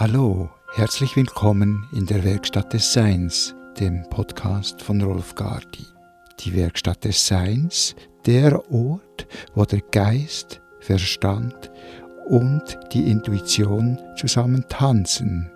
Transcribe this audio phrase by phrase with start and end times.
[0.00, 5.84] Hallo, herzlich willkommen in der Werkstatt des Seins, dem Podcast von Rolf Gardi.
[6.38, 11.70] Die Werkstatt des Seins, der Ort, wo der Geist, Verstand
[12.26, 15.50] und die Intuition zusammen tanzen.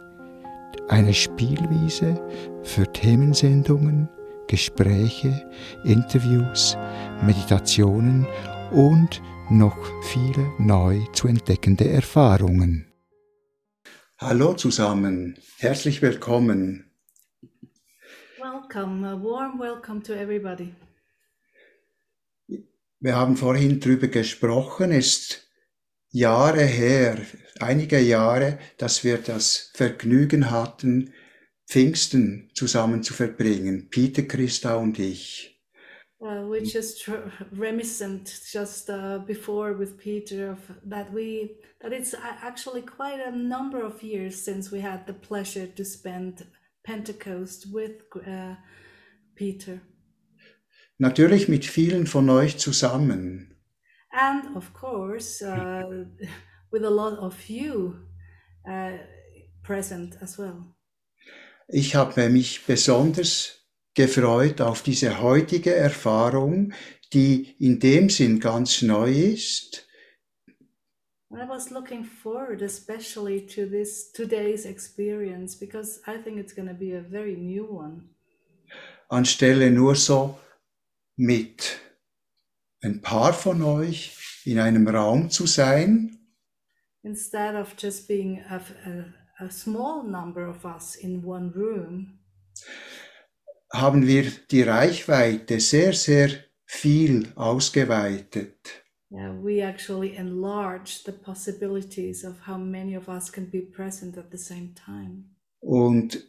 [0.91, 2.21] Eine Spielwiese
[2.65, 4.11] für Themensendungen,
[4.47, 5.49] Gespräche,
[5.85, 6.77] Interviews,
[7.23, 8.27] Meditationen
[8.73, 12.94] und noch viele neu zu entdeckende Erfahrungen.
[14.27, 16.91] Hallo zusammen, herzlich willkommen.
[18.39, 20.75] Welcome, a warm welcome to everybody.
[23.01, 25.51] Wir haben vorhin darüber gesprochen, es ist
[26.09, 27.19] Jahre her,
[27.61, 31.13] einige Jahre, dass wir das Vergnügen hatten,
[31.67, 35.54] Pfingsten zusammen zu verbringen, Peter, Christa und ich.
[36.25, 37.07] Uh, we just
[37.53, 43.85] reminiscent just uh, before with Peter of that we that it's actually quite a number
[43.85, 46.47] of years since we had the pleasure to spend
[46.83, 48.55] Pentecost with uh,
[49.37, 49.83] Peter.
[50.99, 53.57] Natürlich mit vielen von euch zusammen.
[54.11, 56.07] And of course, uh,
[56.71, 57.97] with a lot of you
[58.67, 58.99] uh,
[59.63, 60.75] present as well.
[61.69, 63.64] Ich habe mich besonders
[63.95, 66.73] gefreut auf diese heutige Erfahrung,
[67.13, 69.87] die in dem Sinn ganz neu ist.
[71.31, 76.75] I was looking forward especially to this today's experience because I think it's going to
[76.75, 78.09] be a very new one.
[79.09, 80.39] Anstelle nur so
[81.17, 81.81] mit
[82.83, 86.19] ein paar von euch in einem Raum zu sein.
[87.03, 92.21] Instead of just being a, a, a small number of us in one room
[93.75, 96.31] haben wir die Reichweite sehr, sehr
[96.65, 98.85] viel ausgeweitet.
[99.11, 104.31] Yeah, we actually enlarged the possibilities of how many of us can be present at
[104.31, 105.31] the same time.
[105.61, 106.25] Und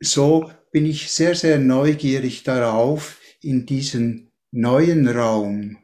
[0.00, 5.78] so bin ich sehr, sehr neugierig darauf, in diesen neuen Raum.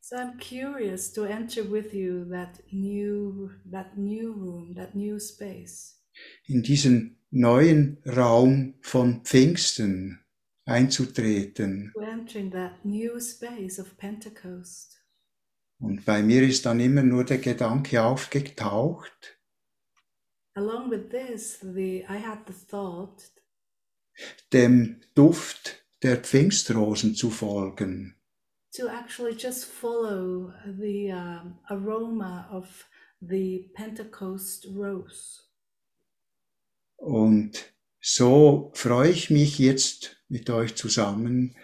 [0.00, 6.00] So I'm curious to enter with you that new, that new room, that new space.
[6.46, 10.20] In diesen neuen Raum von Pfingsten
[10.64, 11.92] einzutreten.
[15.80, 19.38] Und bei mir ist dann immer nur der Gedanke aufgetaucht.
[20.54, 23.30] Along with this, the, I had the thought,
[24.52, 28.16] dem Duft der Pfingstrosen zu folgen.
[28.72, 32.88] To actually just follow the um, aroma of
[33.20, 35.47] the Pentecost rose.
[36.98, 41.56] Und so freue ich mich jetzt mit euch zusammen,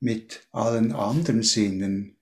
[0.00, 2.16] mit allen anderen Sinnen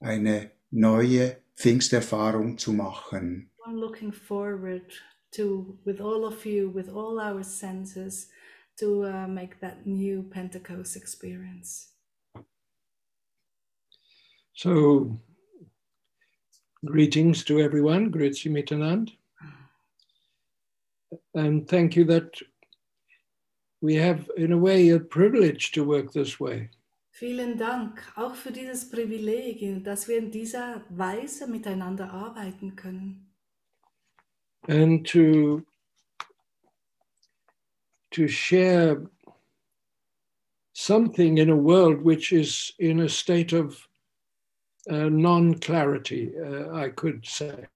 [0.00, 3.50] eine neue Pfingsterfahrung zu machen.
[3.66, 4.90] I'm looking forward
[5.32, 8.30] to, with all of you, with all our senses,
[8.78, 11.94] to uh, make that new Pentecost experience.
[14.54, 15.20] So,
[16.84, 18.10] greetings to everyone.
[18.10, 19.12] Grüezi miteinander.
[21.34, 22.30] And thank you that
[23.80, 26.70] we have, in a way, a privilege to work this way.
[27.12, 33.26] Vielen Dank auch für dieses Privileg, dass wir in dieser Weise miteinander arbeiten können.
[34.68, 35.62] And to
[38.10, 39.02] to share
[40.72, 43.86] something in a world which is in a state of
[44.88, 47.66] uh, non-clarity, uh, I could say.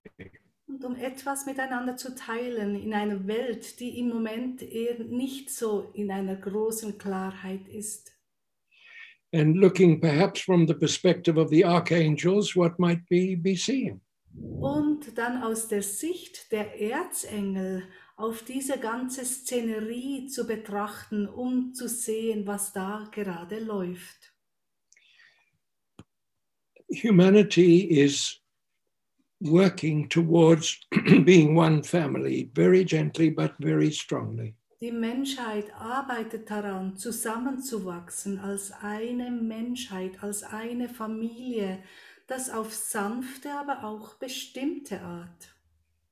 [0.66, 5.90] Und um etwas miteinander zu teilen in einer Welt, die im Moment eher nicht so
[5.94, 8.12] in einer großen Klarheit ist.
[9.32, 14.00] And looking perhaps from the perspective of the archangels, what might be, be seen.
[14.36, 17.84] Und dann aus der Sicht der Erzengel
[18.16, 24.32] auf diese ganze Szenerie zu betrachten, um zu sehen, was da gerade läuft.
[27.02, 28.43] Humanity is
[29.40, 30.78] working towards
[31.24, 34.54] being one family, very gently but very strongly.
[34.80, 41.82] Die Menschheit arbeitet daran, zusammenzuwachsen als eine Menschheit, als eine Familie,
[42.26, 45.54] das auf sanfte, aber auch bestimmte Art.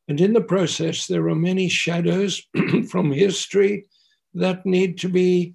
[0.09, 2.49] And in the process, there are many shadows
[2.91, 3.87] from history
[4.35, 5.55] that need to be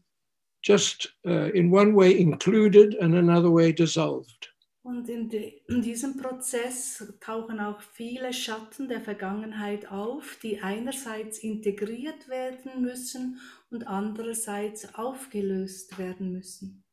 [0.61, 4.49] just uh, in one way included and another way dissolved.
[4.87, 11.39] Und in, de, in, diesem Prozess tauchen auch viele Schatten der Vergangenheit auf, die einerseits
[11.39, 13.37] integriert werden müssen
[13.69, 16.85] und andererseits aufgelöst werden müssen.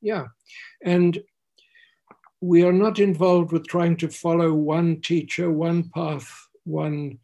[0.00, 0.32] Yeah,
[0.84, 1.20] and
[2.40, 7.18] we are not involved with trying to follow one teacher, one path, one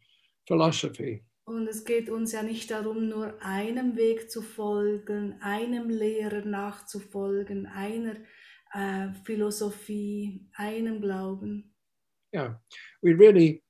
[0.45, 1.23] philosophy.
[1.45, 7.65] Und es geht uns ja nicht darum, nur einem Weg zu folgen, einem Lehrer nachzufolgen,
[7.67, 8.17] einer
[8.73, 11.71] äh, Philosophie, einem Glauben.
[12.33, 12.55] Yeah,
[13.01, 13.63] we really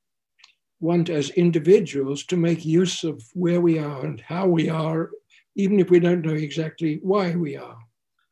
[0.80, 5.12] want as individuals to make use of where we are and how we are,
[5.56, 7.78] even if we don't know exactly why we are.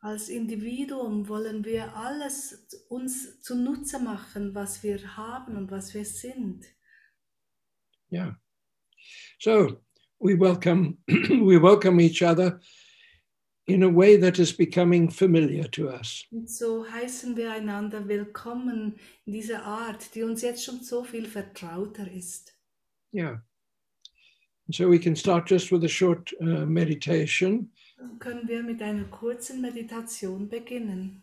[0.01, 6.65] Als Individuum wollen wir alles uns zunutze machen, was wir haben und was wir sind.
[8.11, 8.35] Yeah.
[9.39, 9.81] So
[10.19, 12.59] we welcome we welcome each other
[13.67, 16.25] in a way that is becoming familiar to us.
[16.31, 18.95] Und so heißen wir einander willkommen
[19.25, 22.53] in dieser Art, die uns jetzt schon so viel vertrauter ist.
[23.13, 23.41] Yeah.
[24.67, 27.71] And so we can start just with a short uh, meditation.
[27.97, 31.21] Dann können wir mit einer kurzen Meditation beginnen.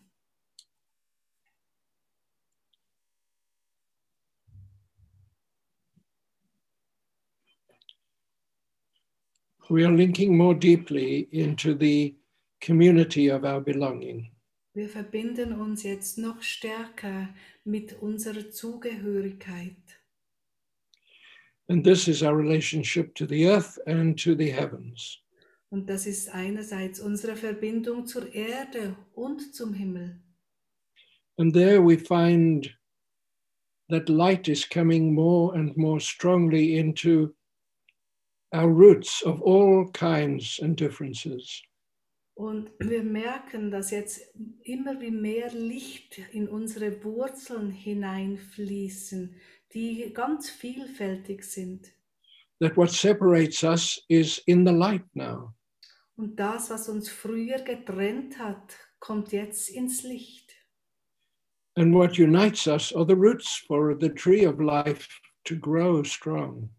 [9.68, 12.19] We are linking more deeply into the
[12.60, 14.30] community of our belonging.
[14.74, 17.28] Wir verbinden uns jetzt noch stärker
[17.64, 19.76] mit unserer Zugehörigkeit.
[21.68, 25.18] And this is our relationship to the earth and to the heavens.
[25.70, 30.20] Und das ist einerseits unsere Verbindung zur Erde und zum Himmel.
[31.36, 32.76] And there we find
[33.88, 37.34] that light is coming more and more strongly into
[38.52, 41.62] our roots of all kinds and differences.
[42.40, 44.22] Und wir merken, dass jetzt
[44.62, 49.36] immer wie mehr Licht in unsere Wurzeln hineinfließen,
[49.74, 51.92] die ganz vielfältig sind.
[52.60, 55.52] That what separates us is in the light now.
[56.16, 60.50] Und das, was uns früher getrennt hat, kommt jetzt ins Licht.
[61.76, 65.10] And what unites us are the roots for the tree of life
[65.44, 66.70] to grow strong.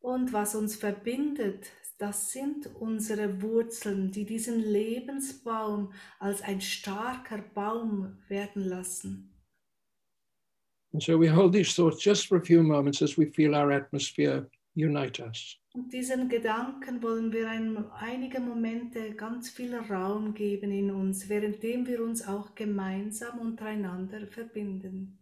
[0.00, 8.18] Und was uns verbindet, das sind unsere Wurzeln, die diesen Lebensbaum als ein starker Baum
[8.28, 9.30] werden lassen.
[10.92, 13.72] And so we hold these thoughts just for a few moments as we feel our
[13.72, 15.58] atmosphere unite us.
[15.72, 21.86] Und diesen Gedanken wollen wir ein, einige Momente ganz viel Raum geben in uns, währenddem
[21.88, 25.18] wir uns auch gemeinsam untereinander verbinden.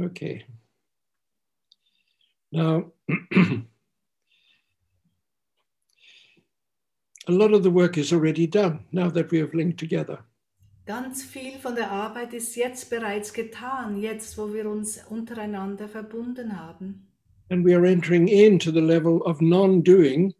[0.00, 0.44] Okay.
[2.50, 3.32] Now, a
[7.28, 10.24] lot of the work is already done now that we have linked together.
[10.86, 16.60] Ganz viel von der Arbeit ist jetzt bereits getan, jetzt wo wir uns untereinander verbunden
[16.60, 17.08] haben.
[17.48, 20.34] And we are entering into the level of non doing,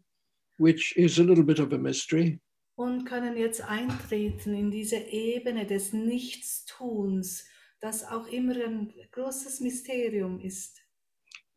[0.59, 2.39] which is a little bit of a mystery.
[2.75, 7.47] Und können jetzt eintreten in diese Ebene des Nichtstuns,
[7.79, 10.79] das auch immer ein großes Mysterium ist.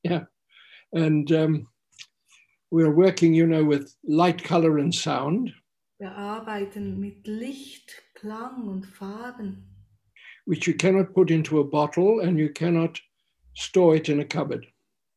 [0.02, 0.28] Yeah.
[0.92, 1.68] And um,
[2.70, 5.52] we're working, you know, with light, color, and sound,
[6.00, 9.64] Wir arbeiten mit Licht, Klang und Farben,
[10.44, 13.00] which you cannot put into a bottle and you cannot
[13.54, 14.66] store it in a cupboard.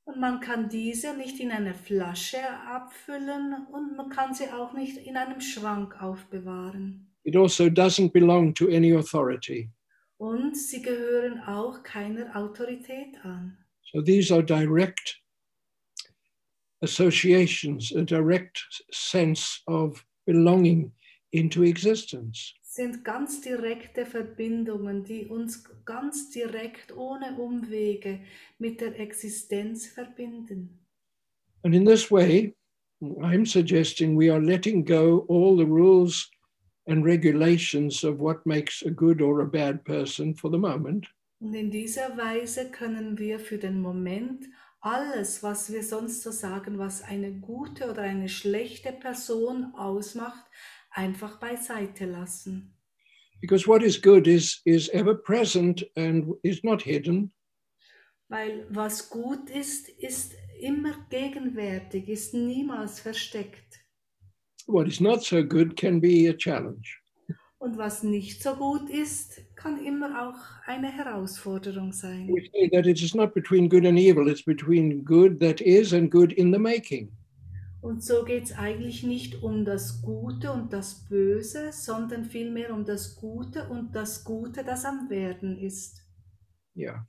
[0.05, 4.97] Und man kann diese nicht in eine Flasche abfüllen und man kann sie auch nicht
[4.97, 7.07] in einem Schrank aufbewahren.
[7.23, 9.69] It also doesn't belong to any authority.
[10.17, 13.57] Und sie gehören auch keiner Autorität an.
[13.91, 15.21] So these are direct
[16.81, 20.91] associations, a direct sense of belonging
[21.31, 22.53] into existence.
[22.71, 28.21] Sind ganz direkte Verbindungen, die uns ganz direkt ohne Umwege
[28.59, 30.79] mit der Existenz verbinden.
[31.63, 32.55] And in this way,
[33.01, 36.31] I'm suggesting we are letting go all the rules
[36.87, 41.07] and regulations of what makes a good or a bad person for the moment.
[41.41, 44.45] Und in dieser Weise können wir für den Moment
[44.79, 50.45] alles, was wir sonst so sagen, was eine gute oder eine schlechte Person ausmacht,
[50.91, 52.73] einfach beiseite lassen.
[53.41, 57.31] Because what is good is, is ever present and is not hidden.
[58.29, 63.83] Weil was gut ist, ist immer gegenwärtig, ist niemals versteckt.
[64.67, 67.01] What is not so good can be a challenge.
[67.57, 72.27] Und was nicht so gut ist, kann immer auch eine Herausforderung sein.
[72.27, 75.93] We say that it is not between good and evil, it's between good that is
[75.93, 77.11] and good in the making.
[77.81, 82.85] Und so geht es eigentlich nicht um das Gute und das Böse, sondern vielmehr um
[82.85, 86.05] das Gute und das Gute, das am Werden ist.
[86.75, 87.07] Yeah.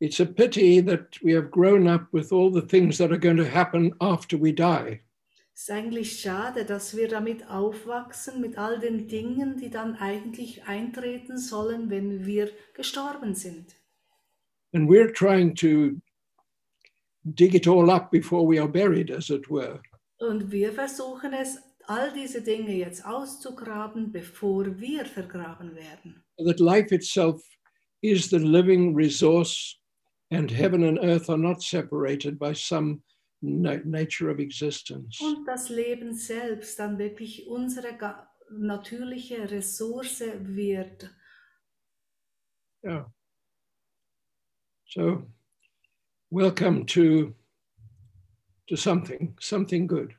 [0.00, 3.38] It's a pity that we have grown up with all the things that are going
[3.38, 5.00] to happen after we die.
[5.54, 10.68] Es ist eigentlich schade, dass wir damit aufwachsen, mit all den Dingen, die dann eigentlich
[10.68, 13.74] eintreten sollen, wenn wir gestorben sind.
[14.72, 16.00] And we're trying to
[17.24, 19.80] dig it all up before we are buried, as it were.
[20.18, 26.22] Und wir versuchen es, all diese Dinge jetzt auszugraben, bevor wir vergraben werden.
[26.36, 27.42] That life itself
[28.02, 29.76] is the living resource,
[30.30, 33.02] and heaven and earth are not separated by some
[33.40, 35.20] na- nature of existence.
[35.20, 37.96] Und das Leben selbst dann wirklich unsere
[38.50, 41.10] natürliche Ressource wird.
[42.84, 43.12] Yeah.
[44.84, 45.26] So,
[46.30, 47.34] welcome to
[48.68, 50.14] to something, something good.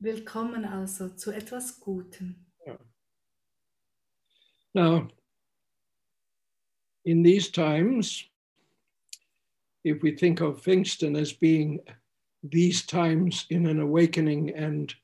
[0.00, 2.34] Willkommen also zu etwas Gutem.
[4.74, 5.08] Now,
[7.04, 8.28] in these times,
[9.84, 11.80] if we think of Pfingsten as being
[12.42, 14.94] these times in an awakening and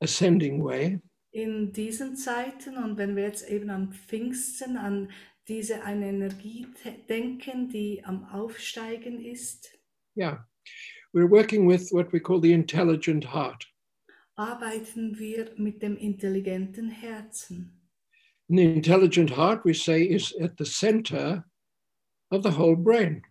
[0.00, 1.00] ascending way,
[1.32, 5.10] In diesen Zeiten und wenn wir jetzt eben an Pfingsten, an
[5.48, 6.66] diese eine Energie
[7.08, 9.78] denken, die am Aufsteigen ist,
[10.16, 10.46] yeah,
[11.12, 13.64] we're working with what we call the intelligent heart.
[14.36, 17.72] arbeiten wir mit dem intelligenten Herzen.
[18.48, 21.44] And the intelligent heart, we say, is at the center
[22.30, 23.22] of the whole brain.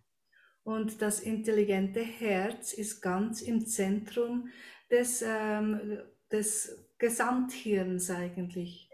[0.63, 4.49] Und das intelligente Herz ist ganz im Zentrum
[4.89, 5.99] des, ähm,
[6.31, 8.89] des Gesamthirns eigentlich.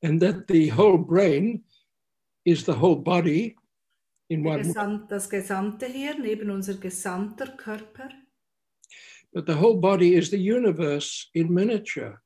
[0.00, 1.64] and that the whole brain
[2.50, 3.56] is the whole body
[4.28, 8.08] in one Gesamt, das gesamte Hirn, eben unser gesamter Körper.
[9.32, 12.20] but the whole body is the universe in miniature.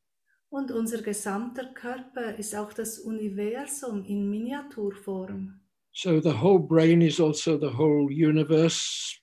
[0.50, 5.60] Und unser gesamter Körper ist auch das Universum in Miniaturform.
[5.94, 9.18] So the whole brain is also the whole universe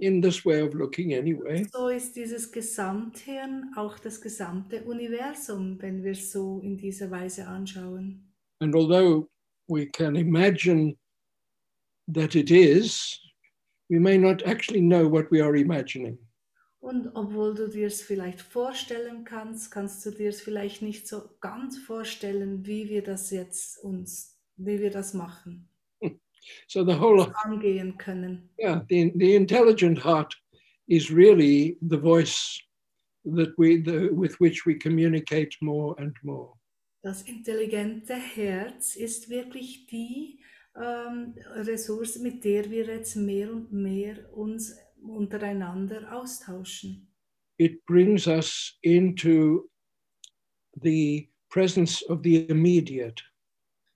[0.00, 1.66] in this way of looking, anyway.
[1.72, 7.46] So ist dieses Gesamthirn auch das gesamte Universum, wenn wir es so in dieser Weise
[7.46, 8.32] anschauen.
[8.60, 9.28] And although
[9.72, 10.96] we can imagine
[12.08, 13.18] that it is,
[13.90, 16.18] we may not actually know what we are imagining.
[16.80, 21.30] Und obwohl du dir es vielleicht vorstellen kannst, kannst du dir es vielleicht nicht so
[21.40, 25.68] ganz vorstellen, wie wir das jetzt uns, wie wir das machen,
[26.66, 28.50] So the whole, angehen können.
[28.58, 30.34] yeah, the, the intelligent heart
[30.88, 32.60] is really the voice
[33.24, 36.52] that we, the, with which we communicate more and more.
[37.02, 40.38] Das intelligente Herz ist wirklich die
[40.76, 47.08] ähm, Ressource, mit der wir jetzt mehr und mehr uns untereinander austauschen.
[47.58, 49.68] It brings us into
[50.80, 53.20] the presence of the immediate.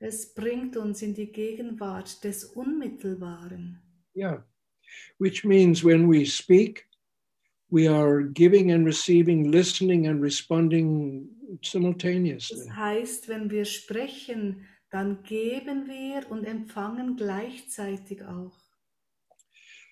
[0.00, 3.80] Es bringt uns in die Gegenwart des Unmittelbaren.
[4.16, 4.44] Yeah.
[5.18, 6.86] Which means when we speak,
[7.70, 11.28] we are giving and receiving, listening and responding
[11.62, 12.58] simultaneously.
[12.58, 18.56] Das heißt, wenn wir sprechen, dann geben wir und empfangen gleichzeitig auch.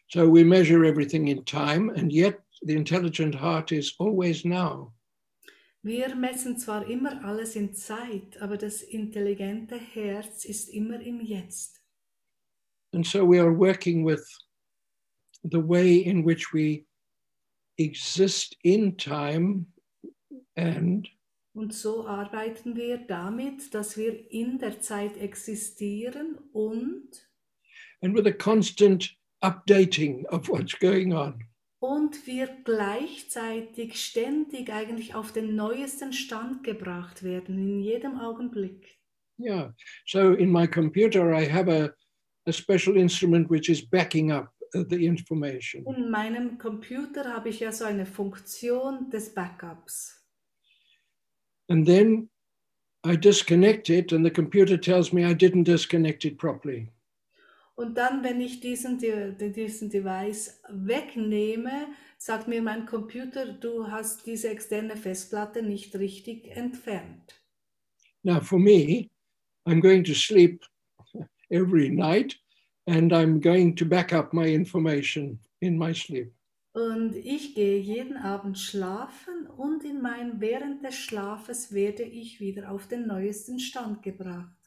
[0.08, 4.92] So we measure everything in time, and yet the intelligent heart is always now.
[5.82, 11.82] Wir messen zwar immer alles in Zeit, aber das intelligente Herz ist immer im Jetzt.
[12.92, 14.24] And so we are working with
[15.42, 16.86] the way in which we
[17.76, 19.66] exist in time
[20.56, 21.08] and
[21.54, 27.08] Und so arbeiten wir damit, dass wir in der Zeit existieren und,
[28.02, 31.44] and with a constant updating of what's going on.
[31.84, 38.98] und wir gleichzeitig ständig eigentlich auf den neuesten Stand gebracht werden, in jedem Augenblick.
[39.38, 39.74] Yeah.
[40.06, 41.90] So in my computer, I have a,
[42.48, 45.84] a special instrument which is backing up uh, the information.
[45.86, 50.23] In meinem Computer habe ich ja so eine Funktion des Backups.
[51.68, 52.28] And then
[53.04, 56.88] I disconnect it, and the computer tells me I didn't disconnect it properly.
[57.76, 64.48] Und dann, wenn ich diesen, diesen Device wegnehme, sagt mir mein Computer, du hast diese
[64.48, 67.42] externe Festplatte nicht richtig entfernt.
[68.22, 69.10] Now, for me,
[69.66, 70.64] I'm going to sleep
[71.50, 72.36] every night,
[72.86, 76.32] and I'm going to back up my information in my sleep.
[76.74, 82.68] Und ich gehe jeden Abend schlafen und in mein, während des Schlafes werde ich wieder
[82.72, 84.58] auf den neuesten Stand gebracht.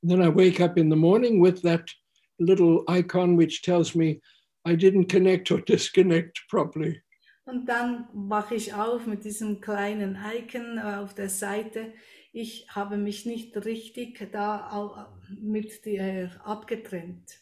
[0.00, 1.90] Then I wake up in the morning with that
[2.38, 4.20] little icon which tells me
[4.64, 7.02] I didn't connect or disconnect properly.
[7.44, 11.92] Und dann wache ich auf mit diesem kleinen Icon äh, auf der Seite.
[12.32, 17.40] Ich habe mich nicht richtig da mit die, äh, abgetrennt.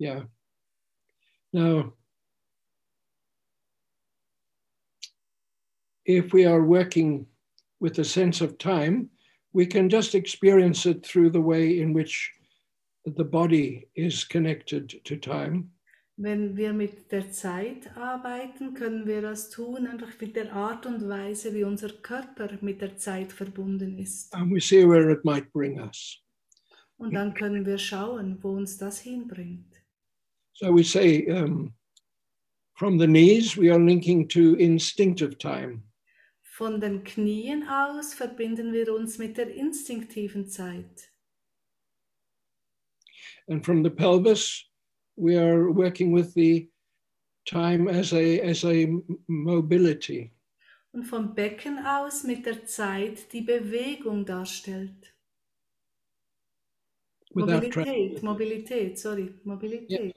[0.00, 0.28] Yeah.
[1.52, 1.92] Now,
[6.08, 7.26] if we are working
[7.80, 9.10] with a sense of time,
[9.52, 12.32] we can just experience it through the way in which
[13.04, 15.70] the body is connected to time.
[16.20, 21.08] Wenn wir mit der Zeit arbeiten, können wir das tun, einfach mit der Art und
[21.08, 24.34] Weise, wie unser Körper mit der Zeit verbunden ist.
[24.34, 26.20] And we see where it might bring us.
[26.96, 29.80] Und dann können wir schauen, wo uns das hinbringt.
[30.54, 31.72] So we say um,
[32.74, 35.87] from the knees, we are linking to instinctive time.
[36.58, 41.12] Von den Knien aus verbinden wir uns mit der instinktiven Zeit.
[43.46, 44.68] And from the pelvis,
[45.16, 46.68] we are working with the
[47.44, 48.88] time as a, as a
[49.28, 50.32] mobility.
[50.90, 55.14] Und vom Becken aus mit der Zeit die Bewegung darstellt.
[57.34, 60.12] Without Mobilität, Mobilität, sorry, Mobilität.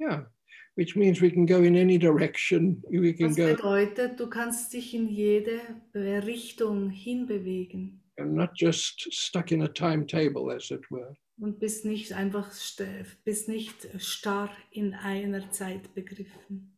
[0.00, 0.26] yeah,
[0.76, 2.82] which means we can go in any direction.
[2.90, 5.60] We can Das go bedeutet, du kannst dich in jede
[5.94, 11.16] Richtung hinbewegen and not just stuck in a timetable, as it were.
[11.40, 16.76] und bist nicht einfach st- bist nicht starr in einer Zeit begriffen.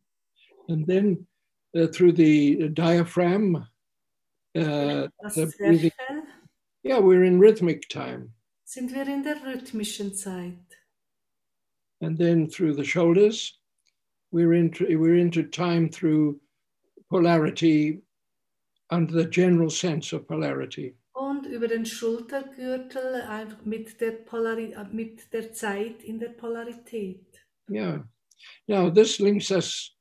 [0.67, 1.27] And then
[1.75, 3.67] uh, through the diaphragm,
[4.57, 5.91] uh, the breathing,
[6.83, 8.33] yeah, we're in rhythmic time.
[8.63, 10.57] sind wir in der rhythmischen Zeit.
[12.01, 13.59] And then through the shoulders,
[14.35, 16.37] we're into, we're into time through
[17.09, 18.01] polarity
[18.89, 20.93] under the general sense of polarity.
[21.13, 27.23] Und über den Schultergürtel einfach mit der, Polari mit der Zeit in der Polarität.
[27.71, 27.99] Yeah.
[28.67, 29.95] Now, this links us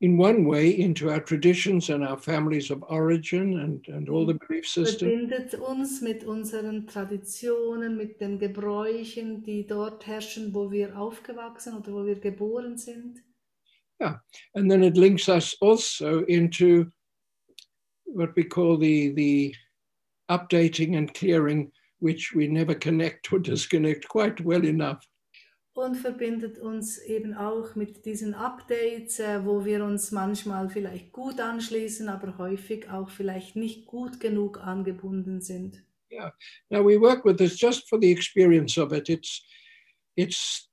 [0.00, 4.38] in one way into our traditions and our families of origin and, and all the
[4.46, 5.00] belief systems.
[5.00, 11.92] verbindet uns mit unseren Traditionen, mit den Gebräuchen, die dort herrschen, wo wir aufgewachsen oder
[11.92, 13.20] wo wir geboren sind.
[14.54, 16.90] And then it links us also into
[18.04, 19.54] what we call the, the
[20.30, 25.06] updating and clearing, which we never connect or disconnect quite well enough.
[25.74, 31.40] Und verbindet uns eben auch mit diesen Updates, äh, wo wir uns manchmal vielleicht gut
[31.40, 35.82] anschließen, aber häufig auch vielleicht nicht gut genug angebunden sind.
[36.10, 36.32] Yeah.
[36.68, 39.08] Now we work with this just for the experience of it.
[39.08, 39.42] It's
[40.14, 40.68] it's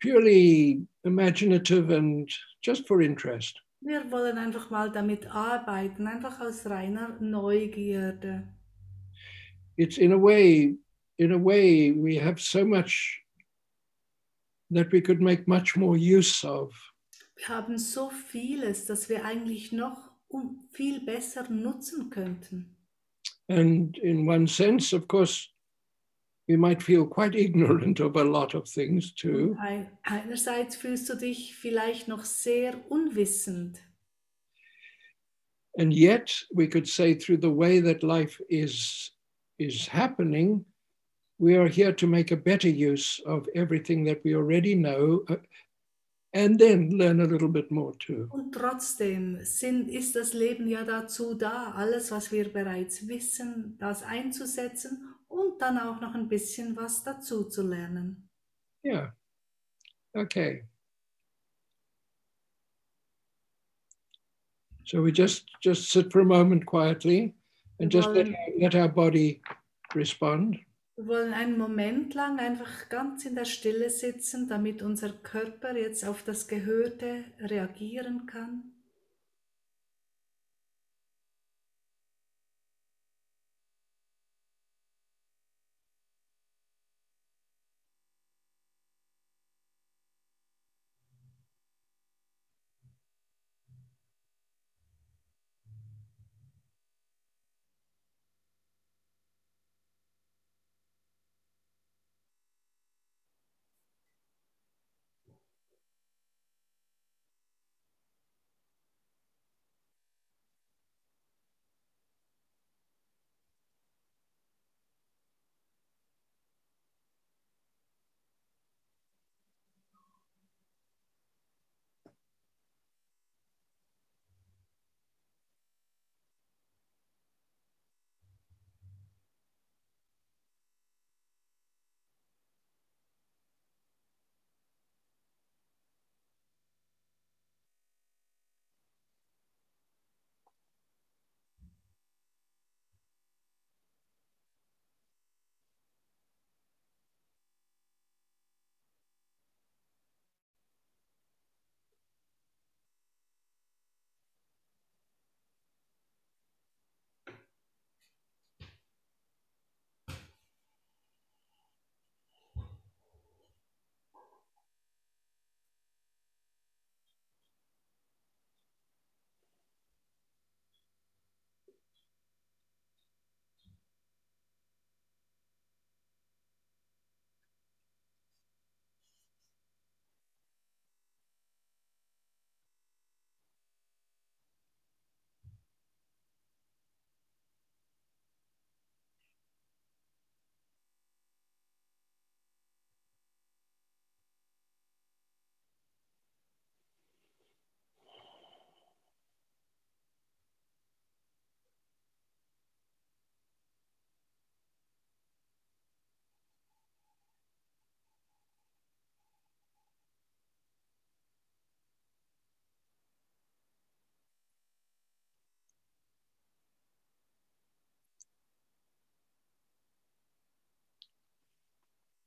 [0.00, 2.30] purely imaginative and
[2.64, 3.60] just for interest.
[3.80, 8.48] Wir wollen einfach mal damit arbeiten, einfach aus reiner Neugierde.
[9.76, 10.78] It's in a way,
[11.18, 13.22] in a way, we have so much
[14.70, 16.72] that we could make much more use of.
[17.36, 20.10] Wir haben so vieles, das wir eigentlich noch
[20.70, 22.76] viel besser nutzen könnten.
[23.48, 25.48] And in one sense, of course,
[26.48, 29.56] we might feel quite ignorant of a lot of things too.
[29.60, 33.80] Ein, einerseits fühlst du dich vielleicht noch sehr unwissend,
[35.76, 39.10] And yet, we could say through the way that life is
[39.58, 40.64] is happening,
[41.38, 45.36] we are here to make a better use of everything that we already know, uh,
[46.32, 48.28] and then learn a little bit more too.
[48.30, 54.02] und trotzdem sind, ist das Leben ja dazu da, alles, was wir bereits wissen, das
[54.02, 58.28] einzusetzen und dann auch noch ein bisschen was dazu zu lernen.
[58.84, 59.14] Yeah.
[60.14, 60.64] Okay.
[64.84, 67.34] So we just just sit for a moment quietly
[67.80, 69.40] and just let, let our body
[69.94, 70.58] respond.
[70.96, 76.04] Wir wollen einen Moment lang einfach ganz in der Stille sitzen, damit unser Körper jetzt
[76.04, 78.73] auf das Gehörte reagieren kann.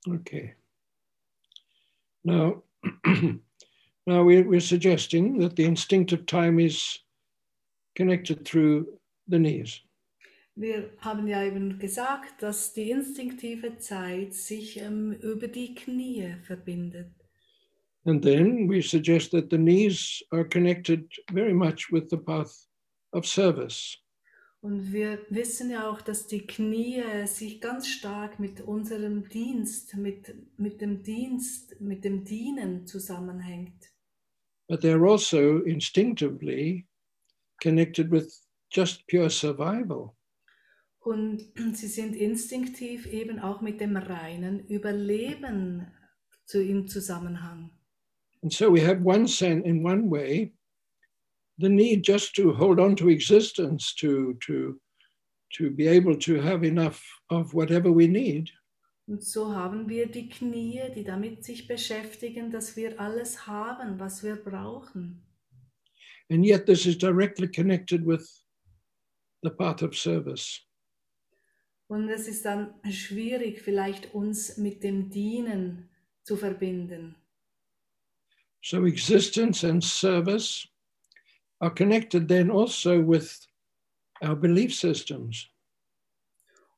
[0.07, 0.53] Okay.
[2.23, 2.63] Now,
[3.05, 6.99] now we're, we're suggesting that the instinctive time is
[7.95, 8.87] connected through
[9.27, 9.81] the knees.
[10.55, 17.11] Wir haben ja eben gesagt, dass die instinktive Zeit sich ähm, über die Knie verbindet.
[18.05, 22.67] And then we suggest that the knees are connected very much with the path
[23.13, 23.97] of service.
[24.61, 30.33] Und wir wissen ja auch, dass die Knie sich ganz stark mit unserem Dienst, mit,
[30.57, 33.93] mit dem Dienst, mit dem Dienen zusammenhängt.
[34.67, 36.87] But they're also instinctively
[37.61, 40.15] connected with just pure survival.
[40.99, 45.87] Und sie sind instinktiv eben auch mit dem reinen Überleben
[46.45, 47.69] zu, im Zusammenhang.
[48.41, 50.53] And so we have one sense, in one way,
[51.57, 54.79] the need just to hold on to existence, to, to,
[55.57, 58.51] to be able to have enough of whatever we need.
[59.07, 64.21] Und so haben wir die Knie, die damit sich beschäftigen, dass wir alles haben, was
[64.21, 65.23] wir brauchen.
[66.29, 68.43] And yet, this is directly connected with
[69.43, 70.61] the path of service.
[71.89, 75.89] Und es ist dann schwierig, vielleicht uns mit dem Dienen
[76.23, 77.15] zu verbinden.
[78.61, 80.67] So, existence and service
[81.59, 83.47] are connected then also with
[84.21, 85.49] our belief systems.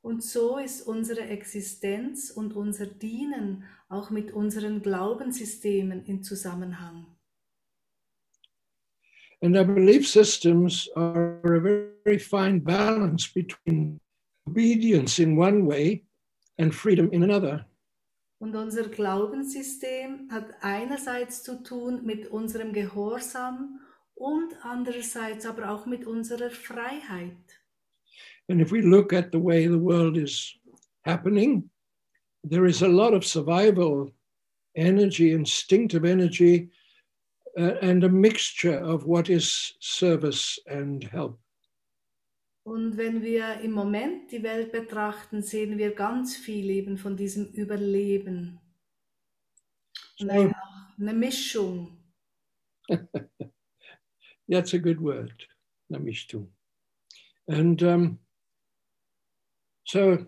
[0.02, 7.06] Und so ist unsere Existenz und unser Dienen auch mit unseren Glaubenssystemen in Zusammenhang.
[9.42, 11.60] And our belief systems are a
[12.04, 14.00] very fine balance between
[14.48, 16.06] obedience in one way
[16.58, 17.66] and freedom in another.
[18.42, 23.82] Und unser Glaubenssystem hat einerseits zu tun mit unserem Gehorsam
[24.20, 27.62] und andererseits aber auch mit unserer Freiheit.
[28.50, 30.60] And if we look at the way the world is
[31.06, 31.70] happening,
[32.44, 34.12] there is a lot of survival
[34.76, 36.70] energy, instinctive energy,
[37.58, 41.40] uh, and a mixture of what is service and help.
[42.64, 47.48] Und wenn wir im Moment die Welt betrachten, sehen wir ganz viel eben von diesem
[47.54, 48.60] Überleben.
[50.20, 50.54] Eine,
[51.00, 51.98] eine Mischung.
[54.50, 55.48] That's a good word.
[55.90, 56.52] nämlich tun.
[57.48, 58.20] And um,
[59.84, 60.26] so,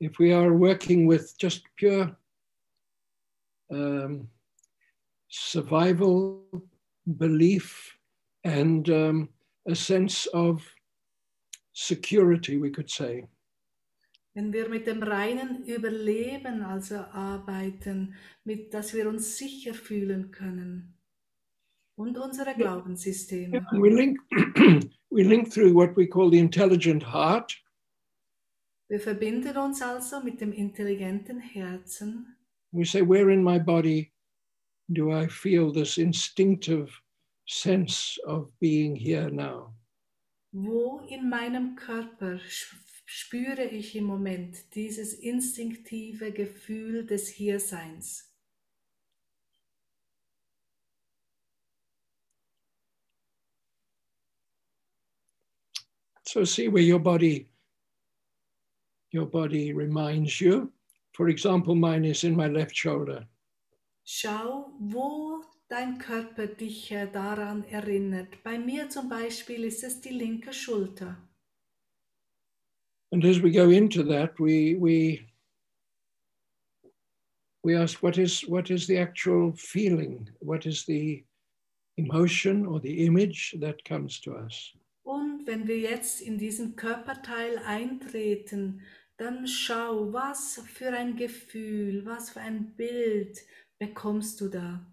[0.00, 2.16] if we are working with just pure
[3.70, 4.28] um,
[5.28, 6.42] survival,
[7.18, 7.98] belief,
[8.44, 9.28] and um,
[9.68, 10.62] a sense of
[11.72, 13.26] security, we could say.
[14.34, 20.98] Wenn wir mit dem reinen Überleben also arbeiten, mit dass wir uns sicher fühlen können
[21.96, 23.64] und unsere Glaubenssysteme.
[23.72, 24.18] We link,
[25.10, 27.52] we link through what we call the intelligent heart,
[28.90, 32.36] Wir verbinden uns also mit dem intelligenten Herzen.
[32.72, 34.12] we say, Where in my body
[34.92, 36.90] do I feel this instinctive
[37.46, 39.74] sense of being here now?
[40.52, 42.38] Wo in meinem Körper
[43.04, 48.34] spüre ich im Moment dieses instinktive Gefühl des Hierseins?
[56.26, 57.48] So see where your body,
[59.12, 60.72] your body reminds you.
[61.12, 63.28] For example, mine is in my left shoulder.
[64.04, 68.42] Schau, wo dein Körper dich äh, daran erinnert.
[68.42, 71.16] Bei mir zum Beispiel ist es die linke Schulter.
[73.14, 75.24] And as we go into that, we we
[77.62, 80.28] we ask what is what is the actual feeling?
[80.40, 81.22] What is the
[81.96, 84.74] emotion or the image that comes to us?
[85.04, 88.82] Und wenn wir jetzt in diesen Körperteil eintreten,
[89.16, 93.38] dann schau, was für ein Gefühl, was für ein Bild
[93.78, 94.84] bekommst du da.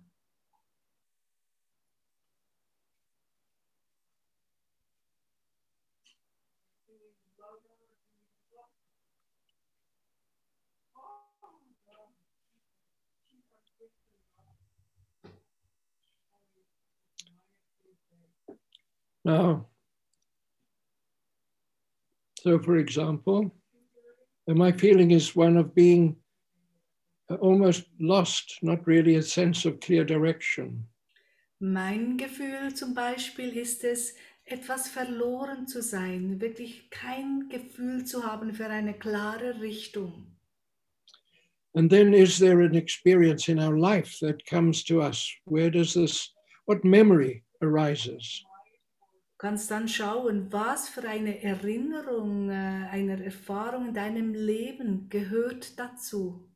[19.24, 19.68] Now,
[22.40, 23.54] so for example,
[24.48, 26.16] my feeling is one of being
[27.30, 30.88] uh, almost lost, not really a sense of clear direction.
[31.60, 38.54] Mein Gefühl zum Beispiel ist es, etwas verloren zu sein, wirklich kein Gefühl zu haben
[38.54, 40.26] für eine klare Richtung.
[41.74, 45.32] And then is there an experience in our life that comes to us?
[45.46, 46.34] Where does this,
[46.66, 48.44] what memory arises?
[49.41, 52.54] Kannst dann schauen, was für eine Erinnerung, äh,
[52.91, 56.47] eine Erfahrung in deinem Leben gehört dazu.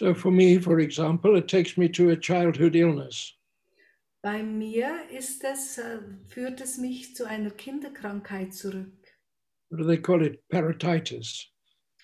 [0.00, 3.34] So for me, for example, it takes me to a childhood illness.
[4.22, 8.96] Bei mir ist es, äh, führt es mich zu einer Kinderkrankheit zurück.
[9.68, 10.42] What do they call it?
[10.50, 11.44] Parotitis,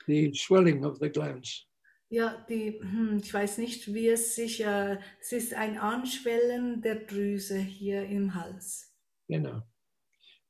[0.07, 1.67] the swelling of the glands.
[2.11, 6.97] Ja, die, hm, ich weiß nicht, wie es sich, äh, es ist ein Anschwellen der
[6.97, 8.93] Drüse hier im Hals.
[9.41, 9.63] know.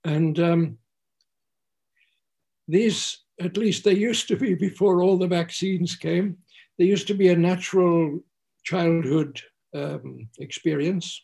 [0.02, 0.78] And um,
[2.66, 6.38] these, at least they used to be before all the vaccines came,
[6.78, 8.20] there used to be a natural
[8.64, 11.22] childhood um, experience.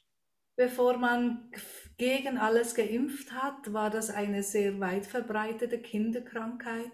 [0.57, 1.51] Bevor man
[1.97, 6.93] gegen alles geimpft hat, war das eine sehr weit verbreitete Kinderkrankheit.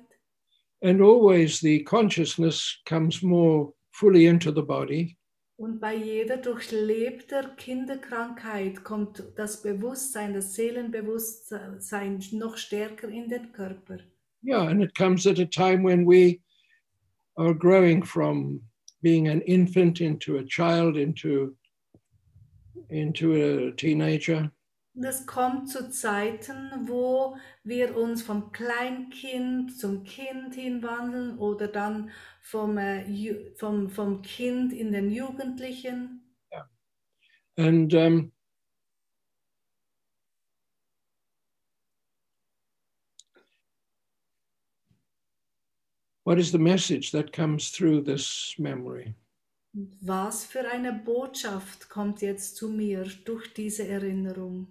[0.81, 5.16] And always the consciousness comes more fully into the body.
[5.57, 13.99] Und bei jeder durchlebter Kinderkrankheit kommt das Bewusstsein, das Seelenbewusstsein noch stärker in den Körper.
[14.44, 16.40] Yeah, and it comes at a time when we
[17.38, 18.61] are growing from
[19.01, 21.55] being an infant into a child, into,
[22.90, 24.51] into a teenager.
[25.01, 32.11] Es kommt zu Zeiten, wo wir uns vom Kleinkind zum Kind hinwandeln oder dann
[32.42, 33.05] vom, äh,
[33.55, 36.24] vom, vom Kind in den Jugendlichen.
[37.57, 38.33] And um,
[46.29, 49.14] what is the message that comes through this memory?
[50.03, 54.67] Was für eine Botschaft kommt jetzt zu mir durch diese Erinnerung?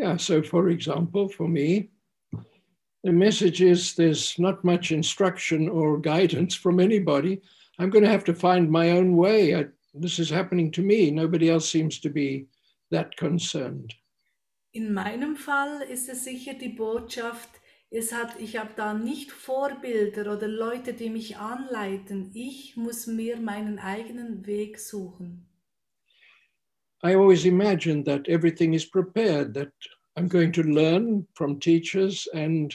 [0.00, 1.90] Yeah, so for example, for me,
[3.04, 7.42] the message is there's not much instruction or guidance from anybody.
[7.78, 9.54] I'm going to have to find my own way.
[9.54, 11.10] I, this is happening to me.
[11.10, 12.46] Nobody else seems to be
[12.90, 13.92] that concerned.
[14.72, 17.50] In meinem Fall ist es sicher die Botschaft,
[17.90, 22.30] es hat, ich habe da nicht Vorbilder oder Leute, die mich anleiten.
[22.32, 25.49] Ich muss mir meinen eigenen Weg suchen.
[27.02, 29.72] I always imagine that everything is prepared, that
[30.16, 32.74] I'm going to learn from teachers and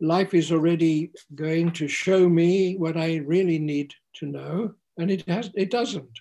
[0.00, 4.74] life is already going to show me what I really need to know.
[4.98, 6.20] And it has it doesn't.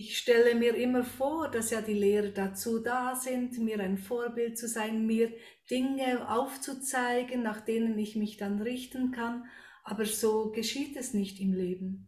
[0.00, 4.56] Ich stelle mir immer vor, dass ja die Lehrer dazu da sind, mir ein Vorbild
[4.56, 5.32] zu sein, mir
[5.68, 9.46] Dinge aufzuzeigen, nach denen ich mich dann richten kann.
[9.82, 12.07] Aber so geschieht es nicht im Leben.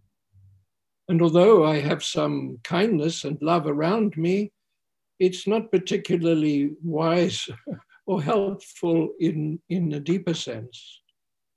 [1.10, 4.52] And although I have some kindness and love around me,
[5.18, 7.50] it's not particularly wise
[8.06, 11.02] or helpful in, in a deeper sense.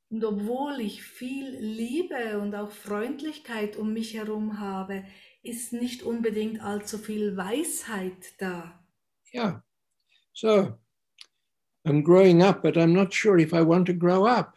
[0.09, 5.03] Und obwohl ich viel Liebe und auch Freundlichkeit um mich herum habe,
[5.43, 8.83] ist nicht unbedingt allzu viel Weisheit da.
[9.35, 9.61] Yeah.
[10.33, 10.73] So
[11.85, 14.55] I'm growing up, but I'm not sure if I want to grow up.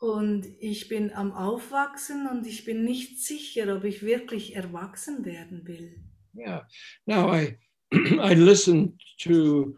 [0.00, 5.66] Und ich bin am Aufwachsen und ich bin nicht sicher, ob ich wirklich erwachsen werden
[5.66, 5.94] will.
[6.34, 6.66] Yeah.
[7.06, 7.58] Now I
[7.92, 9.74] I listen to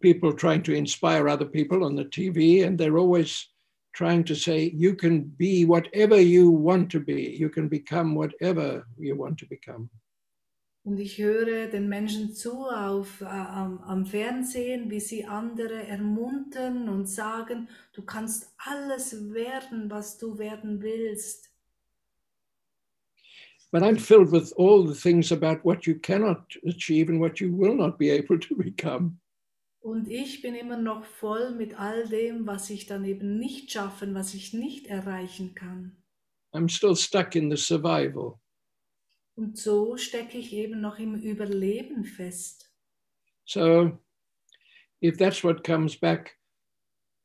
[0.00, 3.46] people trying to inspire other people on the TV, and they're always
[3.92, 7.36] trying to say you can be whatever you want to be.
[7.38, 9.90] You can become whatever you want to become.
[10.86, 16.88] Und ich höre den Menschen zu auf, äh, am, am Fernsehen, wie sie andere ermuntern
[16.88, 21.50] und sagen, du kannst alles werden, was du werden willst.
[23.72, 27.50] But I'm filled with all the things about what you cannot achieve and what you
[27.50, 29.18] will not be able to become.
[29.80, 34.14] Und ich bin immer noch voll mit all dem, was ich dann eben nicht schaffen,
[34.14, 35.96] was ich nicht erreichen kann.
[36.52, 38.38] I'm still stuck in the survival.
[39.36, 42.72] Und so stecke ich eben noch im Überleben fest.
[43.44, 43.98] So,
[45.02, 46.36] if that's what comes back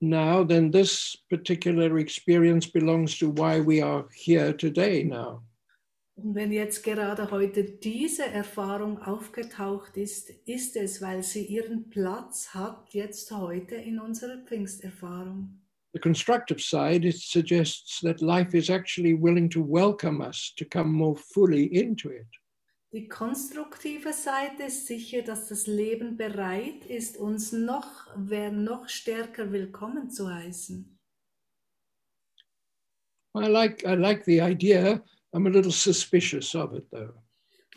[0.01, 5.41] now, then this particular experience belongs to why we are here today now.
[6.15, 12.53] Und wenn jetzt gerade heute diese Erfahrung aufgetaucht ist, ist es, weil sie ihren Platz
[12.53, 15.60] hat jetzt heute in unserer Pfingsterfahrung.
[15.93, 20.91] The constructive side, it suggests that life is actually willing to welcome us to come
[20.91, 22.27] more fully into it.
[22.93, 30.09] Die konstruktive Seite ist sicher, dass das Leben bereit ist, uns noch, noch stärker willkommen
[30.09, 30.97] zu heißen.
[33.33, 35.01] I like, I like the idea.
[35.33, 37.13] I'm a little suspicious of it, though.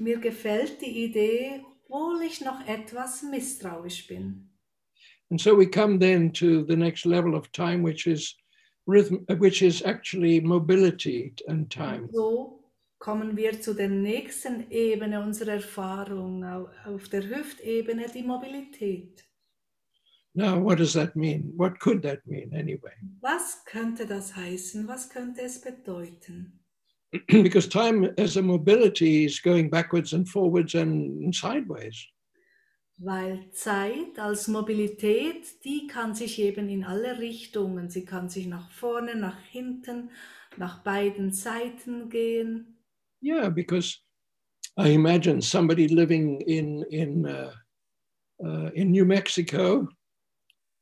[0.01, 4.51] Mir gefällt die Idee, obwohl ich noch etwas misstrauisch bin.
[5.31, 8.35] And so we come then to the next level of time, which is
[8.87, 12.09] rhythm, which is actually mobility and time.
[12.13, 12.61] So
[12.99, 19.25] kommen wir zu der nächsten Ebene unserer Erfahrung, auf der Hüftebene, die Mobilität.
[20.37, 21.53] Now, what does that mean?
[21.57, 22.95] What could that mean anyway?
[23.21, 24.89] Was könnte das heißen?
[24.89, 26.61] Was könnte es bedeuten?
[27.29, 32.05] because time as a mobility is going backwards and forwards and sideways.
[32.97, 38.71] Weil Zeit als Mobilität, die kann sich eben in alle Richtungen, sie kann sich nach
[38.71, 40.11] vorne, nach hinten,
[40.57, 42.79] nach beiden Seiten gehen.
[43.21, 43.99] Yeah, because
[44.79, 47.53] I imagine somebody living in in uh,
[48.45, 49.89] uh, in New Mexico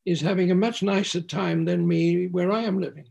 [0.04, 3.06] is having a much nicer time than me where I am living.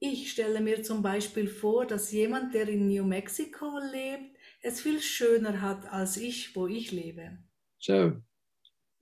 [0.00, 5.00] Ich stelle mir zum Beispiel vor, dass jemand, der in New Mexico lebt, es viel
[5.00, 7.38] schöner hat als ich, wo ich lebe.
[7.84, 8.16] So,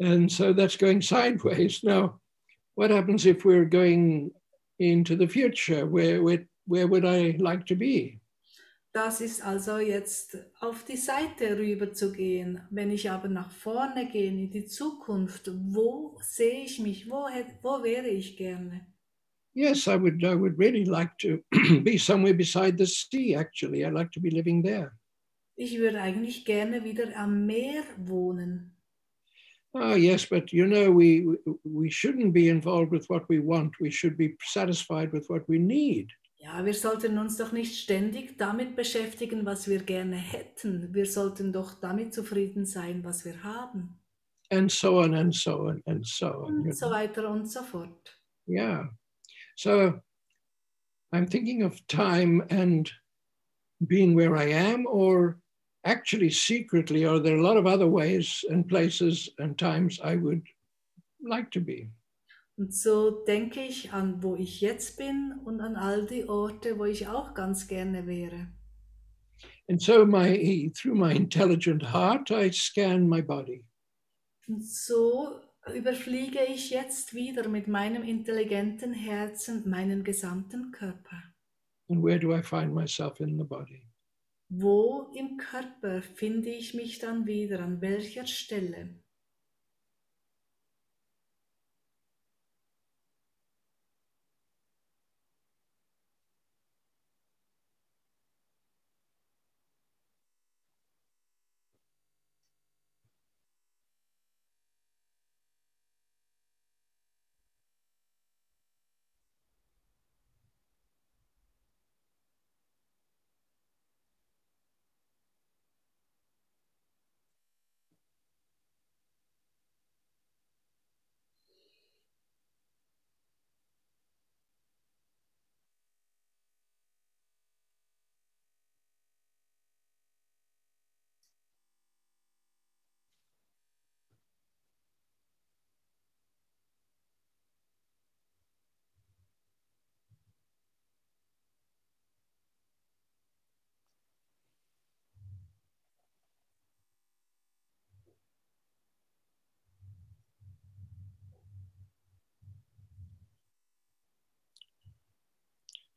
[0.00, 1.80] and so that's going sideways.
[1.84, 2.18] Now,
[2.74, 4.32] what happens if we're going
[4.80, 5.86] into the future?
[5.86, 8.18] Where where where would I like to be?
[8.92, 12.60] Das ist also jetzt auf die Seite rüber zu gehen.
[12.70, 17.08] Wenn ich aber nach vorne gehe in die Zukunft, wo sehe ich mich?
[17.08, 17.26] Wo,
[17.62, 18.86] wo wäre ich gerne?
[19.54, 20.24] Yes, I would.
[20.24, 21.38] I would really like to
[21.82, 23.36] be somewhere beside the sea.
[23.36, 24.92] Actually, I'd like to be living there.
[25.56, 28.76] Ich würde eigentlich gerne wieder am Meer wohnen.
[29.74, 31.24] Oh yes, but you know, we
[31.64, 33.72] we shouldn't be involved with what we want.
[33.80, 36.12] We should be satisfied with what we need.
[36.36, 40.92] Ja, wir sollten uns doch nicht ständig damit beschäftigen, was wir gerne hätten.
[40.92, 43.98] Wir sollten doch damit zufrieden sein, was wir haben.
[44.50, 46.62] And so on and so on and so on.
[46.62, 48.20] Und so weiter und so fort.
[48.46, 48.88] Yeah.
[49.56, 50.00] So
[51.12, 52.92] I'm thinking of time and
[53.86, 55.38] being where I am or
[55.84, 60.42] actually, secretly, are there a lot of other ways and places and times I would
[61.22, 61.88] like to be?
[62.58, 66.84] Und so denke ich an, wo ich jetzt bin und an all die Orte, wo
[66.84, 68.48] ich auch ganz gerne wäre.
[69.68, 73.64] And so, my through my intelligent heart, I scan my body.
[74.48, 75.40] Und so
[75.74, 81.22] überfliege ich jetzt wieder mit meinem intelligenten Herzen meinen gesamten Körper.
[81.88, 83.82] And where do I find myself in the body?
[84.54, 87.60] Wo im Körper finde ich mich dann wieder?
[87.60, 89.01] An welcher Stelle?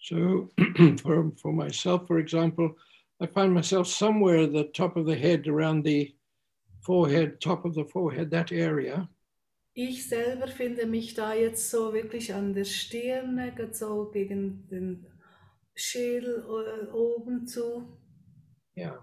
[0.06, 0.52] So,
[1.02, 2.76] for, for myself, for example,
[3.20, 6.14] I find myself somewhere at the top of the head, around the
[6.82, 9.10] forehead, top of the forehead, that area.
[9.74, 15.08] Ich selber finde mich da jetzt so wirklich an der Stirne, äh, so gegen den
[15.74, 17.98] Schädel äh, oben zu.
[18.78, 19.00] Yeah.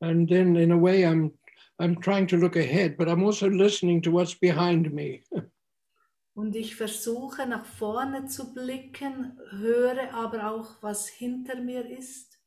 [0.00, 1.32] And then, in a way, I'm
[1.80, 5.24] I'm trying to look ahead, but I'm also listening to what's behind me.
[6.36, 12.38] Und ich versuche nach vorne zu blicken, höre aber auch, was hinter mir ist.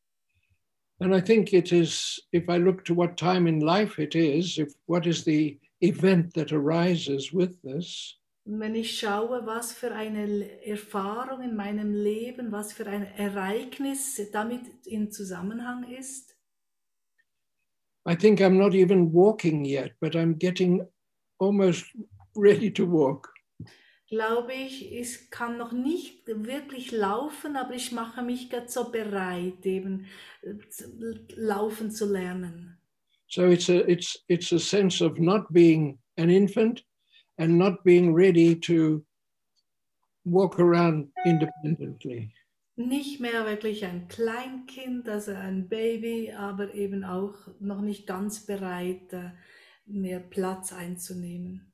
[1.00, 4.60] And I think it is, if I look to what time in life it is,
[4.60, 8.16] if what is the event that arises with this,
[8.46, 14.22] Und wenn ich schaue, was für eine Erfahrung in meinem Leben, was für ein Ereignis
[14.32, 16.36] damit in Zusammenhang ist,
[18.08, 20.88] I think I'm not even walking yet, but I'm getting
[21.40, 21.86] almost
[22.36, 23.34] ready to walk.
[24.10, 29.66] Glaube ich, ich kann noch nicht wirklich laufen, aber ich mache mich gerade so bereit,
[29.66, 30.08] eben
[30.42, 30.54] äh,
[31.36, 32.78] laufen zu lernen.
[33.28, 36.84] So it's a it's it's a sense of not being an infant
[37.38, 39.06] and not being ready to
[40.26, 42.34] walk around independently.
[42.76, 49.14] Nicht mehr wirklich ein Kleinkind, also ein Baby, aber eben auch noch nicht ganz bereit,
[49.14, 49.32] äh,
[49.86, 51.72] mehr Platz einzunehmen.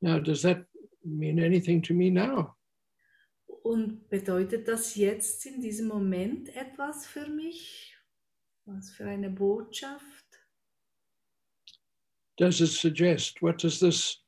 [0.00, 0.68] Now, does that
[1.16, 2.54] mean anything to me now?
[3.62, 7.94] Und bedeutet das jetzt in diesem Moment etwas für mich?
[8.64, 10.26] Was für eine Botschaft?
[12.36, 14.22] Does it suggest what does this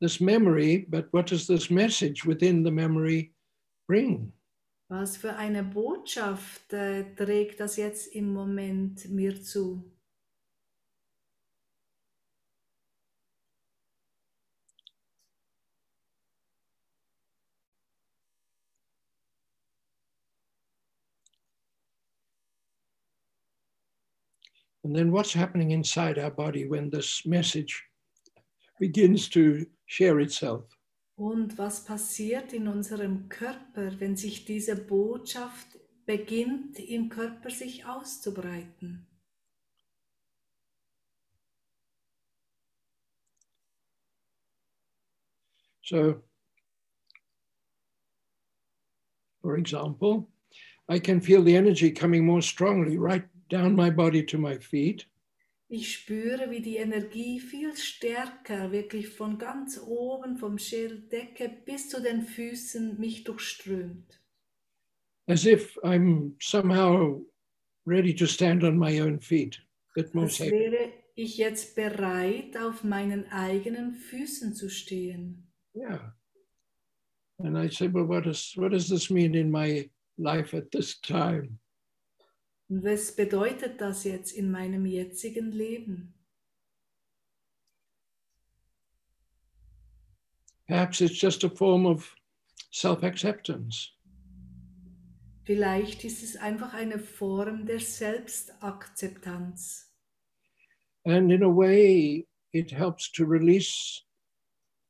[0.00, 3.34] this memory, but what does this message within the memory
[3.88, 4.32] bring?
[4.88, 9.95] Was für eine Botschaft äh, trägt das jetzt im Moment mir zu?
[24.86, 27.82] And then what's happening inside our body when this message
[28.78, 30.62] begins to share itself?
[31.18, 35.66] Und was passiert in unserem Körper, wenn sich diese Botschaft
[36.06, 39.08] beginnt im Körper sich auszubreiten?
[45.82, 46.22] So,
[49.42, 50.28] for example,
[50.88, 55.06] I can feel the energy coming more strongly right down my body to my feet.
[55.68, 62.00] Ich spüre, wie die Energie viel stärker, wirklich von ganz oben, vom Schädeldecke bis zu
[62.00, 64.20] den Füßen mich durchströmt.
[65.28, 67.20] as if I'm somehow
[67.84, 69.58] ready to stand on my own feet.
[69.96, 75.48] Als wäre ich jetzt bereit, auf meinen eigenen Füßen zu stehen.
[75.74, 76.12] yeah.
[77.38, 81.00] And I said, well, what does what does this mean in my life at this
[81.00, 81.58] time?
[82.68, 86.14] Und was bedeutet das jetzt in meinem jetzigen Leben?
[90.66, 92.12] Perhaps it's just a form of
[92.72, 93.92] self-acceptance.
[95.44, 99.92] Vielleicht ist es einfach eine Form der Selbstakzeptanz.
[101.04, 104.02] And in a way, it helps to release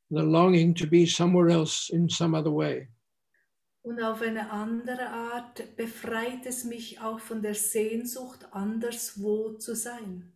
[0.08, 2.88] the longing to be somewhere else in some other way.
[3.87, 10.32] Und auf eine andere Art befreit es mich auch von der Sehnsucht, anderswo zu sein.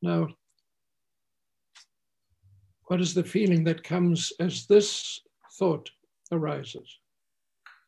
[0.00, 0.34] Now,
[2.88, 5.22] what is the feeling that comes as this
[5.56, 5.88] thought
[6.32, 6.98] arises?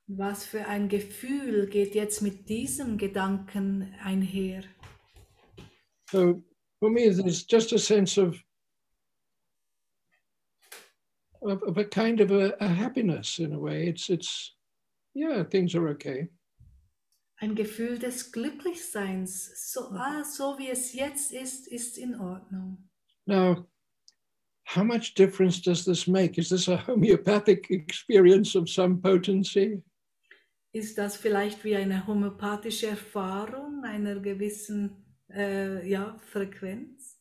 [0.07, 4.63] Was für ein Gefühl geht jetzt mit diesem Gedanken einher?
[6.13, 6.45] So
[6.79, 8.41] for me, there's just a sense of
[11.47, 13.89] of, of a kind of a, a happiness in a way.
[13.89, 14.55] It's it's
[15.15, 16.29] yeah, things are okay.
[17.41, 19.51] Ein Gefühl des Glücklichseins.
[19.57, 22.79] So, ah, so wie es jetzt ist, ist in Ordnung.
[23.27, 23.67] Now,
[24.65, 26.39] how much difference does this make?
[26.39, 29.83] Is this a homeopathic experience of some potency?
[30.73, 37.19] Ist das vielleicht wie eine homöopathische Erfahrung einer gewissen äh, ja, Frequenz?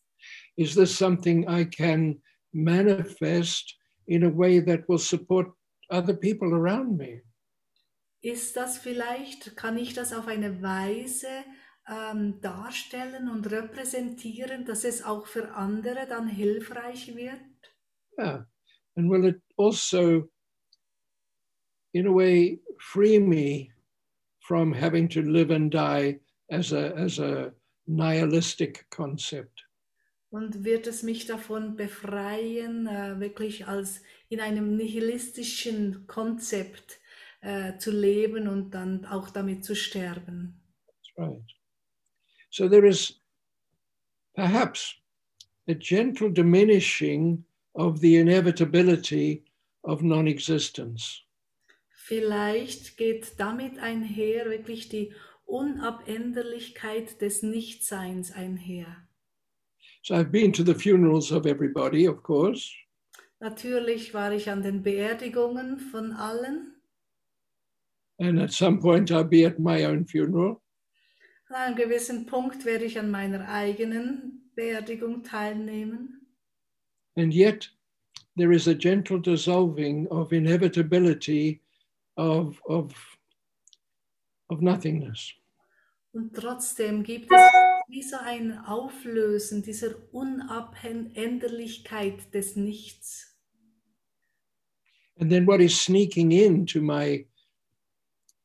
[0.58, 2.22] Is this something I can
[2.54, 3.78] manifest
[4.08, 5.48] in a way that will support
[5.90, 7.22] other people around me?
[8.22, 11.28] Ist das vielleicht, kann ich das auf eine Weise
[11.88, 17.40] ähm, darstellen und repräsentieren, dass es auch für andere dann hilfreich wird?
[18.18, 18.48] Yeah.
[18.96, 20.30] And will it also,
[21.94, 23.70] in a way, free me
[24.40, 27.54] from having to live and die as a, as a
[27.86, 29.55] nihilistic concept?
[30.36, 37.00] Und wird es mich davon befreien, äh, wirklich als in einem nihilistischen Konzept
[37.40, 40.60] äh, zu leben und dann auch damit zu sterben?
[40.88, 41.56] That's right.
[42.50, 43.22] So there is
[44.34, 44.96] perhaps
[45.70, 49.46] a gentle diminishing of the inevitability
[49.84, 51.22] of non existence.
[51.92, 55.14] Vielleicht geht damit einher wirklich die
[55.46, 59.05] Unabänderlichkeit des Nichtseins einher.
[60.06, 62.72] So I've been to the funerals of everybody, of course,
[63.42, 66.74] Natürlich war ich an den Beerdigungen von allen.
[68.20, 70.62] and at some point I'll be at my own funeral.
[71.50, 76.22] An einem gewissen Punkt werde ich an meiner eigenen Beerdigung teilnehmen.
[77.16, 77.68] And yet,
[78.36, 81.62] there is a gentle dissolving of inevitability
[82.16, 82.94] of, of,
[84.52, 85.34] of nothingness.
[86.14, 87.42] Und trotzdem gibt es
[87.88, 93.38] wie so ein Auflösen dieser Unabänderlichkeit des Nichts.
[95.18, 97.26] And then what is sneaking into my,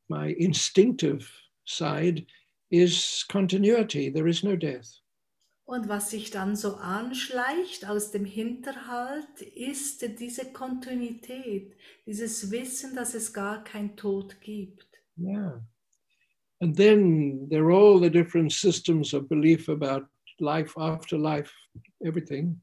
[0.09, 1.29] my instinctive
[1.65, 2.27] side
[2.71, 4.11] is continuity.
[4.11, 5.01] There is no death.
[5.65, 11.77] Und was sich dann so anschleicht aus dem Hinterhalt, ist diese Kontinuität,
[12.07, 14.89] dieses Wissen, dass es gar kein Tod gibt.
[15.17, 15.65] Yeah.
[16.61, 20.07] And then there are all the different systems of belief about
[20.41, 21.53] life after life,
[22.05, 22.61] everything.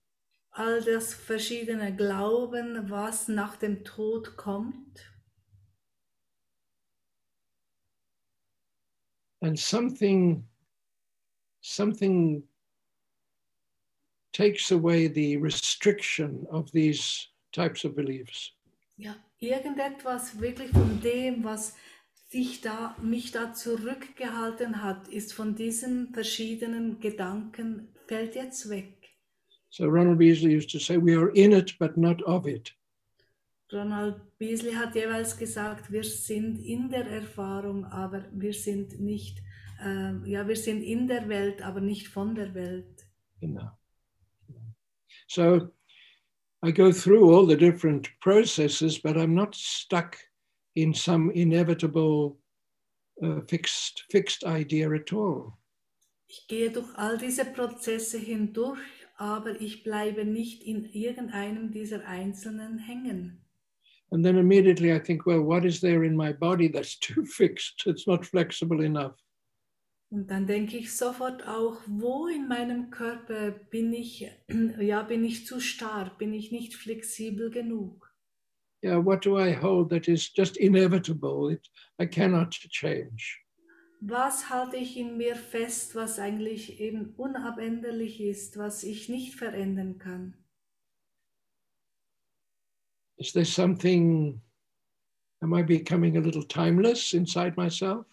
[0.56, 5.02] All das verschiedene Glauben, was nach dem Tod kommt.
[9.42, 10.44] And something,
[11.62, 12.44] something
[14.34, 18.52] takes away the restriction of these types of beliefs.
[18.98, 21.76] Ja, irgendetwas wirklich von dem, was
[22.38, 28.94] sich da, mich da zurückgehalten hat, ist von diesen verschiedenen Gedanken, fällt jetzt weg.
[29.70, 32.74] So Ronald Beasley used to say, We are in it, but not of it.
[33.74, 39.40] Ronald Beasley hat jeweils gesagt, wir sind in der Erfahrung, aber wir sind nicht,
[39.84, 43.08] äh, ja, wir sind in der Welt, aber nicht von der Welt.
[43.42, 43.72] Know.
[45.28, 45.72] So
[46.64, 50.18] I go through all the different processes, but I'm not stuck
[50.78, 52.38] in some inevitable
[53.24, 55.58] uh, fixed fixed idea at all.
[56.28, 58.80] Ich gehe durch all diese Prozesse hindurch,
[59.18, 63.42] aber ich bleibe nicht in irgendeinem dieser einzelnen hängen.
[64.12, 67.88] And then immediately I think, well, what is there in my body that's too fixed?
[67.88, 69.16] It's not flexible enough.
[70.10, 74.30] Und dann denke ich sofort auch, wo in meinem Körper bin ich,
[74.80, 78.07] ja, bin ich zu stark, bin ich nicht flexibel genug.
[78.82, 81.50] Yeah, what do I hold that is just inevitable?
[81.50, 81.68] It,
[82.00, 83.40] I cannot change.
[84.02, 89.98] Was halte ich in mir fest, was eigentlich eben unabänderlich ist, was ich nicht verändern
[89.98, 90.36] kann?
[93.18, 94.40] Is there something,
[95.42, 98.06] am I becoming a little timeless inside myself?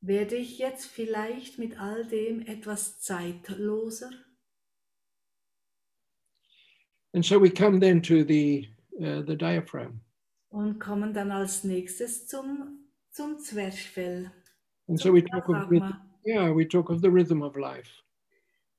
[0.00, 4.12] Werde ich jetzt vielleicht mit all dem etwas zeitloser?
[7.12, 8.68] And so we come then to the,
[9.00, 10.00] uh, the diaphragm.
[10.48, 14.30] Und kommen dann als nächstes zum zum Zwerchfell.
[14.88, 15.70] And so we talk of.
[16.24, 17.90] Yeah, we talk of the rhythm of life.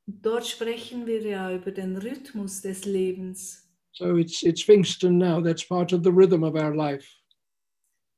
[0.05, 3.67] Dort sprechen wir ja über den Rhythmus des Lebens.
[3.93, 5.41] So it's it's Pfingsten now.
[5.41, 7.07] That's part of the rhythm of our life.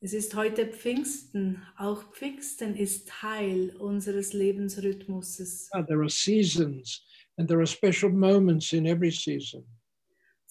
[0.01, 1.61] Es ist heute Pfingsten.
[1.77, 5.69] Auch Pfingsten ist Teil unseres Lebensrhythmuses.
[5.73, 7.03] Ah, there are seasons,
[7.37, 9.65] and there are special moments in every season.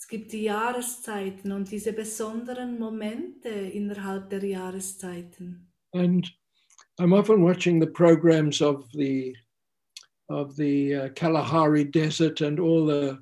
[0.08, 5.70] Es gibt die Jahreszeiten und diese besonderen Momente innerhalb der Jahreszeiten.
[5.92, 6.26] And
[6.98, 9.36] I'm often watching the programs of the
[10.30, 13.18] of the uh, Kalahari Desert and all the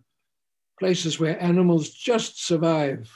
[0.79, 3.11] places where animals just survive.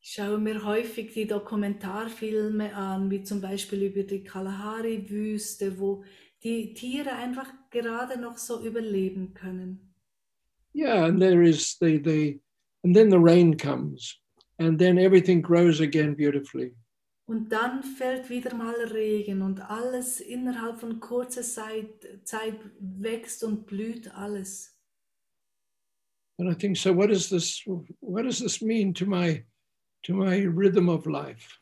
[0.00, 6.04] Ich schaue mir häufig die Dokumentarfilme an, wie zum Beispiel über die Kalahari-Wüste, wo
[6.44, 9.92] die Tiere einfach gerade noch so überleben können.
[10.72, 12.40] Yeah, and there is the the
[12.84, 14.18] and then the rain comes,
[14.58, 16.74] and then everything grows again beautifully.
[17.26, 23.66] Und dann fällt wieder mal Regen und alles innerhalb von kurzer Zeit, Zeit wächst und
[23.66, 24.76] blüht alles.
[26.38, 26.94] And I think so.
[26.94, 27.62] What does this?
[28.00, 29.44] What does this mean to my
[30.02, 31.58] to my rhythm of life?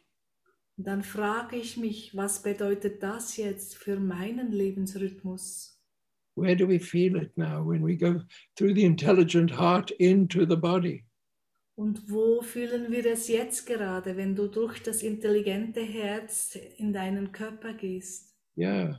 [0.76, 5.78] Dann frage ich mich, was bedeutet das jetzt für meinen Lebensrhythmus?
[6.36, 8.22] Where do we feel it now when we go
[8.56, 11.04] through the intelligent heart into the body?
[11.80, 17.32] Und wo fühlen wir es jetzt gerade, wenn du durch das intelligente Herz in deinen
[17.32, 18.36] Körper gehst?
[18.54, 18.98] Yeah,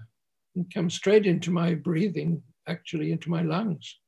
[0.55, 3.99] and come straight into my breathing, actually into my lungs.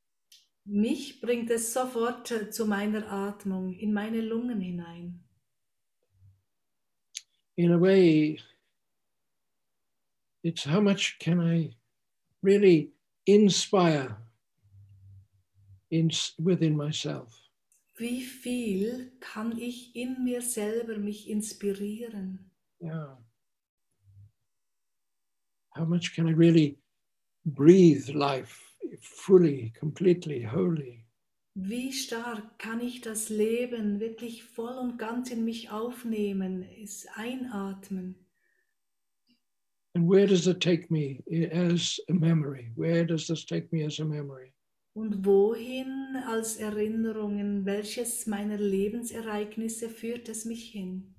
[0.66, 5.24] Mich bringt es sofort zu meiner Atmung, in meine Lungen hinein.
[7.56, 8.40] In a way,
[10.42, 11.76] it's how much can I
[12.42, 12.92] really
[13.28, 14.18] inspire
[15.92, 16.10] in
[16.40, 17.43] within myself.
[17.96, 22.52] Wie viel kann ich in mir selber mich inspirieren?
[22.82, 23.18] Yeah.
[25.76, 26.80] How much can I really
[27.46, 28.60] breathe life
[29.02, 31.06] fully, completely, wholly?
[31.56, 38.16] Wie stark kann ich das Leben wirklich voll und ganz in mich aufnehmen, es einatmen?
[39.96, 41.22] And where does it take me
[41.52, 42.72] as a memory?
[42.76, 44.53] Where does this take me as a memory?
[44.94, 51.13] Und wohin als Erinnerungen, welches meiner Lebensereignisse führt es mich hin?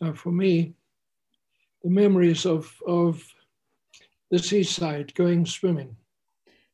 [0.00, 0.74] Uh, for me,
[1.82, 3.22] the memories of, of
[4.30, 5.96] the seaside, going swimming.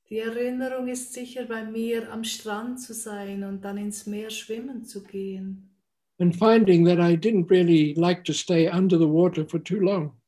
[0.09, 4.85] Die Erinnerung ist sicher bei mir, am Strand zu sein und dann ins Meer schwimmen
[4.85, 5.68] zu gehen.
[6.18, 10.21] And finding that I didn't really like to stay under the water for too long.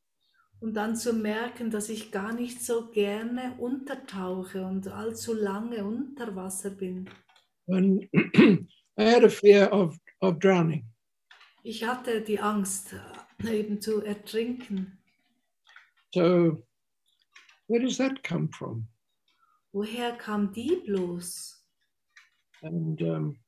[0.61, 6.33] Und dann zu merken, dass ich gar nicht so gerne untertauche und allzu lange unter
[6.33, 7.09] Wasser bin.
[7.67, 8.07] And
[8.97, 10.85] I had a fear of, of drowning.
[11.65, 12.93] Ich hatte die Angst,
[13.41, 14.99] äh, eben zu ertrinken.
[16.13, 16.61] So,
[17.67, 18.87] where does that come from?
[19.71, 21.65] Woher kam die bloß?
[22.61, 23.39] And um,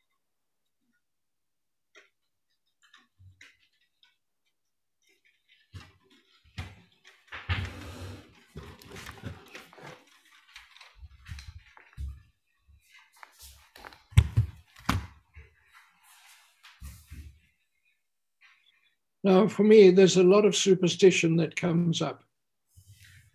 [19.26, 22.23] now, for me, there's a lot of superstition that comes up.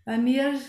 [0.06, 0.60] Bei mir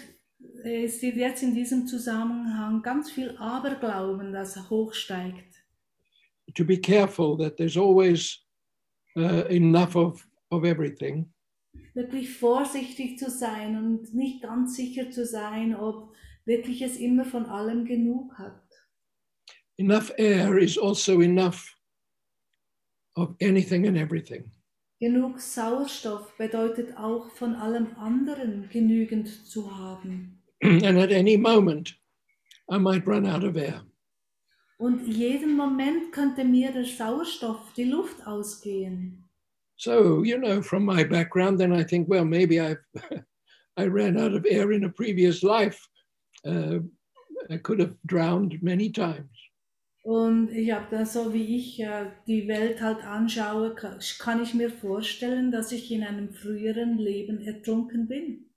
[0.65, 5.63] äh, steht jetzt in diesem Zusammenhang ganz viel Aberglauben, das hochsteigt.
[6.55, 8.39] To be careful that there's always
[9.15, 11.31] uh, enough of, of everything.
[11.93, 16.15] Wirklich vorsichtig zu sein und nicht ganz sicher zu sein, ob
[16.45, 18.59] wirklich es immer von allem genug hat.
[19.77, 21.77] Enough air is also enough
[23.15, 24.51] of anything and everything.
[25.01, 30.37] Genug Sauerstoff bedeutet auch von allem anderen genügend zu haben.
[30.61, 31.95] and at any moment,
[32.69, 33.81] I might run out of air.
[34.77, 39.27] Und jeden Moment könnte mir der Sauerstoff, die Luft ausgehen.
[39.75, 42.77] So, you know, from my background, then I think, well, maybe I
[43.77, 45.79] I ran out of air in a previous life.
[46.45, 46.81] Uh,
[47.49, 49.40] I could have drowned many times.
[50.03, 54.53] Und ich habe da so, wie ich äh, die Welt halt anschaue, ka- kann ich
[54.53, 58.51] mir vorstellen, dass ich in einem früheren Leben ertrunken bin.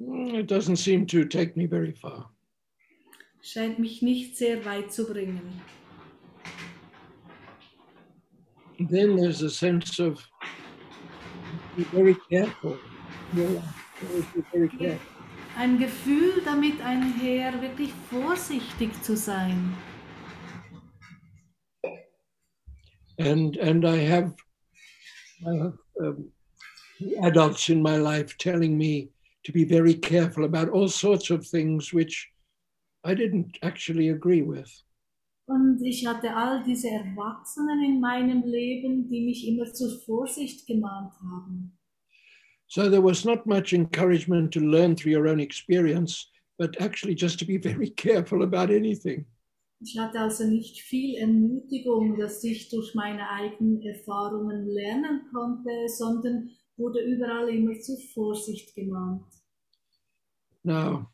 [0.00, 2.30] Mm, It doesn't seem to take me very far.
[3.42, 5.60] Scheint mich nicht sehr weit zu bringen.
[8.78, 10.26] Then there's a sense of
[11.76, 12.78] be very careful.
[13.32, 15.19] be very careful.
[15.56, 19.76] Ein Gefühl damit einher, wirklich vorsichtig zu sein.
[23.20, 24.34] and and I have,
[25.46, 26.32] I have um,
[27.22, 29.10] adults in my life telling me
[29.44, 32.28] to be very careful about all sorts of things which
[33.04, 34.70] I didn't actually agree with.
[35.46, 41.12] Und ich hatte all diese Erwachsenen in meinem Leben, die mich immer zur Vorsicht gemahnt
[41.20, 41.76] haben.
[42.70, 47.40] So there was not much encouragement to learn through your own experience, but actually just
[47.40, 49.26] to be very careful about anything.
[49.82, 56.50] Ich hatte also nicht viel Ermutigung, dass ich durch meine eigenen Erfahrungen lernen konnte, sondern
[56.76, 59.24] wurde überall immer zur Vorsicht gemahnt.
[60.62, 61.10] Now,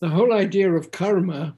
[0.00, 1.56] the whole idea of karma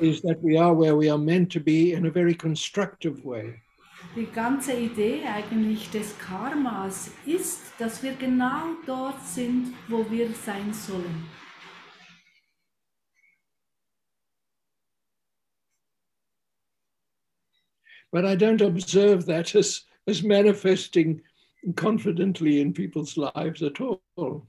[0.00, 3.60] is that we are where we are meant to be in a very constructive way.
[4.16, 10.72] Die ganze Idee eigentlich des Karmas ist, dass wir genau dort sind, wo wir sein
[10.72, 11.26] sollen.
[18.10, 21.22] But I don't observe that as, as manifesting
[21.76, 24.00] confidently in people's lives at all.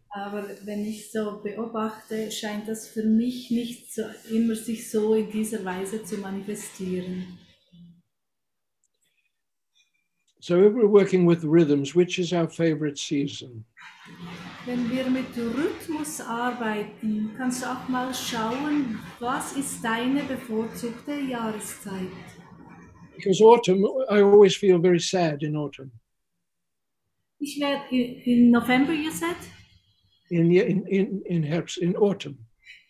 [0.09, 5.29] Aber wenn ich so beobachte, scheint das für mich nicht so, immer sich so in
[5.29, 7.37] dieser Weise zu manifestieren.
[10.39, 13.63] So if we're working with rhythms, which is our favorite season?
[14.65, 22.11] Wenn wir mit Rhythmus arbeiten, kannst du auch mal schauen, was ist deine bevorzugte Jahreszeit?
[23.15, 25.91] Because autumn, I always feel very sad in autumn.
[27.43, 29.35] Ich werde in November, you said?
[30.29, 32.37] In, in, in, in Herbst, in autumn.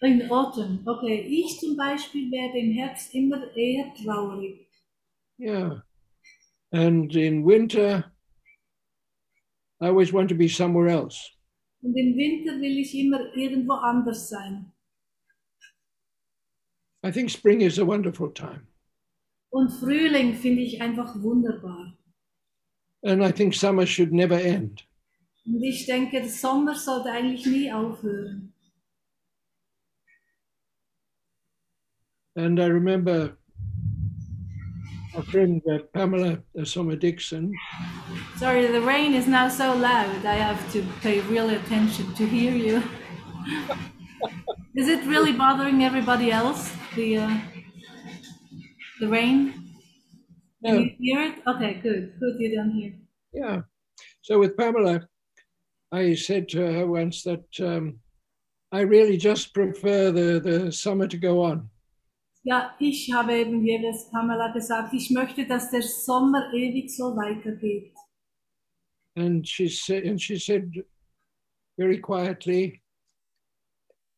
[0.02, 1.22] In Autumn, okay.
[1.22, 4.68] Ich zum Beispiel werde im Herbst immer eher traurig.
[5.40, 5.82] Yeah.
[6.72, 8.12] And in winter,
[9.82, 11.32] I always want to be somewhere else.
[11.82, 14.72] Und im Winter will ich immer irgendwo anders sein.
[17.04, 18.68] I think spring is a wonderful time.
[19.50, 21.98] Und Frühling finde ich einfach wunderbar.
[23.04, 24.84] And I think summer should never end.
[25.46, 28.54] Und ich denke, der Sommer sollte eigentlich nie aufhören.
[32.36, 33.38] And I remember
[35.16, 37.54] our friend uh, Pamela uh, Sommer Dixon,
[38.38, 40.26] Sorry, the rain is now so loud.
[40.26, 42.82] I have to pay real attention to hear you.
[44.76, 46.74] is it really bothering everybody else?
[46.96, 47.38] The uh,
[49.00, 49.63] the rain?
[50.64, 51.36] Can you hear it?
[51.46, 52.14] Okay, good.
[52.20, 52.94] Good, you don't hear.
[53.34, 53.62] Yeah.
[54.22, 55.08] So with Pamela,
[55.92, 58.00] I said to her once that um,
[58.72, 61.70] I really just prefer the, the summer to go on.
[62.46, 67.94] Ja, ich habe eben jedes Pamela gesagt, ich möchte, dass der Sommer ewig so weitergeht.
[69.16, 70.74] And she said, and she said
[71.78, 72.82] very quietly,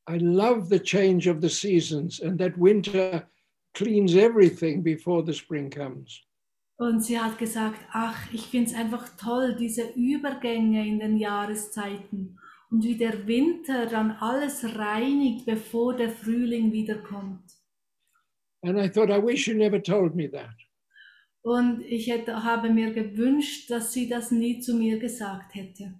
[0.07, 3.27] I love the change of the seasons and that winter
[3.73, 6.24] cleans everything before the spring comes.
[6.77, 12.37] Und sie hat gesagt, ach, ich finde es einfach toll, diese Übergänge in den Jahreszeiten
[12.69, 17.43] und wie der Winter dann alles reinigt, bevor der Frühling wiederkommt.
[18.61, 20.55] And I thought, I wish you never told me that.
[21.43, 25.93] Und ich hätte, habe mir gewünscht, dass sie das nie zu mir gesagt hätte.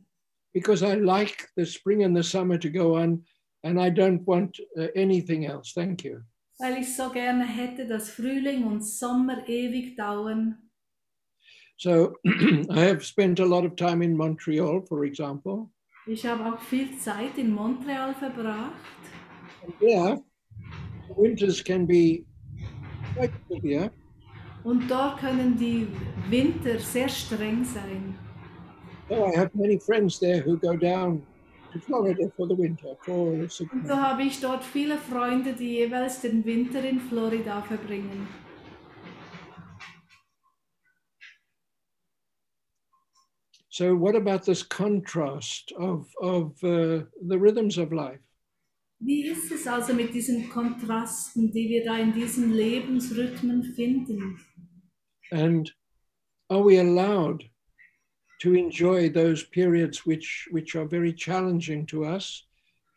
[0.55, 3.25] because I like the spring and the summer to go on,
[3.65, 5.73] and I don't want uh, anything else.
[5.73, 6.21] Thank you.
[6.57, 10.57] Weil ich so gerne hätte, dass Frühling und Sommer ewig dauern.
[11.77, 12.13] So
[12.69, 15.69] I have spent a lot of time in Montreal, for example.
[16.07, 18.73] Ich habe auch viel Zeit in Montreal verbracht.
[19.63, 20.21] And there,
[21.07, 22.23] the winters can be
[23.15, 23.89] quite severe,
[24.63, 25.87] Und dort können die
[26.29, 28.15] Winter sehr streng sein.
[29.09, 31.21] so I have many friends there who go down
[31.73, 33.51] to Florida for the winter for Und
[33.87, 38.27] so habe ich dort viele Freunde, die jeweils den Winter in Florida verbringen.
[43.75, 48.21] So, what about this contrast of, of uh, the rhythms of life?
[49.01, 54.39] Wie ist es also mit diesen Kontrasten, die wir da in diesen Lebensrhythmen finden?
[55.33, 55.69] And
[56.49, 57.43] are we allowed
[58.43, 62.47] to enjoy those periods which, which are very challenging to us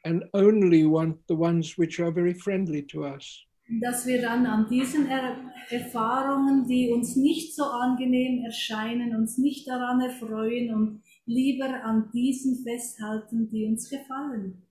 [0.04, 3.47] and only want the ones which are very friendly to us?
[3.68, 5.36] Dass wir dann an diesen er
[5.70, 12.62] Erfahrungen, die uns nicht so angenehm erscheinen, uns nicht daran erfreuen und lieber an diesen
[12.64, 14.62] festhalten, die uns gefallen.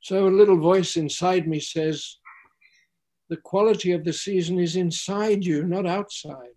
[0.00, 2.20] So a little voice inside me says,
[3.28, 6.54] the quality of the season is inside you, not outside.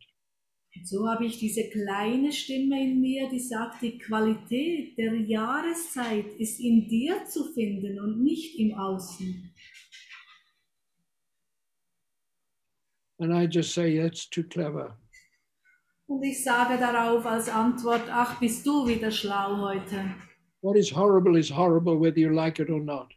[0.83, 6.59] So habe ich diese kleine Stimme in mir, die sagt, die Qualität der Jahreszeit ist
[6.59, 9.50] in dir zu finden und nicht im Außen.
[13.21, 14.97] And I just say, that's too clever.
[16.07, 20.15] Und ich sage darauf als Antwort, ach, bist du wieder schlau heute.
[20.61, 23.13] What is horrible is horrible whether you like it or not.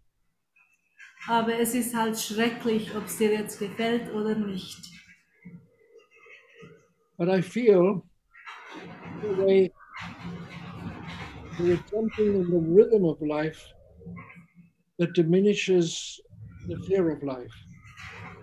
[1.26, 4.78] Aber es ist halt schrecklich, ob es dir jetzt gefällt oder nicht.
[7.16, 8.02] But I feel
[9.22, 9.72] the way
[11.56, 13.72] there is something in the rhythm of life
[14.98, 16.20] that diminishes
[16.68, 17.54] the fear of life.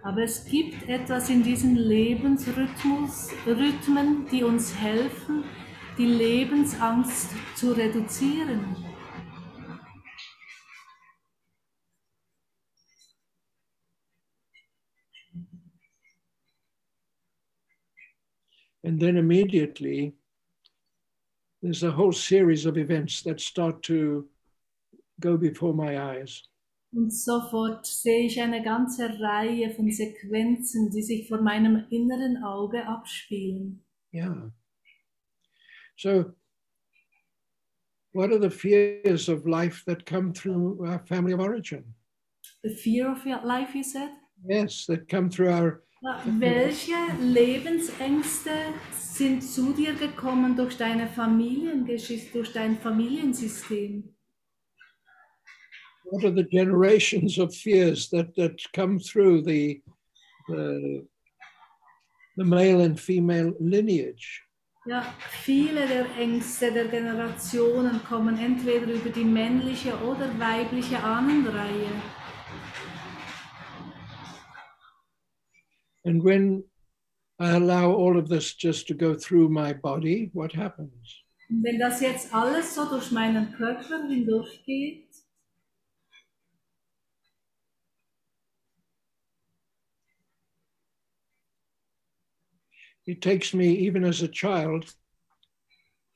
[0.03, 5.43] Aber es gibt etwas in diesen Lebensrhythmus, Rhythmen, die uns helfen,
[5.97, 8.75] die Lebensangst zu reduzieren.
[18.83, 20.15] And then immediately,
[21.61, 24.27] there's a whole series of events that start to
[25.19, 26.50] go before my eyes.
[26.93, 32.85] Und sofort sehe ich eine ganze Reihe von Sequenzen, die sich vor meinem inneren Auge
[32.85, 33.85] abspielen.
[34.13, 34.51] Yeah.
[35.95, 36.33] So,
[38.13, 41.95] what are the fears of life that come through our family of origin?
[42.63, 44.09] The fear of life, you said?
[44.43, 48.49] Yes, that come through our Ja, Welche Lebensängste
[48.91, 54.15] sind zu dir gekommen durch deine Familiengeschichte, durch dein Familiensystem?
[56.11, 59.81] What are the generations of fears that that come through the
[60.49, 61.05] the,
[62.37, 64.41] the male and female lineage?
[64.85, 71.91] Ja, viele der Ängste der Generationen kommen entweder über die männliche oder weibliche Ahnenreihe.
[76.03, 76.63] And when
[77.39, 81.23] I allow all of this just to go through my body, what happens?
[81.47, 85.10] Wenn das jetzt alles so durch meinen Körper hindurchgeht,
[93.05, 94.93] It takes me, even as a child,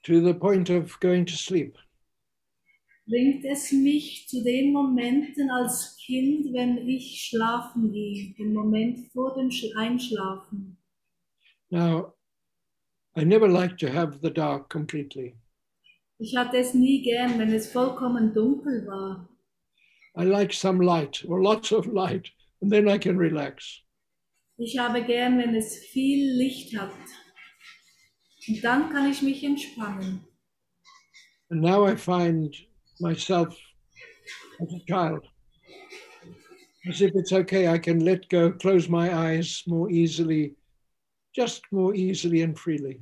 [0.03, 1.77] to the point of going to sleep.
[3.07, 9.35] bringt es mich zu den Momenten als Kind, wenn ich schlafen gehe, den Moment vor
[9.35, 10.77] dem Einschlafen.
[11.69, 12.13] Now,
[13.15, 15.35] I never like to have the dark completely.
[16.19, 19.29] Ich hatte es nie gern, wenn es vollkommen dunkel war.
[20.17, 22.31] I like some light or lots of light,
[22.61, 23.81] and then I can relax.
[24.57, 26.93] Ich habe gern, wenn es viel Licht hat.
[28.47, 30.25] Und dann kann ich mich entspannen.
[31.49, 32.55] And now I find
[32.99, 33.55] myself
[34.59, 35.25] as a child.
[36.87, 40.55] As if it's okay, I can let go, close my eyes more easily,
[41.33, 43.01] just more easily and freely.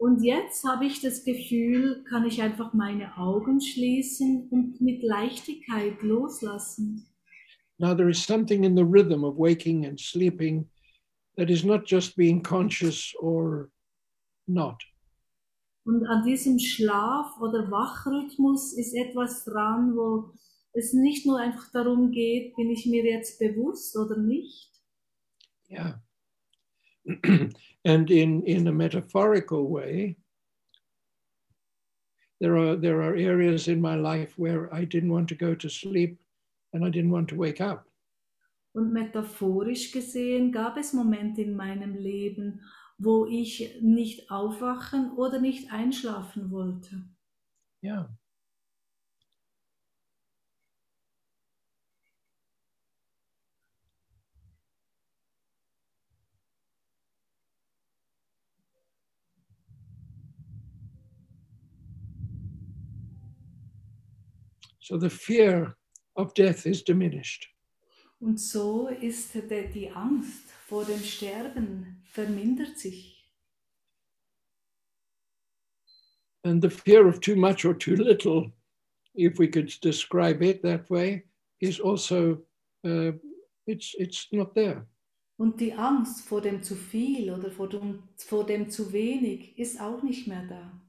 [0.00, 6.00] Und jetzt habe ich das Gefühl, kann ich einfach meine Augen schließen und mit Leichtigkeit
[6.02, 7.08] loslassen.
[7.78, 10.66] Now, there is something in the rhythm of waking and sleeping
[11.36, 13.70] that is not just being conscious or
[14.48, 14.82] not.
[15.84, 20.34] Und an diesem Schlaf- oder Wachrhythmus ist etwas dran, wo
[20.74, 24.70] es nicht nur einfach darum geht, bin ich mir jetzt bewusst oder nicht.
[25.70, 25.94] Yeah.
[27.84, 30.16] and in, in a metaphorical way,
[32.40, 35.68] there are, there are areas in my life where I didn't want to go to
[35.70, 36.18] sleep
[36.72, 37.86] and I didn't want to wake up.
[38.72, 42.60] Und metaphorisch gesehen gab es Momente in meinem Leben,
[42.98, 47.04] wo ich nicht aufwachen oder nicht einschlafen wollte.
[47.82, 48.08] Yeah.
[64.80, 65.76] So the fear
[66.18, 67.48] of death is diminished.
[68.20, 73.14] Und so ist die Angst vor dem Sterben vermindert sich.
[76.44, 78.52] And the fear of too much or too little,
[79.14, 81.24] if we could describe it that way,
[81.60, 82.38] is also
[82.84, 83.12] uh,
[83.66, 84.86] it's it's not there.
[85.36, 89.80] Und die Angst vor dem zu viel oder vor dem, vor dem zu wenig ist
[89.80, 90.80] auch nicht mehr da.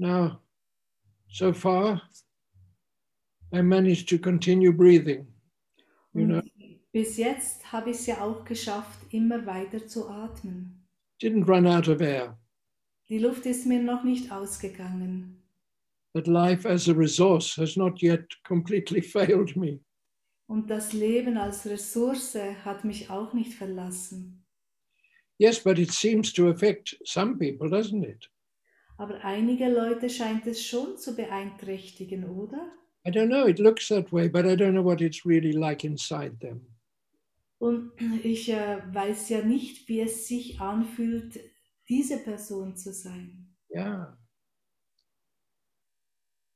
[0.00, 0.40] Now,
[1.30, 2.02] so far,
[3.52, 5.26] I managed to continue breathing.
[6.14, 6.42] You know,
[6.92, 10.74] bis jetzt habe ich es ja auch geschafft, immer weiter zu atmen.
[11.20, 12.36] didn't run out of air.
[13.08, 15.42] Die Luft ist mir noch nicht ausgegangen.
[16.14, 19.80] That life as a resource has not yet completely failed me.
[20.48, 24.44] Und das Leben als Ressource hat mich auch nicht verlassen.
[25.38, 28.28] Yes, but it seems to affect some people, doesn't it?
[28.98, 32.72] Aber einige Leute scheint es schon zu beeinträchtigen, oder?
[33.06, 35.84] I don't know, it looks that way, but I don't know what it's really like
[35.84, 36.66] inside them.
[37.58, 37.92] Und
[38.22, 41.40] ich äh, weiß ja nicht, wie es sich anfühlt,
[41.88, 43.54] diese Person zu sein.
[43.70, 44.16] Yeah.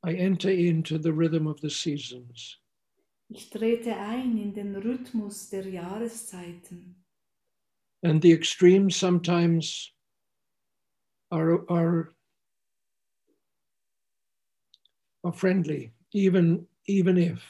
[0.05, 2.59] I enter into the rhythm of the seasons.
[3.29, 7.05] Ich trete ein in den Rhythmus der Jahreszeiten.
[8.03, 9.93] And the extremes sometimes
[11.31, 12.15] are, are,
[15.23, 17.41] are friendly, even, even if.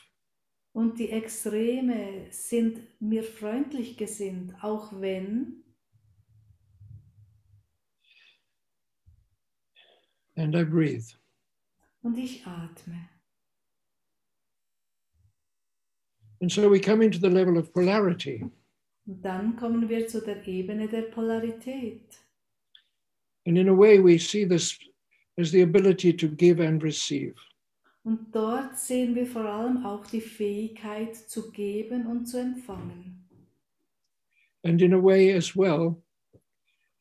[0.75, 5.63] Und die Extreme sind mir freundlich gesinnt, auch wenn,
[10.37, 11.15] And I breathe.
[12.03, 13.09] und ich atme.
[16.41, 18.43] And so we come into the level of polarity.
[19.07, 22.19] Und dann kommen wir zu der Ebene der Polarität.
[23.47, 24.79] And in a way, we see this
[25.39, 27.35] as the ability to give and receive.
[28.05, 33.29] Und dort sehen wir vor allem auch die Fähigkeit zu geben und zu empfangen.
[34.65, 36.03] And in a way, as well,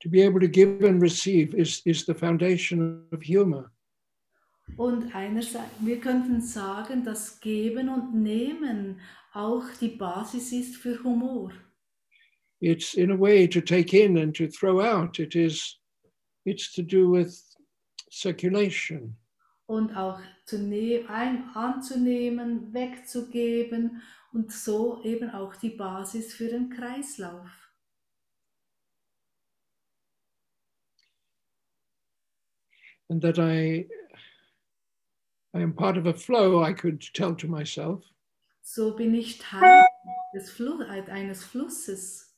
[0.01, 3.71] to be able to give and receive is, is the foundation of humor.
[4.77, 8.99] Und einerseits, wir könnten sagen, dass Geben und Nehmen
[9.33, 11.51] auch die Basis ist für Humor.
[12.61, 15.19] It's in a way to take in and to throw out.
[15.19, 15.79] It is,
[16.45, 17.35] it's to do with
[18.11, 19.17] circulation.
[19.71, 20.57] Und auch zu
[21.07, 24.01] ein anzunehmen, wegzugeben
[24.33, 27.47] und so eben auch die Basis für den Kreislauf.
[33.07, 33.87] And that I,
[35.53, 38.03] I am part of a flow, I could tell to myself.
[38.61, 39.85] So bin ich Teil
[40.33, 42.30] des Flu eines Flusses.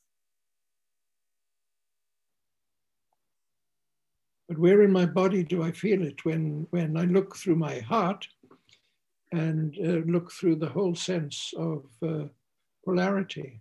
[4.54, 7.80] But where in my body do I feel it when, when I look through my
[7.80, 8.28] heart
[9.32, 12.28] and uh, look through the whole sense of uh,
[12.84, 13.60] polarity?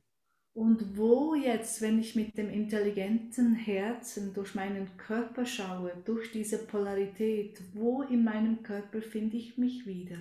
[0.54, 6.60] Und wo jetzt, wenn ich mit dem intelligenten Herzen durch meinen Körper schaue, durch diese
[6.60, 10.18] Polarität, wo in meinem Körper finde ich mich wieder?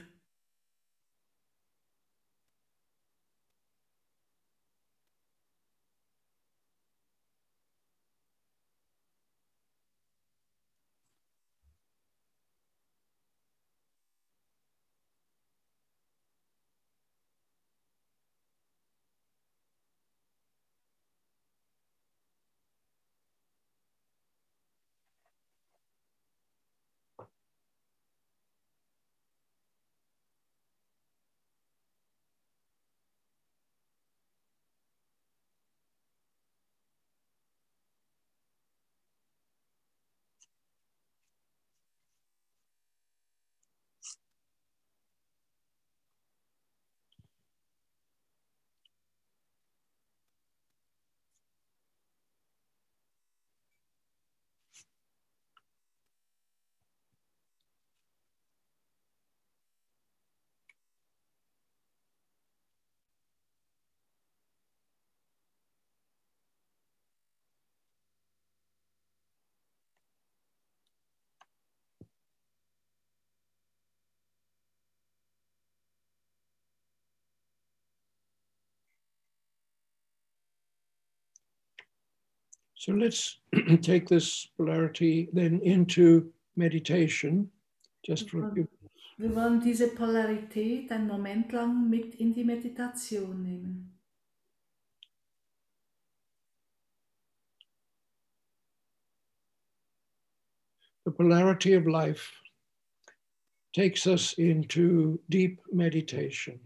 [82.82, 83.38] So let's
[83.80, 87.48] take this polarity then into meditation,
[88.04, 88.66] just for a few.
[89.18, 93.92] Wir wollen diese Polarität einen Moment lang mit in die Meditation nehmen.
[101.04, 102.32] The polarity of life
[103.72, 106.58] takes us into deep meditation.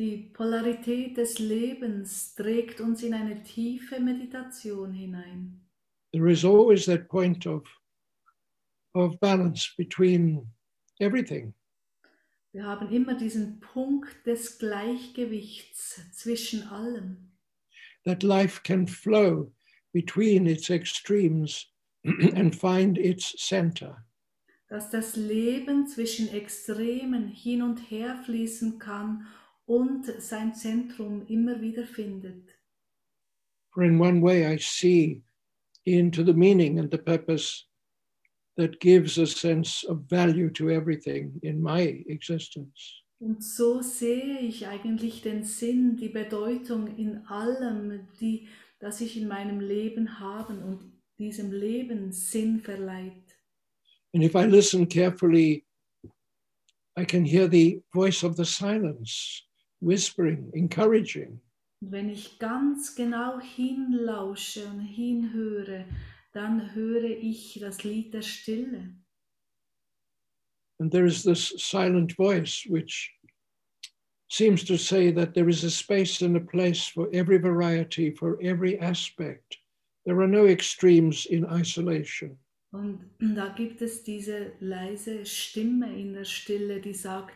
[0.00, 5.60] Die Polarität des Lebens trägt uns in eine tiefe Meditation hinein.
[6.14, 7.66] there is always that point of,
[8.94, 10.46] of balance between
[11.00, 11.52] everything.
[12.54, 17.32] Wir haben immer diesen Punkt des Gleichgewichts zwischen allem.
[18.06, 19.52] That life can flow
[19.92, 21.66] between its extremes
[22.04, 24.02] and find its center.
[24.70, 29.26] Dass das Leben zwischen Extremen hin und her fließen kann
[29.70, 32.58] und sein Zentrum immer wieder findet.
[33.72, 35.22] For in one way, I see
[35.84, 37.66] into the meaning and the purpose
[38.56, 43.04] that gives a sense of value to everything in my existence.
[43.20, 48.48] Und so sehe ich eigentlich den Sinn, die Bedeutung in allem, die,
[48.80, 53.38] das ich in meinem Leben habe und diesem Leben Sinn verleiht.
[54.12, 55.64] And if I listen carefully,
[56.98, 59.46] I can hear the voice of the silence
[59.80, 61.40] whispering, encouraging.
[61.82, 65.86] Wenn ich ganz genau hinlausche und hinhöre,
[66.32, 68.94] dann höre ich das Lied der Stille.
[70.78, 73.10] And there is this silent voice which
[74.28, 78.38] seems to say that there is a space and a place for every variety, for
[78.42, 79.58] every aspect.
[80.06, 82.38] There are no extremes in isolation.
[82.72, 87.34] Und da gibt es diese leise Stimme in der Stille, die sagt,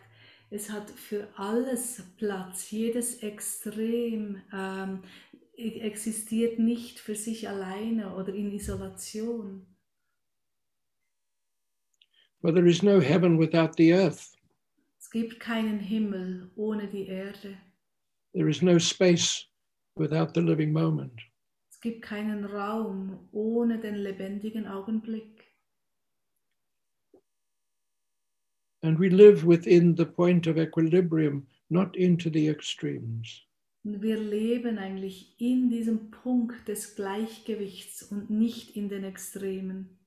[0.54, 5.02] es hat für alles Platz, jedes Extrem ähm,
[5.56, 9.66] existiert nicht für sich alleine oder in Isolation.
[12.40, 14.36] For there is no heaven without the earth.
[15.00, 17.58] Es gibt keinen Himmel ohne die Erde.
[18.32, 19.46] There is no space
[19.96, 21.20] without the living moment.
[21.70, 25.53] Es gibt keinen Raum ohne den lebendigen Augenblick.
[28.84, 33.46] And we live within the point of equilibrium, not into the extremes.
[33.82, 39.98] Und wir leben eigentlich in diesem Punkt des Gleichgewichts und nicht in den Extremen.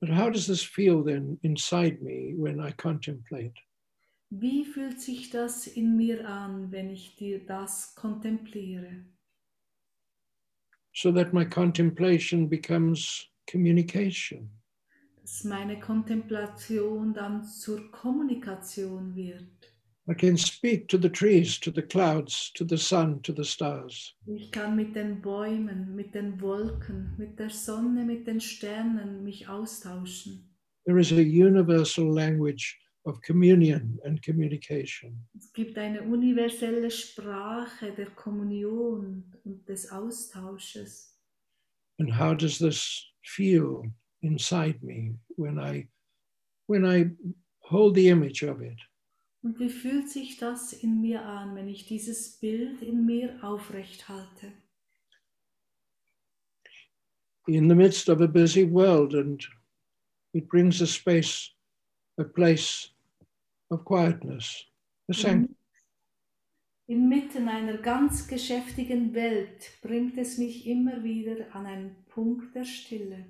[0.00, 3.54] But how does this feel then inside me when I contemplate?
[4.28, 9.06] Wie fühlt sich das in mir an, wenn ich dir das kontempliere?
[10.92, 14.50] So that my contemplation becomes communication.
[15.28, 19.44] Dass meine Kontemplation dann zur Kommunikation wird.
[20.10, 24.16] I can speak to the trees, to the clouds, to the sun, to the stars.
[24.24, 29.46] Ich kann mit den Bäumen, mit den Wolken, mit der Sonne, mit den Sternen mich
[29.46, 30.48] austauschen.
[30.86, 35.28] There is a universal language of communion and communication.
[35.36, 41.14] Es gibt eine universelle Sprache der Kommunion und des Austausches.
[41.98, 43.92] And how does this feel
[44.22, 45.88] inside me when I
[46.66, 47.10] when I
[47.60, 48.78] hold the image of it?
[49.42, 54.08] Und wie fühlt sich das in mir an, wenn ich dieses Bild in mir aufrecht
[54.08, 54.52] halte?
[57.46, 59.42] In the midst of a busy world, and
[60.34, 61.54] it brings a space,
[62.18, 62.90] a place
[63.70, 64.66] of quietness,
[65.08, 65.54] a sanctuary.
[66.88, 73.26] Inmitten einer ganz geschäftigen Welt bringt es mich immer wieder an einen Punkt der Stille.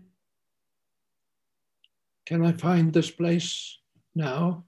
[2.29, 3.79] Can I find this place
[4.15, 4.65] now?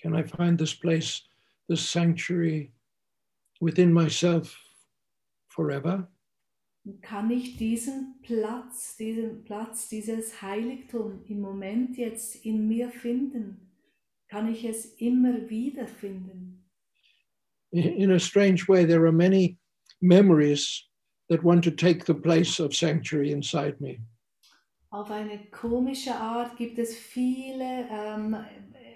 [0.00, 1.20] Can I find this place,
[1.68, 2.72] this sanctuary
[3.60, 4.56] within myself
[5.48, 6.08] forever?
[7.02, 13.68] Kann ich diesen Platz, diesen Platz, dieses Heiligtum im Moment jetzt in mir finden?
[14.30, 16.64] Kann ich es immer wieder finden?
[17.72, 19.58] In in a strange way, there are many
[20.00, 20.88] memories
[21.28, 24.00] that want to take the place of sanctuary inside me.
[24.90, 28.36] Auf eine komische Art gibt es viele ähm,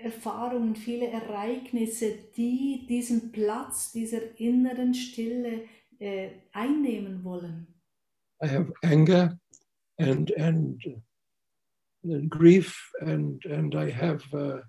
[0.03, 5.63] Erfahrungen, viele Ereignisse, die diesen Platz dieser inneren Stille
[5.99, 7.67] äh, einnehmen wollen.
[8.43, 9.39] I have anger
[9.99, 10.85] and and,
[12.05, 14.61] and grief and and I have uh,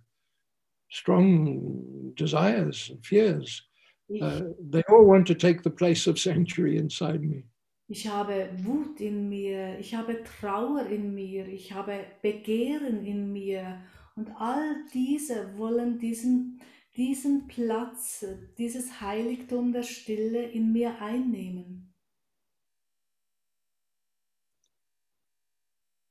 [0.90, 3.68] strong desires and fears.
[4.10, 7.44] Uh, they all want to take the place of sanctuary inside me.
[7.90, 13.82] ich habe Wut in mir, ich habe Trauer in mir, ich habe Begehren in mir
[14.16, 16.62] und all diese wollen diesen,
[16.98, 18.26] diesen Platz,
[18.58, 21.94] dieses Heiligtum der Stille in mir einnehmen.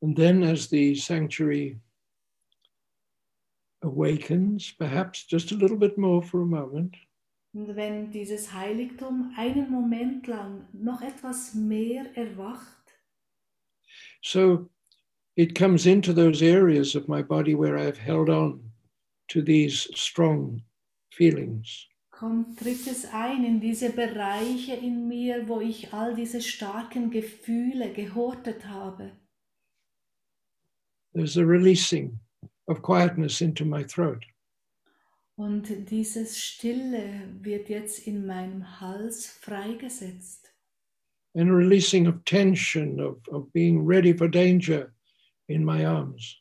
[0.03, 1.81] And then, as the sanctuary
[3.83, 6.97] awakens, perhaps just a little bit more for a moment,
[7.57, 13.01] Und wenn dieses Heiligtum einen Moment lang noch etwas mehr erwacht,
[14.21, 14.69] so
[15.37, 18.73] it comes into those areas of my body where I've held on
[19.29, 20.65] to these strong
[21.11, 21.89] feelings.
[22.11, 27.91] kommt, tritt es ein in diese Bereiche in mir, wo ich all diese starken Gefühle
[27.95, 29.13] gehortet habe.
[31.15, 32.21] There's a releasing
[32.69, 34.27] of quietness into my throat.
[35.37, 40.57] Und dieses Stille wird jetzt in meinem Hals freigesetzt.
[41.37, 44.93] and releasing of tension, of, of being ready for danger
[45.49, 46.37] in my arms.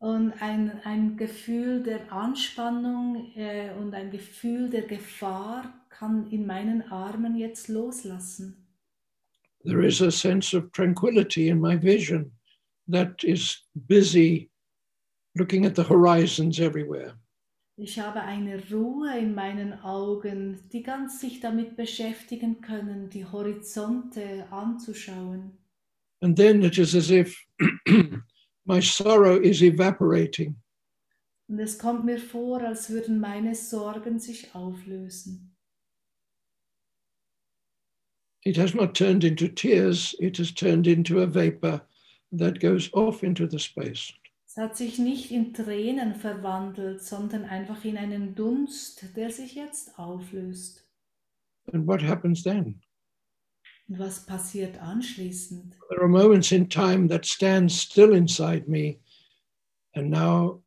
[0.00, 6.82] Und ein, ein Gefühl der Anspannung äh, und ein Gefühl der Gefahr kann in meinen
[6.92, 8.56] Armen jetzt loslassen.
[9.64, 12.30] There is a sense of tranquility in my vision
[12.88, 14.48] that is busy
[15.34, 17.14] looking at the horizons everywhere.
[17.78, 24.46] Ich habe eine Ruhe in meinen Augen, die ganz sich damit beschäftigen können, die Horizonte
[24.50, 25.58] anzuschauen.
[26.22, 27.46] And then it is as if
[28.64, 30.56] my sorrow is evaporating.
[31.48, 35.54] Und es kommt mir vor, als würden meine Sorgen sich auflösen.
[38.42, 41.86] It has not turned into tears, it has turned into a vapor
[42.32, 44.14] that goes off into the space.
[44.56, 49.98] Es hat sich nicht in Tränen verwandelt, sondern einfach in einen Dunst, der sich jetzt
[49.98, 50.88] auflöst.
[51.74, 52.80] And what happens then?
[53.86, 55.76] Und was passiert anschließend?
[55.90, 58.98] There are moments in time that stand still inside me,
[59.92, 60.62] and now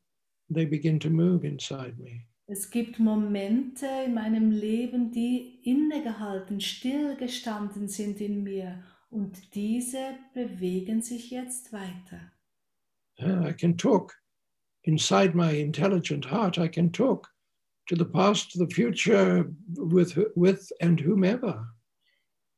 [0.54, 2.28] they begin to move inside me.
[2.46, 11.02] Es gibt Momente in meinem Leben, die innegehalten, stillgestanden sind in mir und diese bewegen
[11.02, 12.32] sich jetzt weiter.
[13.22, 14.14] I can talk
[14.86, 17.28] inside my intelligent heart, I can talk
[17.88, 21.68] to the past, to the future, with, with and whomever.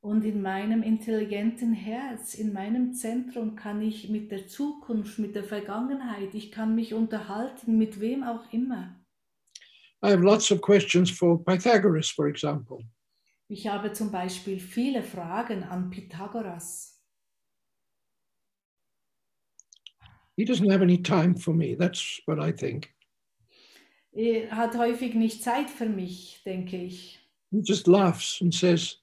[0.03, 5.43] Und in meinem intelligenten Herz, in meinem Zentrum kann ich mit der Zukunft, mit der
[5.43, 8.95] Vergangenheit, ich kann mich unterhalten, mit wem auch immer.
[10.03, 12.79] I have lots of questions for Pythagoras, for example.
[13.47, 16.90] Ich habe zum Beispiel viele Fragen an Pythagoras.
[20.41, 21.75] He doesn't have any time for me.
[21.75, 22.89] That's what I think.
[24.11, 27.19] Er hat häufig nicht Zeit für mich, denke ich.
[27.51, 28.97] He just laughs and says,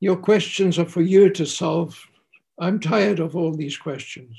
[0.00, 1.96] Your questions are for you to solve.
[2.60, 4.36] I'm tired of all these questions.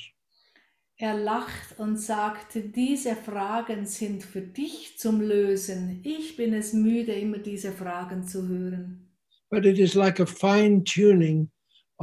[1.00, 6.02] Er lacht und sagt, diese Fragen sind für dich zum Lösen.
[6.04, 9.10] Ich bin es müde, immer diese Fragen zu hören.
[9.50, 11.50] But it is like a fine tuning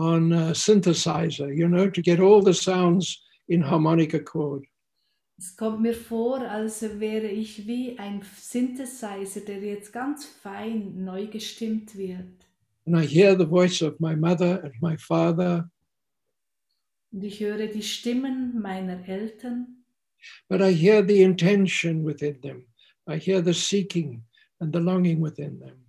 [0.01, 4.65] on a synthesizer, you know, to get all the sounds in harmonic accord.
[5.39, 11.27] Es kommt mir vor, als wäre ich wie ein Synthesizer, der jetzt ganz fein neu
[11.29, 12.47] gestimmt wird.
[12.87, 15.71] And I hear the voice of my mother and my father,
[17.13, 19.85] Und ich höre die Stimmen meiner Eltern,
[20.49, 22.67] but I hear the intention within them.
[23.09, 24.23] I hear the seeking
[24.61, 25.80] and the longing within them.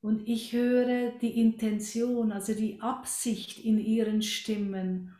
[0.00, 5.14] Und ich höre die Intention, also die Absicht in ihren Stimmen.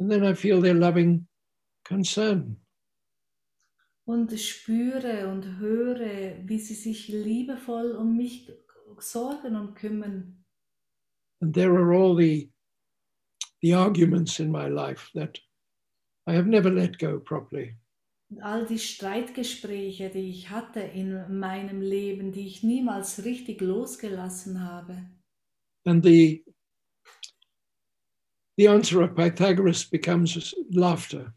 [0.00, 1.26] And then I feel their loving
[1.84, 2.60] concern.
[4.04, 8.50] Und spüre und höre, wie sie sich liebevoll um mich
[9.00, 10.44] sorgen und kümmern.
[11.40, 12.50] And there are all the,
[13.62, 15.38] the arguments in my life that
[16.26, 17.76] I have never let go properly.
[18.42, 25.08] All die Streitgespräche, die ich hatte in meinem Leben, die ich niemals richtig losgelassen habe.
[25.86, 26.44] And the,
[28.58, 31.34] the answer of Pythagoras becomes laughter.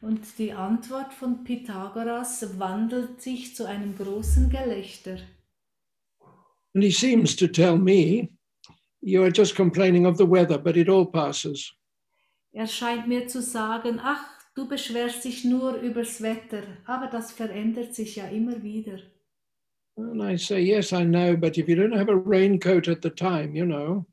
[0.00, 5.18] Und die Antwort von Pythagoras wandelt sich zu einem großen Gelächter.
[6.74, 8.30] And he seems to tell me,
[9.00, 11.72] You are just complaining of the weather, but it all passes.
[12.52, 17.94] Er scheint mir zu sagen, ach, du beschwerst dich nur übers Wetter, aber das verändert
[17.94, 18.98] sich ja immer wieder.
[19.96, 23.10] And I say, Yes, I know, but if you don't have a raincoat at the
[23.10, 24.04] time, you know,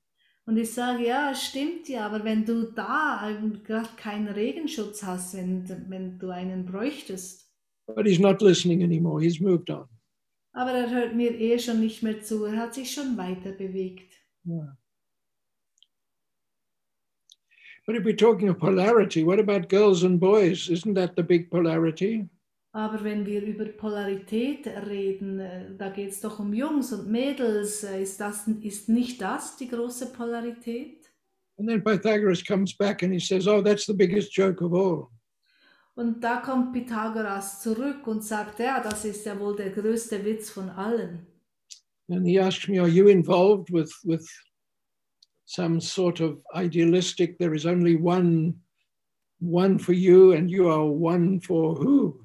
[0.48, 5.36] Und ich sage, ja, es stimmt ja, aber wenn du da gerade keinen Regenschutz hast,
[5.36, 7.52] wenn, wenn du einen bräuchtest.
[7.88, 9.20] but he's not listening anymore.
[9.20, 9.88] He's moved on.
[10.54, 14.14] Aber er hört mir eh schon nicht mehr zu, er hat sich schon weiter bewegt.
[14.46, 14.78] Yeah.
[17.86, 20.70] But if we're talking of polarity, what about girls and boys?
[20.70, 22.28] Isn't that the big polarity?
[22.74, 27.84] Aber wenn wir über Polarität reden, äh, da geht es doch um Jungs und Mädels.
[27.84, 31.10] Äh, Ist, das, ist nicht das die große Polarität?
[31.58, 35.08] And then Pythagoras comes back and he says, Oh, that's the biggest joke of all.
[35.96, 40.50] Und da kommt Pythagoras zurück und sagt, ja, das ist ja wohl der größte Witz
[40.50, 41.26] von allen.
[42.10, 44.28] And he asks me, Are you involved with, with
[45.46, 48.56] some sort of idealistic, there is only one,
[49.40, 52.22] one for you and you are one for who?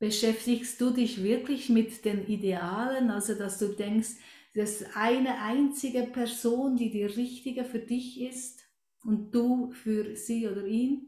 [0.00, 4.16] Beschäftigst du dich wirklich mit den Idealen, also dass du denkst,
[4.54, 8.60] dass eine einzige Person, die die richtige für dich ist
[9.04, 11.06] und du für sie oder ihn?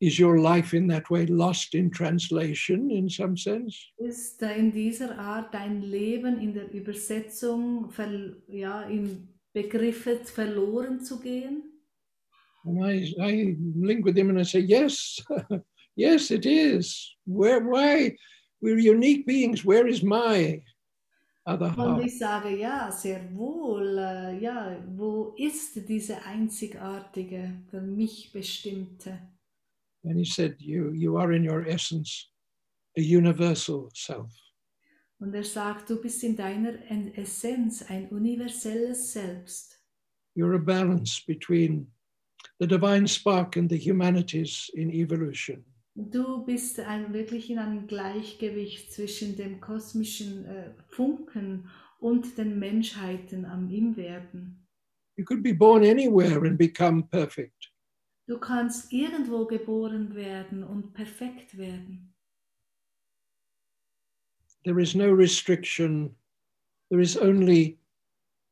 [0.00, 3.78] Is your life in that way lost in translation in some sense?
[3.96, 7.90] Ist da in dieser Art dein Leben in der Übersetzung
[8.48, 11.62] ja, in Begriffe verloren zu gehen?
[12.64, 15.20] And I, I link with him and I say, yes,
[15.96, 17.14] yes, it is.
[17.24, 18.16] Where, why?
[18.60, 19.64] We're unique beings.
[19.64, 20.62] Where is my
[21.46, 22.04] other Und half?
[22.04, 29.20] ich sage, ja, sehr wohl, äh, ja, wo ist diese einzigartige, für mich bestimmte?
[30.04, 32.30] And he said, you, you are in your essence
[32.96, 34.32] a universal self.
[35.24, 39.82] Und er sagt, du bist in deiner En- Essenz ein universelles Selbst.
[40.36, 41.90] You're a balance between
[42.58, 45.64] the divine spark and the humanities in evolution.
[45.94, 51.70] Du bist ein, wirklich in einem Gleichgewicht zwischen dem kosmischen äh, Funken
[52.00, 54.66] und den Menschheiten am Imwerden.
[55.16, 57.72] You could be born anywhere and become perfect.
[58.26, 62.13] Du kannst irgendwo geboren werden und perfekt werden.
[64.64, 66.14] There is no restriction.
[66.90, 67.78] There is only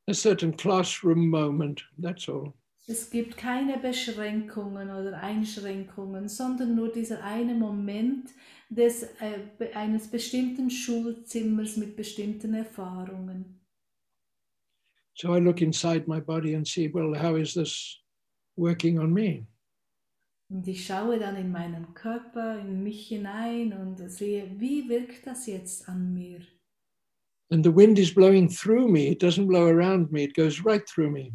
[0.09, 1.83] a certain classroom moment.
[1.99, 2.55] That's all.
[2.89, 8.31] Es gibt keine Beschränkungen oder Einschränkungen, sondern nur dieser eine Moment
[8.69, 13.61] des, äh, eines bestimmten Schulzimmers mit bestimmten Erfahrungen.
[15.15, 18.03] So I look inside my body and see, well, how is this
[18.57, 19.47] working on me?
[20.53, 25.47] Und ich schaue dann in meinen Körper, in mich hinein und sehe, wie wirkt das
[25.47, 26.41] jetzt an mir?
[27.51, 29.09] And the wind is blowing through me.
[29.11, 31.33] It doesn't blow around me, it goes right through me.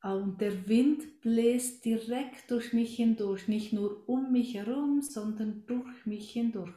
[0.00, 5.64] Ah, Und der Wind bläst direkt durch mich hindurch, nicht nur um mich herum, sondern
[5.66, 6.72] durch mich hindurch.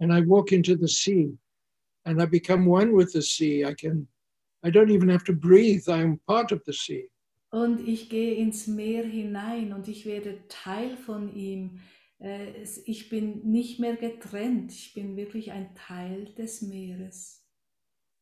[0.00, 1.36] And I walk into the sea
[2.04, 3.64] and I become one with the sea.
[3.64, 4.06] I can,
[4.64, 5.88] I don't even have to breathe.
[5.88, 7.08] I'm part of the sea.
[7.56, 11.80] Und ich gehe ins Meer hinein und ich werde Teil von ihm.
[12.18, 17.42] Äh, Ich bin nicht mehr getrennt, ich bin wirklich ein Teil des Meeres.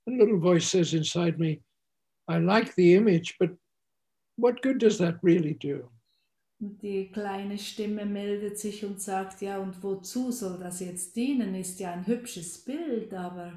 [0.06, 1.64] A little voice says inside me,
[2.30, 3.50] I like the image, but
[4.36, 5.90] what good does that really do?
[6.60, 11.56] Die kleine Stimme meldet sich und sagt, ja, und wozu soll das jetzt dienen?
[11.56, 13.52] Ist ja ein hübsches Bild, aber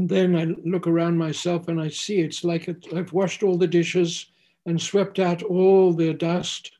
[0.00, 3.58] And then I look around myself and I see it's like it, I've washed all
[3.58, 4.24] the dishes
[4.64, 6.72] and swept out all the dust,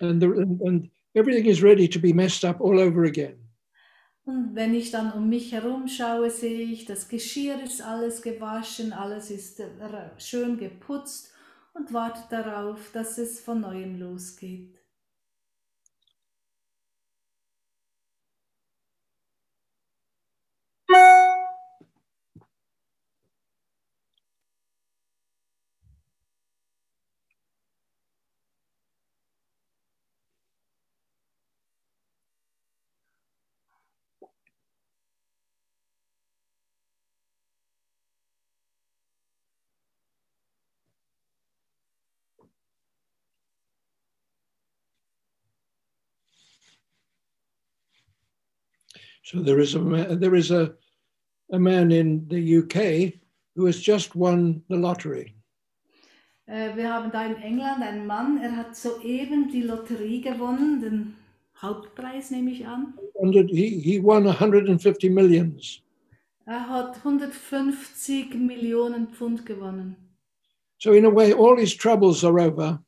[0.00, 3.38] and, the, and, and everything is ready to be messed up all over again.
[4.26, 8.92] Und wenn ich dann um mich herum schaue, sehe ich, das Geschirr ist alles gewaschen,
[8.92, 9.66] alles ist äh,
[10.18, 11.32] schön geputzt
[11.72, 14.79] und wartet darauf, dass es von neuem losgeht.
[49.22, 50.74] So there is a there is a
[51.52, 53.20] a man in the UK
[53.56, 55.34] who has just won the lottery,
[56.46, 61.14] Äh, wir haben da in England einen Mann, er hat soeben die Lotterie gewonnen, den
[61.62, 62.94] Hauptpreis nehme ich an.
[63.48, 65.80] he he won 150 millions.
[66.46, 69.94] Er hat 150 Millionen Pfund gewonnen.
[70.78, 72.82] So in a way, all his troubles are over,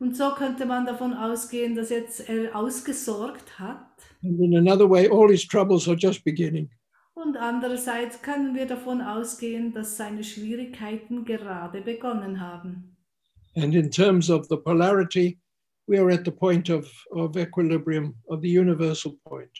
[0.00, 4.09] Und so könnte man davon ausgehen, dass jetzt er ausgesorgt hat.
[4.22, 6.68] And in another way, all his troubles are just beginning.
[7.14, 12.96] Und andererseits können wir davon ausgehen, dass seine Schwierigkeiten gerade begonnen haben.
[13.56, 15.38] And in terms of the polarity,
[15.86, 19.50] we are at the point of, of equilibrium, of the universal point.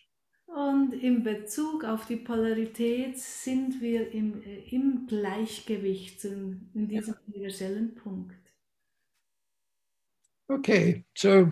[0.47, 7.15] Und in Bezug auf die Polarität sind wir im, äh, im Gleichgewicht, in, in diesem
[7.27, 8.37] universellen Punkt.
[10.49, 11.49] Okay, so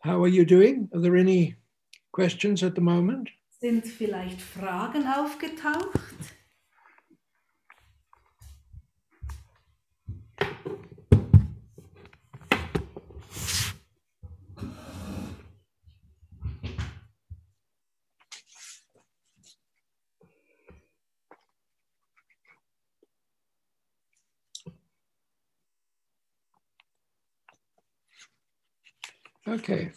[0.00, 0.88] how are you doing?
[0.94, 1.56] Are there any
[2.12, 3.28] questions at the moment?
[3.60, 6.00] Sind vielleicht Fragen aufgetaucht?
[29.50, 29.90] Okay.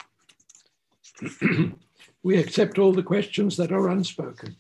[2.24, 4.56] we accept all the questions that are unspoken.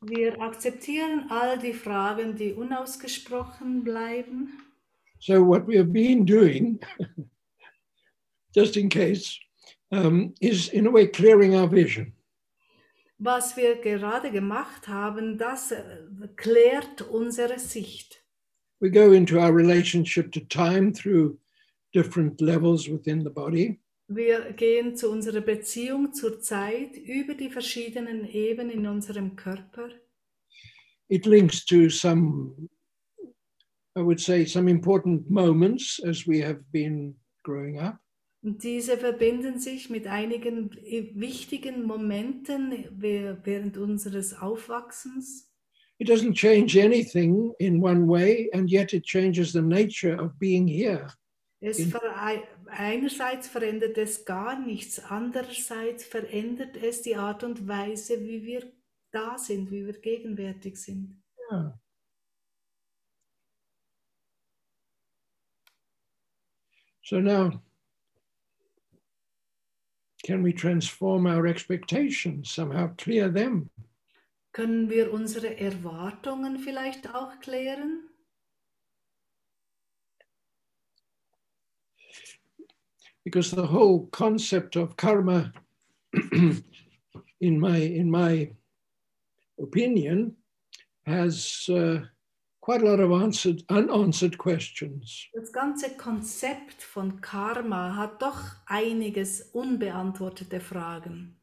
[0.00, 4.48] Wir akzeptieren all die Fragen, die unausgesprochen bleiben.
[5.18, 6.80] So, what we have been doing,
[8.54, 9.38] just in case,
[9.92, 12.12] um, is in a way clearing our vision.
[13.18, 15.84] Was wir gerade gemacht haben, das äh,
[16.34, 18.24] klärt unsere Sicht.
[18.80, 21.38] We go into our relationship to time through
[21.92, 23.78] different levels within the body.
[24.14, 29.88] Wir gehen zu unserer Beziehung zur Zeit über die verschiedenen Ebenen in unserem Körper.
[31.08, 32.68] It links to some,
[33.96, 37.98] I would say, some important moments as we have been growing up.
[38.42, 40.70] Und diese verbinden sich mit einigen
[41.14, 45.48] wichtigen Momenten während unseres Aufwachsens.
[45.98, 50.66] It doesn't change anything in one way, and yet it changes the nature of being
[50.66, 51.06] here.
[51.60, 51.78] Es
[52.72, 58.72] einerseits verändert es gar nichts, andererseits verändert es die Art und Weise, wie wir
[59.10, 61.22] da sind, wie wir gegenwärtig sind.
[61.50, 61.78] Yeah.
[67.04, 67.60] So now,
[70.24, 73.68] can we transform our expectations, somehow clear them?
[74.52, 78.11] Können wir unsere Erwartungen vielleicht auch klären?
[83.24, 85.52] Because the whole concept of karma,
[87.40, 88.50] in my in my
[89.58, 90.36] opinion,
[91.06, 92.00] has uh,
[92.60, 95.28] quite a lot of answered unanswered questions.
[95.34, 101.36] Das ganze Konzept von Karma hat doch einiges unbeantwortete Fragen.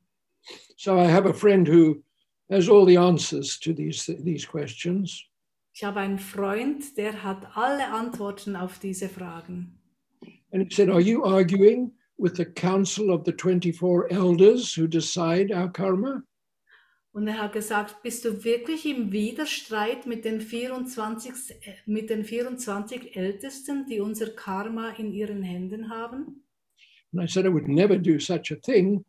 [0.77, 2.03] So I have a friend who
[2.49, 5.26] has all the answers to these these questions.
[5.73, 9.78] Ich habe einen Freund, der hat alle Antworten auf diese Fragen.
[10.51, 15.51] And he said, Are you arguing with the council of the 24 elders who decide
[15.51, 16.23] our karma?
[17.11, 21.34] Und er hat gesagt, bist du wirklich im Widerstreit mit den 24,
[21.88, 26.43] mit den 24 Ältesten, die unser Karma in ihren Händen haben?
[27.11, 29.03] And I said I would never do such a thing,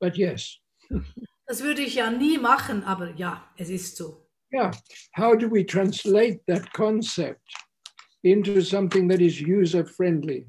[0.00, 0.58] but yes.
[1.46, 4.26] Das würde ich ja nie machen, aber ja, es ist so.
[4.54, 4.70] Yeah.
[5.14, 7.42] How do we translate that concept
[8.22, 10.46] into something that is user friendly?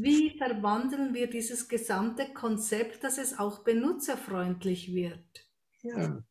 [0.00, 5.48] Wie verwandeln wir dieses gesamte Konzept, dass es auch benutzerfreundlich wird?
[5.84, 6.22] Yeah.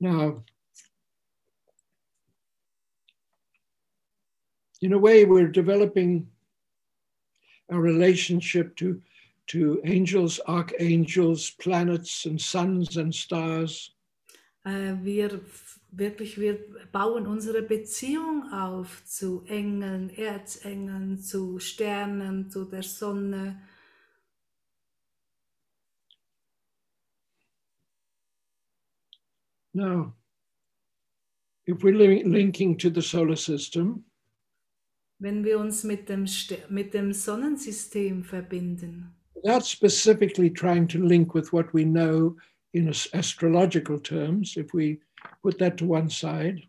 [0.00, 0.44] Now,
[4.80, 6.28] in a way, we're developing
[7.70, 9.00] a relationship to,
[9.48, 13.94] to angels, archangels, planets, and suns and stars.
[14.66, 15.40] Uh, wir
[15.96, 16.58] wirklich, wir
[16.92, 23.60] bauen unsere Beziehung auf zu Engeln, Erzengeln, zu Sternen, zu der Sonne.
[29.72, 30.14] Now,
[31.66, 34.04] if we're linking to the solar system,
[35.18, 36.26] wenn wir uns mit dem,
[36.68, 42.36] mit dem Sonnensystem verbinden, without specifically trying to link with what we know
[42.72, 45.00] in astrological terms, if we
[45.42, 46.62] put that to one side.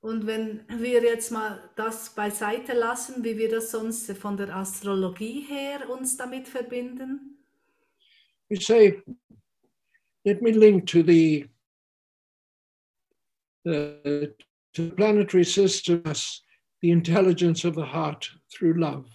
[0.00, 5.46] Und wenn wir jetzt mal das beiseite lassen, wie wir das sonst von der Astrologie
[5.48, 7.38] her uns damit verbinden,
[8.48, 9.00] we say,
[10.24, 11.48] let me link to the,
[13.64, 14.34] the,
[14.72, 16.02] to the planetary system
[16.82, 19.06] the intelligence of the heart through love.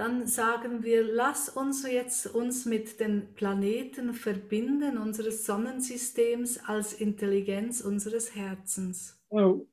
[0.00, 7.82] Dann sagen wir, lass uns jetzt uns mit den Planeten verbinden, unseres Sonnensystems als Intelligenz
[7.82, 9.22] unseres Herzens.
[9.28, 9.68] Oh,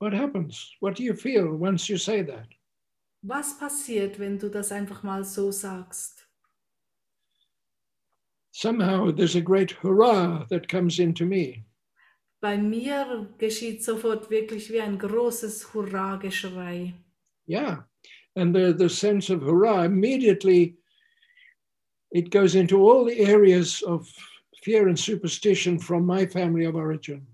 [0.00, 0.74] what happens?
[0.80, 2.48] What do you feel once you say that?
[3.20, 6.26] Was passiert, wenn du das einfach mal so sagst?
[8.50, 11.66] Somehow there's a great hurrah that comes into me.
[12.40, 16.94] Bei mir geschieht sofort wirklich wie ein großes Hurra-Geschrei.
[17.46, 17.78] Yeah.
[18.36, 20.76] And the, the sense of hurrah, immediately
[22.10, 24.08] it goes into all the areas of
[24.62, 27.26] fear and superstition from my family of origin.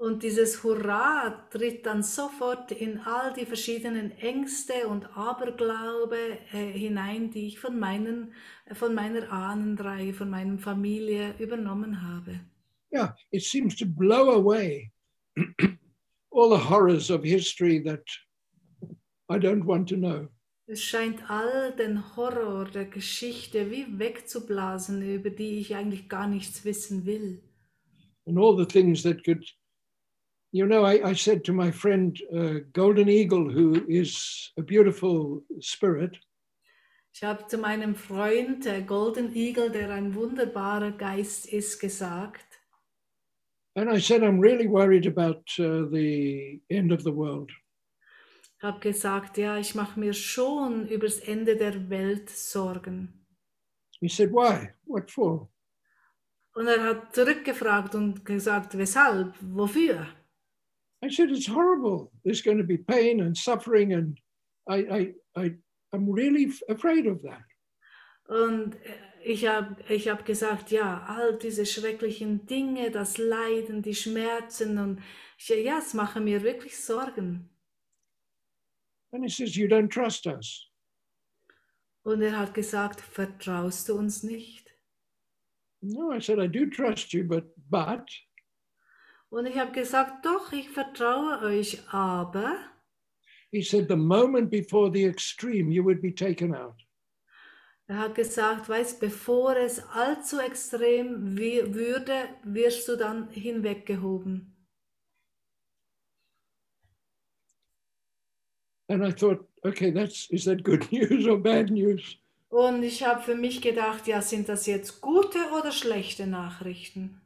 [0.00, 7.32] Und dieses Hurra tritt dann sofort in all die verschiedenen Ängste und Aberglaube äh, hinein,
[7.32, 8.32] die ich von, meinen,
[8.74, 12.38] von meiner Ahnenreihe, von meiner Familie übernommen habe.
[12.92, 14.92] Yeah, it seems to blow away
[16.30, 18.04] all the horrors of history that
[19.30, 20.28] I don't want to know.
[20.70, 26.64] Es scheint all den Horror der Geschichte wie wegzublasen, über die ich eigentlich gar nichts
[26.64, 27.42] wissen will.
[28.26, 29.42] And all the things that could,
[30.52, 35.42] you know, I, I said to my friend uh, Golden Eagle, who is a beautiful
[35.60, 36.18] spirit.
[37.14, 42.44] Ich habe zu meinem Freund äh, Golden Eagle, der ein wunderbarer Geist ist, gesagt.
[43.74, 47.50] And I said, I'm really worried about uh, the end of the world.
[48.58, 53.24] Ich habe gesagt, ja, ich mache mir schon übers Ende der Welt Sorgen.
[54.00, 54.70] He said, Why?
[54.84, 55.48] What for?
[56.54, 60.08] Und er hat zurückgefragt und gesagt, weshalb, wofür?
[61.04, 62.10] I said, It's horrible.
[62.24, 64.18] There's going to be pain and suffering, and
[64.68, 65.58] I, I, I,
[65.92, 67.44] I'm really afraid of that.
[68.26, 68.76] Und
[69.24, 75.00] ich habe ich hab gesagt, ja, all diese schrecklichen Dinge, das Leiden, die Schmerzen und
[75.38, 77.48] ich, ja, es machen mir wirklich Sorgen.
[79.12, 80.68] And he says, You don't trust us.
[82.04, 84.74] Und er hat gesagt, vertraust du uns nicht?
[85.82, 88.08] No, I said, I do trust you, but, but,
[89.30, 92.56] Und ich habe gesagt, doch, ich vertraue euch, aber
[93.50, 96.76] he said, the moment before the extreme, you would be taken out.
[97.88, 104.54] er hat gesagt, weißt, bevor es allzu extrem würde, wirst du dann hinweggehoben.
[108.88, 112.18] And I thought, okay, that's is that good news or bad news?
[112.50, 117.20] Und ich habe für mich gedacht, ja, sind das jetzt gute oder schlechte Nachrichten?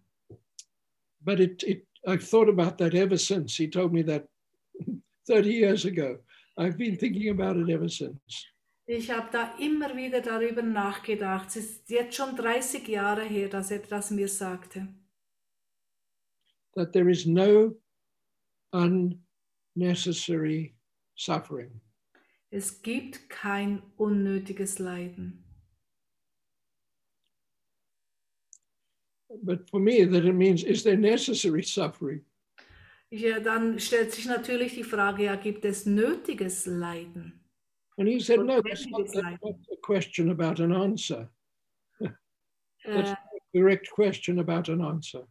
[1.20, 3.56] But it, it I've thought about that ever since.
[3.56, 4.28] He told me that
[5.28, 6.18] 30 years ago.
[6.58, 8.46] I've been thinking about it ever since.
[8.86, 11.48] Ich habe da immer wieder darüber nachgedacht.
[11.50, 14.88] Es ist jetzt schon 30 Jahre her, dass er das mir sagte.
[16.74, 17.76] That there is no
[18.72, 20.74] unnecessary
[21.14, 21.80] suffering.
[22.50, 25.44] Es gibt kein unnötiges Leiden.
[29.42, 32.24] But for me, that it means is there necessary suffering?
[33.10, 37.40] Ja, dann stellt sich natürlich die Frage, ja, gibt es nötiges Leiden?
[37.98, 41.28] And he said, no, that's not, that's not a question about an answer.
[42.84, 45.26] That's Äh, a direct question about an answer.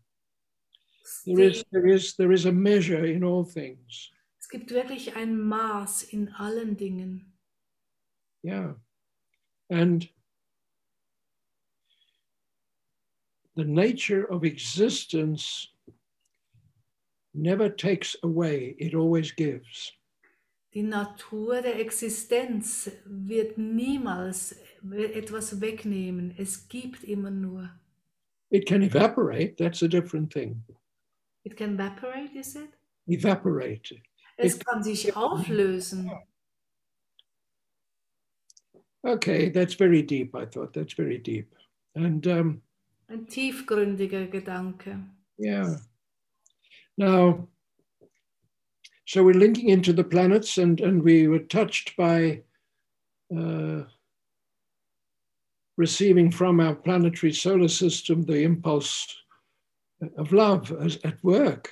[1.26, 4.12] There is, there is, there is a measure in all things.
[4.52, 7.34] Es gibt wirklich ein Maß in allen Dingen.
[8.44, 8.76] Yeah.
[9.70, 10.10] And
[13.56, 15.70] the nature of existence
[17.34, 19.94] never takes away, it always gives.
[20.74, 24.58] Die Natur der Existenz wird niemals
[24.92, 26.34] etwas wegnehmen.
[26.38, 27.70] Es gibt immer nur.
[28.50, 30.62] It can evaporate, that's a different thing.
[31.46, 32.78] It can evaporate, is it?
[33.08, 34.02] Evaporate.
[34.38, 36.12] Es kann sich auflösen.
[39.04, 40.74] Okay, that's very deep, I thought.
[40.74, 41.56] That's very deep.
[41.96, 42.62] And um,
[43.08, 45.04] Ein tiefgründiger Gedanke.
[45.38, 45.76] yeah.
[46.98, 47.48] Now,
[49.06, 52.44] so we're linking into the planets, and, and we were touched by
[53.36, 53.84] uh,
[55.78, 59.08] receiving from our planetary solar system the impulse
[60.18, 61.72] of love as, at work.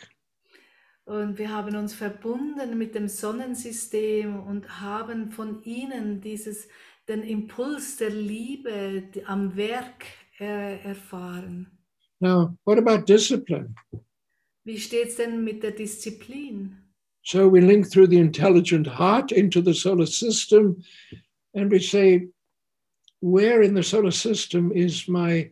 [1.10, 6.68] Und wir haben uns verbunden mit dem Sonnensystem und haben von ihnen dieses,
[7.08, 10.06] den Impuls der Liebe am Werk
[10.40, 11.66] äh, erfahren.
[12.20, 13.74] Now, what about discipline?
[14.64, 16.78] Wie steht es denn mit der Disziplin?
[17.24, 20.84] So we link through the intelligent heart into the solar system,
[21.56, 22.30] and we say,
[23.20, 25.52] where in the solar system is my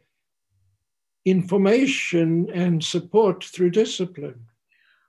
[1.26, 4.47] information and support through discipline?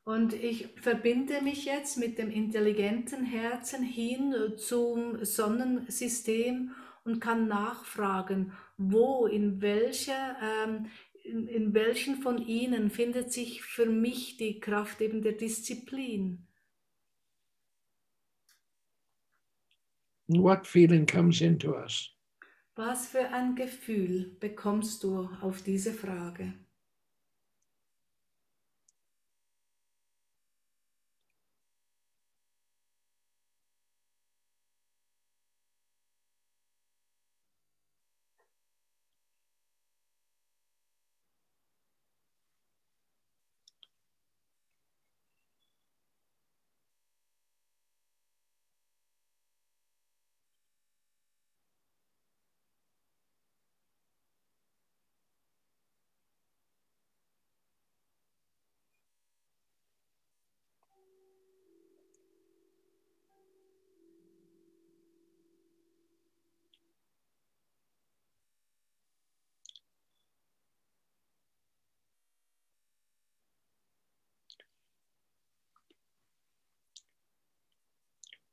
[0.08, 6.74] Und ich verbinde mich jetzt mit dem intelligenten Herzen hin zum Sonnensystem
[7.04, 10.86] und kann nachfragen, wo, in welcher, ähm,
[11.24, 16.48] in, in welchen von ihnen findet sich für mich die Kraft eben der Disziplin?
[20.28, 22.16] What feeling comes into us?
[22.76, 26.54] Was für ein Gefühl bekommst du auf diese Frage?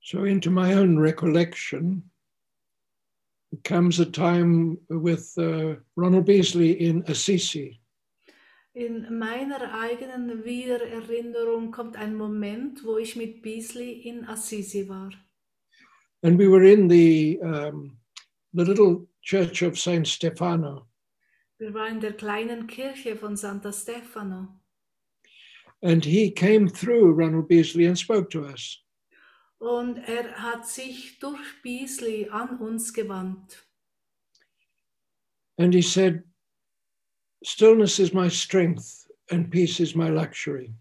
[0.06, 2.04] So, into my own recollection,
[3.64, 7.82] comes a time with uh, Ronald Beasley in Assisi.
[8.76, 15.10] In meiner eigenen Wiedererinnerung kommt ein Moment, wo ich mit Beasley in Assisi war.
[16.22, 17.98] And we were in the, um,
[18.54, 20.86] the little church of Saint Stefano.
[21.58, 24.50] Wir waren in der kleinen Kirche von Santa Stefano.
[25.82, 28.85] And he came through Ronald Beasley and spoke to us.
[29.66, 33.66] Und er hat sich durch Beasley an uns gewandt.
[35.58, 36.24] And he said,
[37.44, 40.76] Stillness is my strength and peace is my luxury.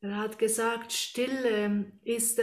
[0.00, 2.40] Er hat gesagt, Stille ist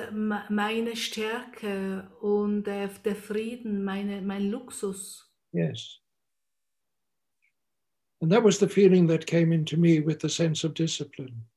[0.49, 5.27] meine Stärke und der Frieden meine, mein Luxus.
[5.53, 6.01] Yes.
[8.21, 11.48] And that was the feeling that came into me with the sense of discipline.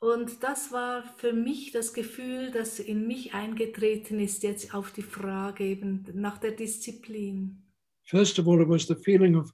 [0.00, 5.02] Und das war für mich das Gefühl, das in mich eingetreten ist, jetzt auf die
[5.02, 7.64] Frage eben nach der Disziplin.
[8.04, 9.52] First of all, it was the feeling of,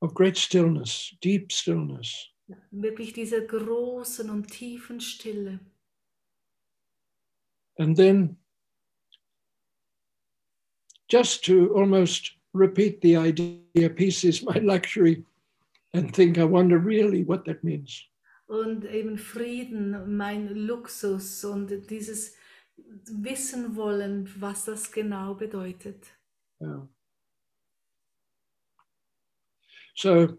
[0.00, 2.28] of great stillness, deep stillness.
[2.70, 5.60] Wirklich dieser großen und tiefen Stille.
[7.78, 8.36] And then
[11.08, 15.24] just to almost repeat the idea, peace is my luxury,
[15.92, 18.08] and think, I wonder really what that means.
[18.52, 22.36] Und eben Frieden, mein Luxus und dieses
[22.76, 26.04] Wissen wollen, was das genau bedeutet.
[26.60, 26.86] Yeah.
[29.94, 30.36] So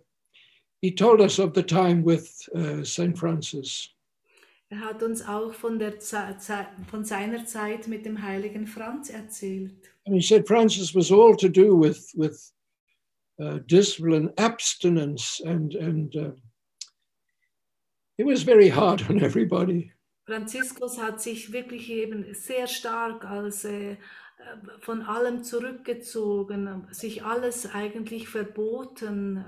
[0.79, 3.17] he told us of the time with uh, St.
[3.17, 3.89] Francis.
[4.69, 9.09] Er hat uns auch von, der Ze Ze von seiner Zeit mit dem heiligen Franz
[9.09, 9.89] erzählt.
[10.05, 12.53] And he said Francis was all to do with, with
[13.39, 16.31] uh, discipline, abstinence, and, and uh,
[18.17, 19.91] it was very hard on everybody.
[20.25, 23.97] Franziskus hat sich wirklich eben sehr stark als äh,
[24.79, 29.43] von allem zurückgezogen, sich alles eigentlich verboten,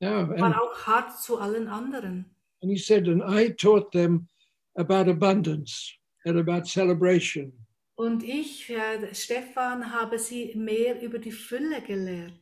[0.00, 2.26] Yeah, and, war auch hart zu allen anderen.
[2.62, 4.28] and he said, and I taught them
[4.76, 5.92] about abundance
[6.24, 7.52] and about celebration.
[7.96, 12.32] Und ich, äh, Stefan, habe sie mehr über die Fülle gelehrt.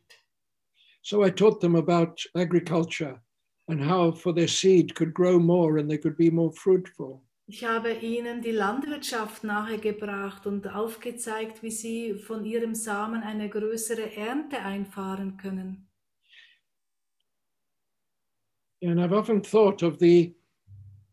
[1.01, 3.19] So I taught them about agriculture
[3.67, 7.21] and how for their seed could grow more and they could be more fruitful.
[7.49, 14.17] Ich habe ihnen die Landwirtschaft nahegebracht und aufgezeigt, wie sie von ihrem Samen eine größere
[14.17, 15.87] Ernte einfahren können.
[18.83, 20.35] And I've often thought of the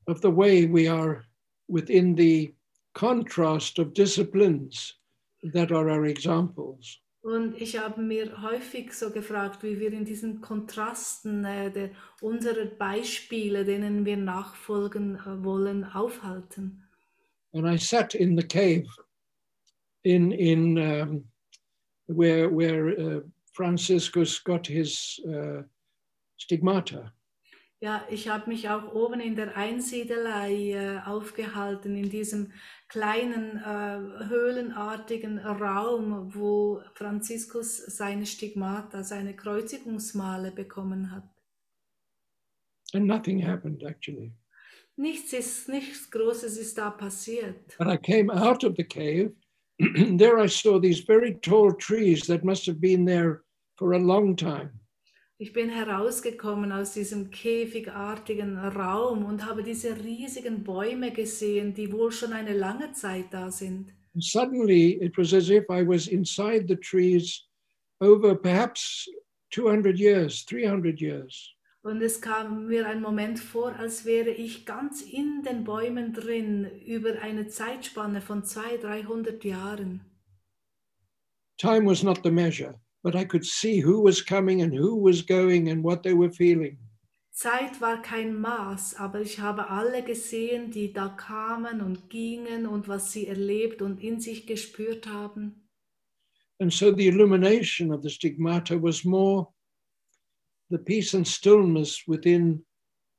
[0.07, 1.25] of the way we are
[1.69, 2.55] within the
[2.95, 4.95] contrast of disciplines
[5.53, 7.01] that are our examples.
[7.25, 11.91] Und ich habe mir häufig so gefragt, wie wir in diesen Kontrasten äh, der,
[12.21, 16.83] unserer Beispiele, denen wir nachfolgen äh, wollen, aufhalten.
[17.55, 18.87] And I sat in the cave
[20.03, 21.25] in in um,
[22.09, 23.21] where where uh,
[23.55, 25.63] Franciscus got his uh,
[26.37, 27.11] stigmata.
[27.81, 32.53] Ja, ich habe mich auch oben in der Einsiedelei äh, aufgehalten, in diesem
[32.89, 41.29] kleinen äh, höhlenartigen Raum, wo Franziskus seine Stigmata, seine Kreuzigungsmale bekommen hat.
[42.95, 44.33] And nothing happened actually.
[44.97, 47.77] Nichts ist, nichts Großes ist da passiert.
[47.79, 49.33] But I came out of the cave.
[50.17, 53.43] there I saw these very tall trees that must have been there
[53.77, 54.71] for a long time.
[55.37, 62.13] Ich bin herausgekommen aus diesem käfigartigen Raum und habe diese riesigen Bäume gesehen, die wohl
[62.13, 63.93] schon eine lange Zeit da sind.
[64.15, 67.49] And suddenly it was as if I was inside the trees
[68.01, 69.09] over perhaps
[69.51, 71.51] 200 years, 300 years.
[71.83, 76.67] Und es kam mir ein Moment vor, als wäre ich ganz in den Bäumen drin
[76.87, 80.01] über eine Zeitspanne von 200, 300 Jahren.
[81.59, 82.75] Time was not the measure,
[83.05, 86.31] but I could see who was coming and who was going and what they were
[86.33, 86.79] feeling.
[87.31, 92.89] Zeit war kein Maß, aber ich habe alle gesehen, die da kamen und gingen und
[92.89, 95.69] was sie erlebt und in sich gespürt haben.
[96.61, 99.49] And so the illumination of the stigmata was more
[100.71, 102.65] the peace and stillness within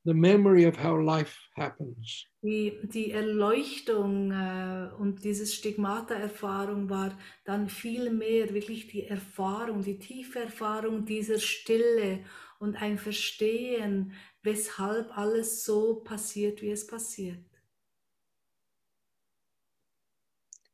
[0.06, 2.28] the memory of how life happens.
[2.42, 9.98] Die, die Erleuchtung äh, und diese Stigmata-Erfahrung war dann viel mehr wirklich die Erfahrung, die
[9.98, 12.24] tiefe Erfahrung dieser Stille
[12.60, 14.14] und ein Verstehen,
[14.44, 17.44] weshalb alles so passiert, wie es passiert.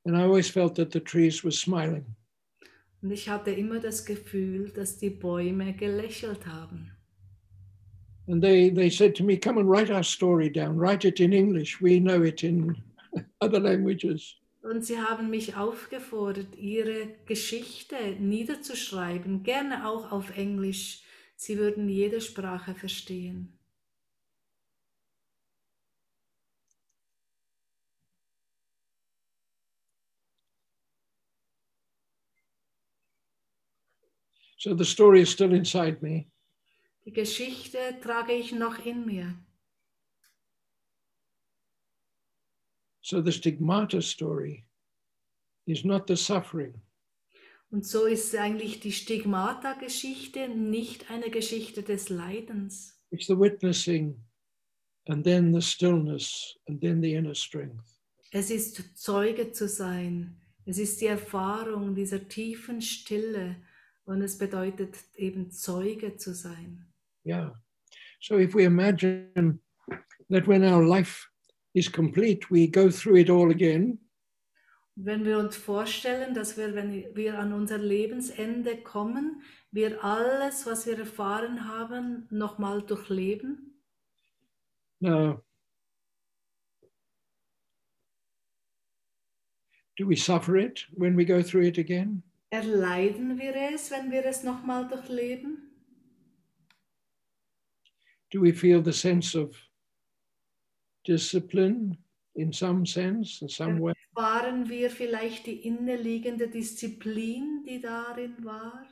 [0.03, 2.05] And I always felt that the trees were smiling.
[3.01, 6.90] Und ich hatte immer das Gefühl, dass die Bäume gelächelt haben.
[8.31, 11.33] And they, they said to me, Come and write our story down, write it in
[11.33, 11.81] English.
[11.81, 12.81] We know it in
[13.41, 14.37] other languages.
[14.63, 21.01] Und sie haben mich aufgefordert, ihre Geschichte niederzuschreiben, gerne auch auf Englisch.
[21.35, 23.51] Sie würden jede Sprache verstehen.
[34.57, 36.27] So the story is still inside me.
[37.05, 39.35] Die Geschichte trage ich noch in mir.
[43.01, 44.65] So the stigmata story
[45.65, 46.81] is not the suffering,
[47.71, 52.99] Und so ist eigentlich die Stigmata-Geschichte nicht eine Geschichte des Leidens.
[53.11, 54.15] it's the witnessing
[55.07, 57.97] and then the stillness and then the inner strength.
[58.31, 60.37] Es ist Zeuge zu sein.
[60.65, 63.55] Es ist die Erfahrung dieser tiefen Stille
[64.05, 66.90] und es bedeutet eben Zeuge zu sein.
[67.23, 67.49] Yeah.
[68.19, 69.60] So if we imagine
[70.30, 71.27] that when our life
[71.73, 73.99] is complete, we go through it all again,
[74.95, 79.41] Wenn wir uns vorstellen, dass wir, wenn wir an unser Lebensende kommen,
[79.72, 83.80] wir alles, was wir erfahren haben, nochmal durchleben,
[84.99, 85.41] now,
[89.98, 92.22] do we suffer it when we go through it again?
[92.52, 95.70] erleiden wir es, wenn wir es nochmal durchleben?
[98.31, 99.55] Do we feel the sense of
[101.03, 101.97] discipline
[102.35, 103.93] in some sense, in some way?
[104.13, 108.85] Waren wir vielleicht die inneliegende Disziplin, die darin war?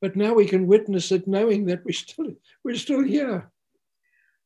[0.00, 2.34] But now we can witness it knowing that we're still,
[2.64, 3.50] we're still here.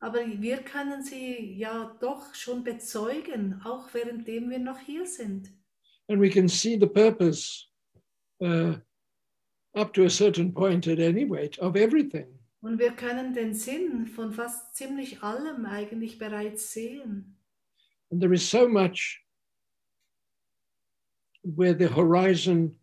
[0.00, 5.50] Aber wir können sie ja doch schon bezeugen, auch währenddem wir noch hier sind.
[6.08, 7.66] And we can see the purpose
[8.42, 8.74] uh,
[9.74, 12.35] up to a certain point at any rate of everything.
[12.66, 17.38] Und wir können den Sinn von fast ziemlich allem eigentlich bereits sehen.
[18.10, 19.24] And there is so much
[21.44, 22.76] where the horizon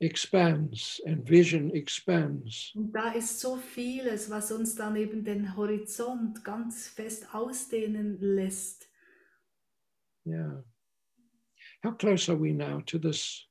[0.00, 2.72] expands and vision expands.
[2.74, 8.90] Und da ist so vieles, was uns dann eben den Horizont ganz fest ausdehnen lässt.
[10.26, 10.64] Yeah.
[11.84, 13.46] How close are we now to this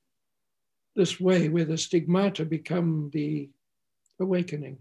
[0.98, 3.50] this way where the stigmata become the
[4.20, 4.78] awakening?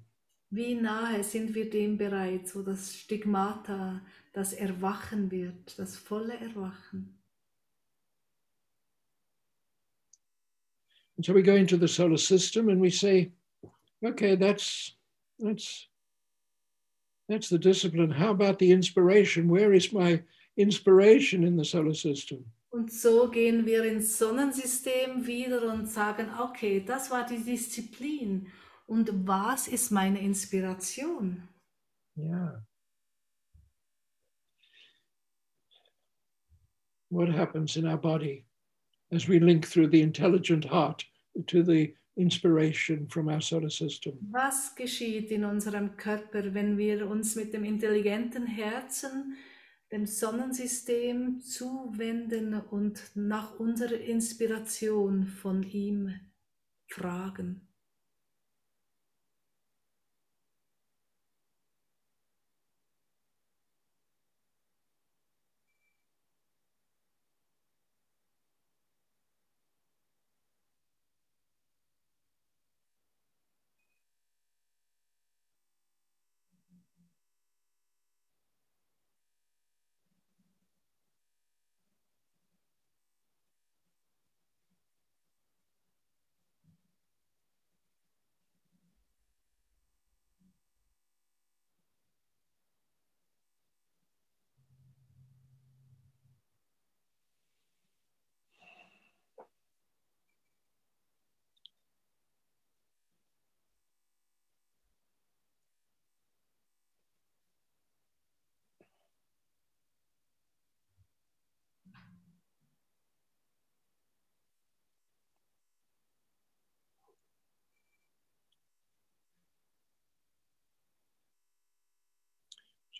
[0.51, 4.03] Wie nahe sind wir dem bereits, wo das Stigmata,
[4.33, 7.17] das Erwachen wird, das volle Erwachen.
[11.17, 13.31] And so we go into the solar system and we say,
[14.03, 14.97] okay, that's
[15.39, 15.87] that's
[17.29, 18.11] that's the discipline.
[18.11, 19.49] How about the inspiration?
[19.49, 20.23] Where is my
[20.57, 22.45] inspiration in the solar system?
[22.71, 28.47] Und so gehen wir ins Sonnensystem wieder und sagen, okay, das war die Disziplin.
[28.91, 31.49] Und was ist meine Inspiration?
[32.17, 32.67] Yeah.
[37.09, 38.47] What happens in our body
[39.12, 41.07] as we link through the intelligent heart
[41.47, 44.19] to the inspiration from our solar system?
[44.33, 49.37] Was geschieht in unserem Körper, wenn wir uns mit dem intelligenten Herzen
[49.93, 56.12] dem Sonnensystem zuwenden und nach unserer Inspiration von ihm
[56.89, 57.70] fragen?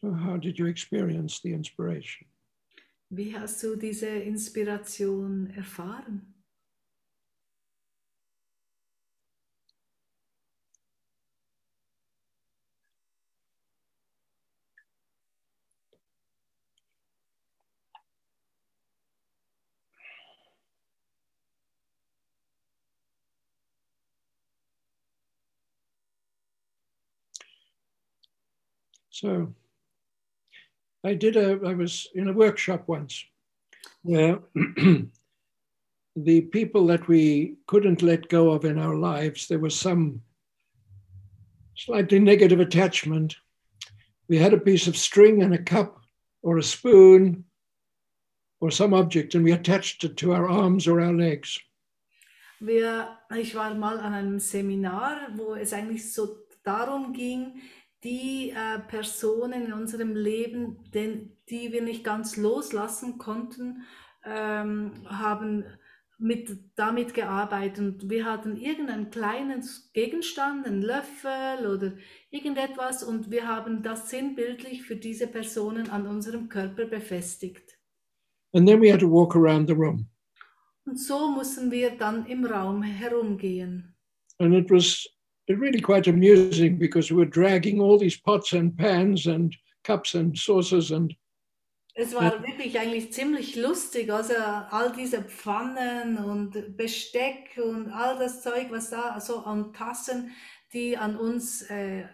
[0.01, 2.27] So, how did you experience the inspiration?
[3.11, 6.35] Wie hast du diese Inspiration erfahren?
[29.11, 29.55] So,
[31.05, 33.25] I did a, I was in a workshop once
[34.03, 34.41] where
[36.17, 40.23] the people that we couldn't let go of in our lives, there was some
[41.75, 43.37] slightly negative attachment.
[44.29, 46.01] We had a piece of string and a cup
[46.43, 47.45] or a spoon
[48.61, 51.59] or some object, and we attached it to our arms or our legs.
[52.63, 57.63] Wir, ich war mal an einem Seminar, wo es eigentlich so darum ging,
[58.05, 63.83] die äh, Personen in unserem Leben, den, die wir nicht ganz loslassen konnten,
[64.25, 65.65] ähm, haben
[66.19, 67.79] mit, damit gearbeitet.
[67.79, 71.93] Und wir hatten irgendeinen kleinen Gegenstand, einen Löffel oder
[72.31, 77.79] irgendetwas, und wir haben das sinnbildlich für diese Personen an unserem Körper befestigt.
[78.53, 80.07] And then we had to walk around the room.
[80.85, 83.95] Und so mussten wir dann im Raum herumgehen.
[84.39, 85.07] And it was
[85.57, 90.37] really quite amusing because we were dragging all these pots and pans and cups and
[90.37, 91.15] saucers and
[91.97, 98.43] Es war wirklich eigentlich ziemlich lustig, also all diese Pfannen und Besteck und all das
[98.43, 100.31] Zeug, was da so an Tassen,
[100.73, 102.05] die an uns äh,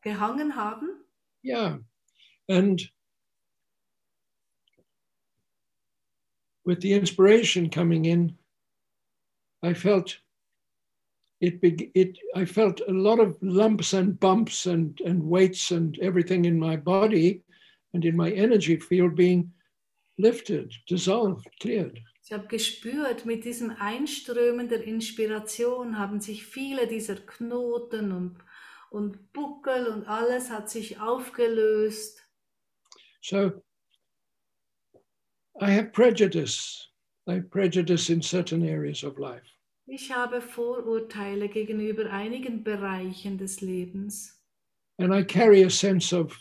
[0.00, 1.04] gehangen haben.
[1.42, 1.76] yeah.
[2.48, 2.80] And
[6.64, 8.38] with the inspiration coming in,
[9.62, 10.18] I felt
[11.40, 16.44] it, it I felt a lot of lumps and bumps and, and weights and everything
[16.44, 17.42] in my body
[17.94, 19.52] and in my energy field being
[20.18, 22.00] lifted, dissolved, cleared.
[22.24, 28.36] Ich habe gespürt, mit diesem Einströmen der Inspiration haben sich viele dieser Knoten und,
[28.90, 32.22] und Buckel und alles hat sich aufgelöst.
[33.22, 33.62] So
[35.60, 36.90] I have prejudice.
[37.26, 39.57] I have prejudice in certain areas of life.
[39.90, 44.38] Ich habe Vorurteile gegenüber einigen Bereichen des Lebens.
[44.98, 46.36] And I carry a sense of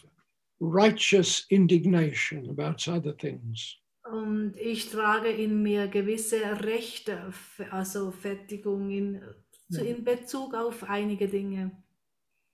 [0.60, 3.78] righteous indignation about other things.
[4.04, 7.34] Und ich trage in mir gewisse Rechte,
[7.72, 9.22] also Fertigung in,
[9.70, 11.72] in Bezug auf einige Dinge.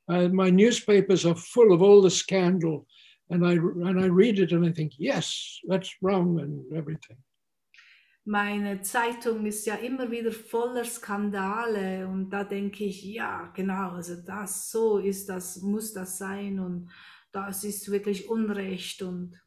[0.08, 2.86] Uh, my newspapers are full of all the scandal,
[3.30, 7.18] and I and I read it and I think, yes, that's wrong and everything.
[8.26, 14.16] Meine Zeitung ist ja immer wieder voller Skandale und da denke ich, ja, genau, also
[14.22, 16.90] das, so ist das, muss das sein und
[17.34, 19.38] das ist wirklich Unrecht und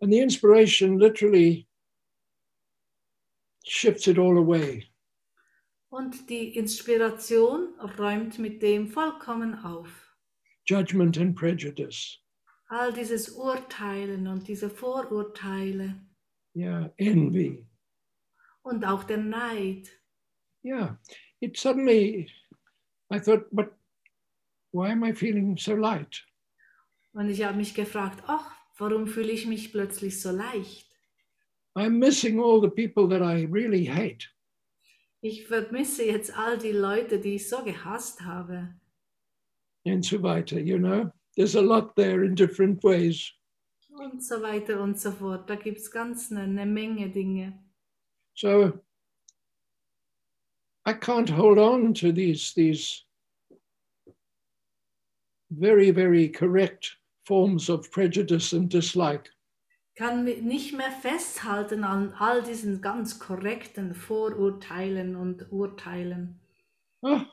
[0.00, 1.66] And the inspiration literally
[3.64, 4.86] shifts it all away.
[5.88, 9.88] Und die Inspiration räumt mit dem vollkommen auf.
[10.66, 12.20] Judgment and prejudice.
[12.68, 16.00] All dieses Urteilen und diese Vorurteile
[16.56, 17.66] Yeah, envy.
[18.64, 19.90] Und auch der Neid.
[20.64, 20.98] Yeah.
[21.40, 22.30] It suddenly
[23.10, 23.72] I thought, but
[24.72, 26.24] why am I feeling so light?
[27.12, 30.90] Und ich habe mich gefragt, ach, warum fühle ich mich plötzlich so leicht?
[31.76, 34.28] I'm missing all the people that I really hate.
[35.20, 38.74] Ich vermisse jetzt all die Leute, die ich so gehasst habe.
[39.86, 41.10] and so weiter, you know.
[41.36, 43.30] There's a lot there in different ways.
[43.96, 45.48] Und so weiter und so fort.
[45.48, 47.63] Da gibt es ganz eine, eine Menge Dinge.
[48.34, 48.80] So
[50.84, 53.04] I can't hold on to these these
[55.50, 56.90] very, very correct
[57.24, 59.30] forms of prejudice and dislike.
[59.96, 66.40] Kann nicht mehr festhalten an all diesen ganz korrekten Vorurteilen und Urteilen.
[67.02, 67.24] Oh,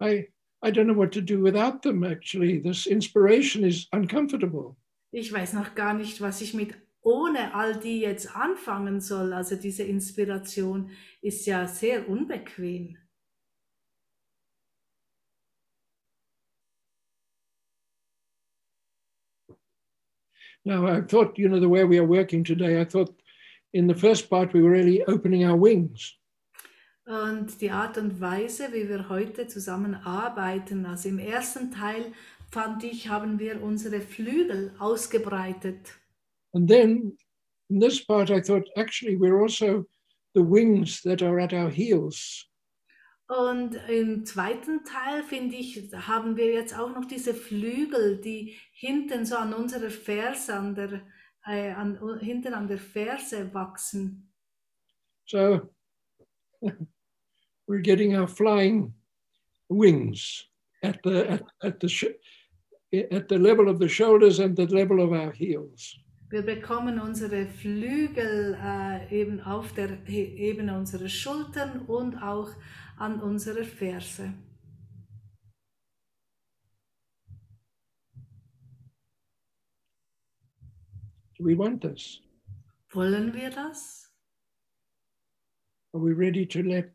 [0.00, 0.28] I
[0.62, 2.60] I don't know what to do without them actually.
[2.60, 4.76] This inspiration is uncomfortable.
[5.10, 6.74] Ich weiß noch gar nicht, was ich mit
[7.04, 9.32] ohne all die jetzt anfangen soll.
[9.32, 10.90] Also diese Inspiration
[11.20, 12.96] ist ja sehr unbequem.
[20.66, 23.14] Now I thought, you know, the way we are working today, I thought
[23.74, 26.18] in the first part we were really opening our wings.
[27.04, 32.12] Und die Art und Weise, wie wir heute zusammenarbeiten, also im ersten Teil
[32.50, 35.98] fand ich, haben wir unsere Flügel ausgebreitet.
[36.54, 37.16] And then
[37.68, 39.84] in this part, I thought actually we're also
[40.34, 42.46] the wings that are at our heels.
[43.26, 49.24] Und im zweiten Teil, finde ich, haben wir jetzt auch noch diese Flügel, die hinten
[49.24, 51.00] so an unserer Ferse, an der,
[51.46, 54.30] äh, an, hinten an der Ferse wachsen.
[55.26, 55.70] So
[57.66, 58.92] we're getting our flying
[59.70, 60.44] wings
[60.82, 62.14] at the at, at the
[63.10, 65.98] at the level of the shoulders and the level of our heels.
[66.34, 72.50] Wir bekommen unsere Flügel äh, eben auf der Ebene unserer Schultern und auch
[72.96, 74.34] an unserer Ferse.
[81.38, 82.20] Do we want this?
[82.90, 84.12] Wollen wir das?
[85.92, 86.90] Are we ready to let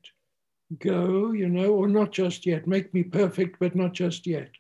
[0.80, 2.68] go, you know, or not just yet?
[2.68, 4.59] Make me perfect, but not just yet.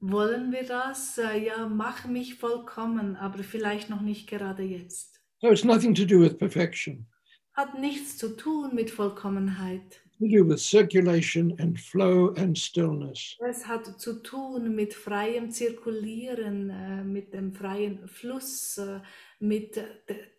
[0.00, 1.18] Wollen wir das?
[1.18, 5.20] Äh, Ja, mach mich vollkommen, aber vielleicht noch nicht gerade jetzt.
[5.40, 7.06] So it's nothing to do with perfection.
[7.54, 10.00] Hat nichts zu tun mit Vollkommenheit.
[10.18, 13.36] To do with circulation and flow and stillness.
[13.48, 19.00] Es hat zu tun mit freiem Zirkulieren, äh, mit dem freien Fluss, äh,
[19.40, 19.86] mit de-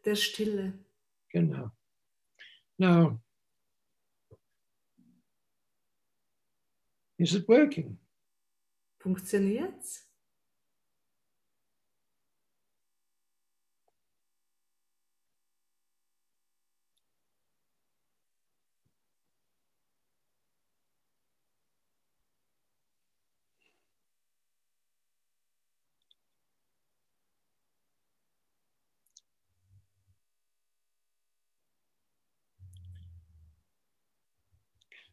[0.03, 0.73] der Stille.
[1.29, 1.71] Genau.
[2.77, 3.19] Now,
[7.17, 7.97] is it working?
[9.05, 10.05] Funktioniert's?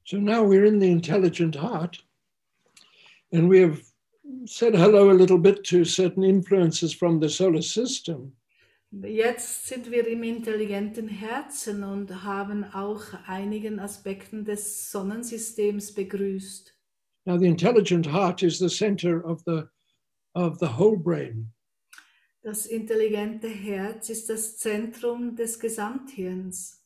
[0.05, 2.03] So now we're in the intelligent heart,
[3.33, 3.83] and we have
[4.47, 8.33] said hello a little bit to certain influences from the solar system.
[8.93, 16.75] Jetzt sind wir im intelligenten Herzen und haben auch einigen Aspekten des Sonnensystems begrüßt.
[17.25, 19.69] Now, the intelligent heart is the center of the
[20.35, 21.53] of the whole brain.
[22.43, 26.83] Das intelligente Herz ist das Zentrum des Gesamthirns.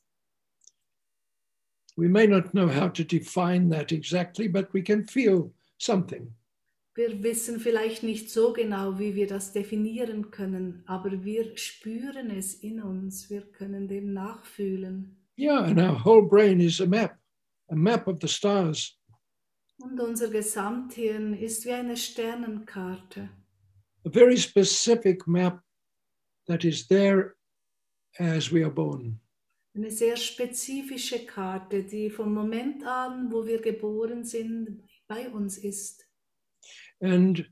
[1.97, 6.36] We may not know how to define that exactly, but we can feel something.
[6.97, 12.55] Wir wissen vielleicht nicht so genau, wie wir das definieren können, aber wir spüren es
[12.55, 15.15] in uns, wir können dem nachfühlen.
[15.39, 17.19] Yeah, and our whole brain is a map,
[17.69, 18.99] a map of the stars.
[19.79, 23.29] Und unser Gesamthirn ist wie eine Sternenkarte,
[24.07, 25.63] a very specific map
[26.47, 27.35] that is there
[28.19, 29.21] as we are born.
[29.75, 36.06] eine sehr spezifische Karte, die vom Moment an, wo wir geboren sind, bei uns ist.
[37.01, 37.47] And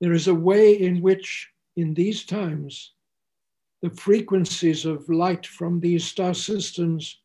[0.00, 2.94] there is a way in which, in these times,
[3.82, 7.20] the frequencies of light from these star systems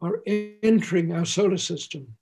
[0.00, 0.22] are
[0.62, 2.16] entering our solar system.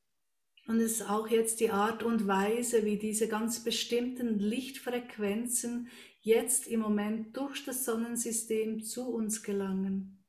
[0.66, 5.88] Und es ist auch jetzt die Art und Weise, wie diese ganz bestimmten Lichtfrequenzen
[6.20, 10.22] jetzt im Moment durch das Sonnensystem zu uns gelangen.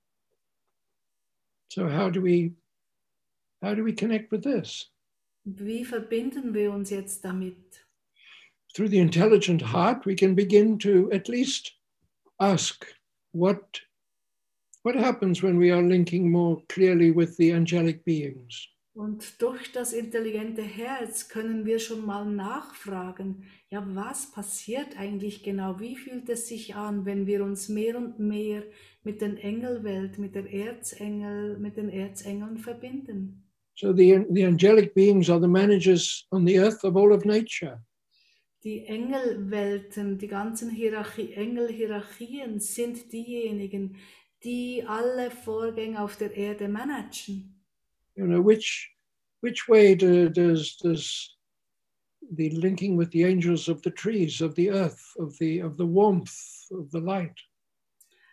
[1.72, 2.56] So how do we
[3.62, 4.92] how do we connect with this?
[5.44, 7.86] Wie verbinden wir uns jetzt damit?
[8.76, 11.74] Through the intelligent heart, we can begin to at least
[12.40, 12.86] ask
[13.32, 13.82] what
[14.84, 18.68] what happens when we are linking more clearly with the angelic beings.
[18.96, 25.80] Und durch das intelligente Herz können wir schon mal nachfragen, ja, was passiert eigentlich genau?
[25.80, 28.64] Wie fühlt es sich an, wenn wir uns mehr und mehr
[29.04, 33.46] mit der Engelwelt, mit der Erzengel, mit den Erzengeln verbinden?
[33.76, 37.82] So the, the angelic beings are the managers on the earth of all of nature.
[38.64, 43.96] Die Engelwelten, die ganzen Hierarchie, Engelhierarchien sind diejenigen,
[44.44, 47.56] die alle Vorgänge auf der Erde managen.
[48.16, 48.92] You know, which
[49.42, 51.38] which way do, does does
[52.36, 55.86] the linking with the angels of the trees, of the earth, of the of the
[55.86, 57.40] warmth, of the light?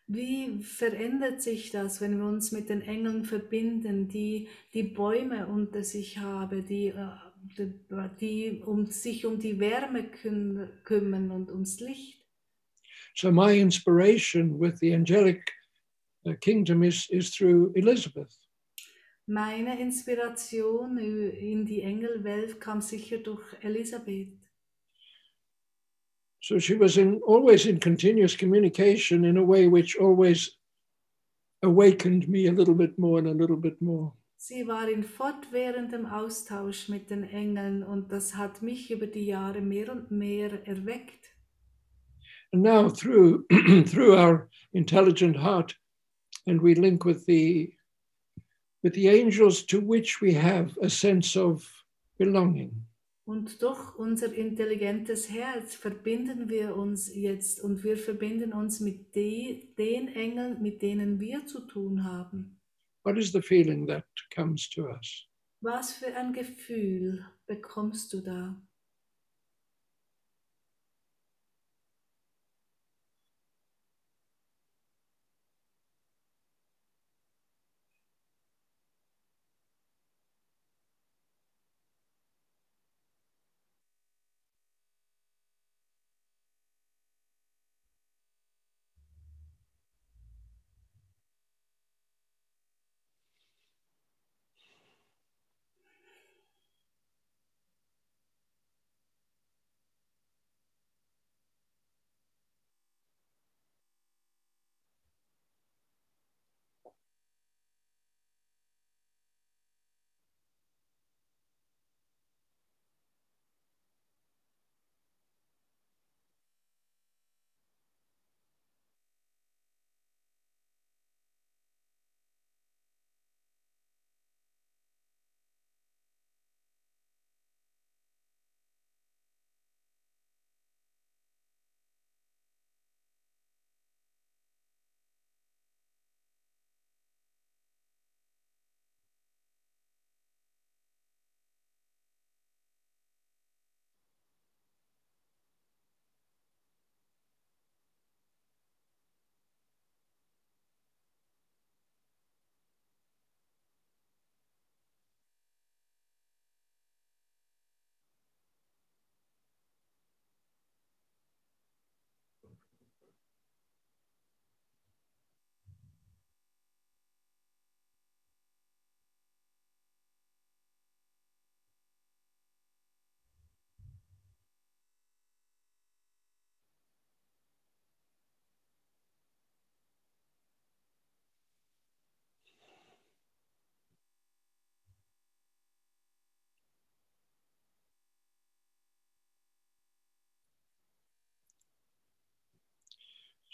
[0.09, 5.83] Wie verändert sich das, wenn wir uns mit den Engeln verbinden, die die Bäume unter
[5.83, 7.09] sich haben, die, äh,
[8.21, 12.23] die, um sich um die Wärme küm kümmern und ums Licht?
[13.15, 15.41] So my inspiration with the angelic
[16.27, 18.37] uh, kingdom is is through Elizabeth.
[19.29, 24.29] Meine Inspiration in die Engelwelt kam sicher durch Elisabeth.
[26.41, 30.57] So she was in always in continuous communication in a way which always
[31.63, 34.13] awakened me a little bit more and a little bit more.
[34.39, 39.63] Sie war in fortwährendem Austausch mit den Engeln und das hat mich über die Jahre
[39.63, 41.35] mehr und mehr erweckt.
[42.53, 43.45] And now through
[43.91, 45.75] through our intelligent heart,
[46.47, 47.77] and we link with the
[48.83, 51.67] with the angels to which we have a sense of
[52.19, 52.87] belonging.
[53.25, 59.75] Und durch unser intelligentes Herz verbinden wir uns jetzt und wir verbinden uns mit de,
[59.77, 62.56] den Engeln, mit denen wir zu tun haben.
[63.07, 64.03] What is the feeling that
[64.35, 65.29] comes to us?
[65.61, 68.61] Was für ein Gefühl bekommst du da?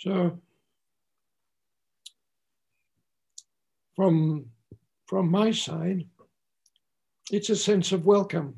[0.02, 0.36] So,
[3.94, 4.46] from,
[5.06, 6.08] from my side,
[7.30, 8.54] it's a sense of welcome.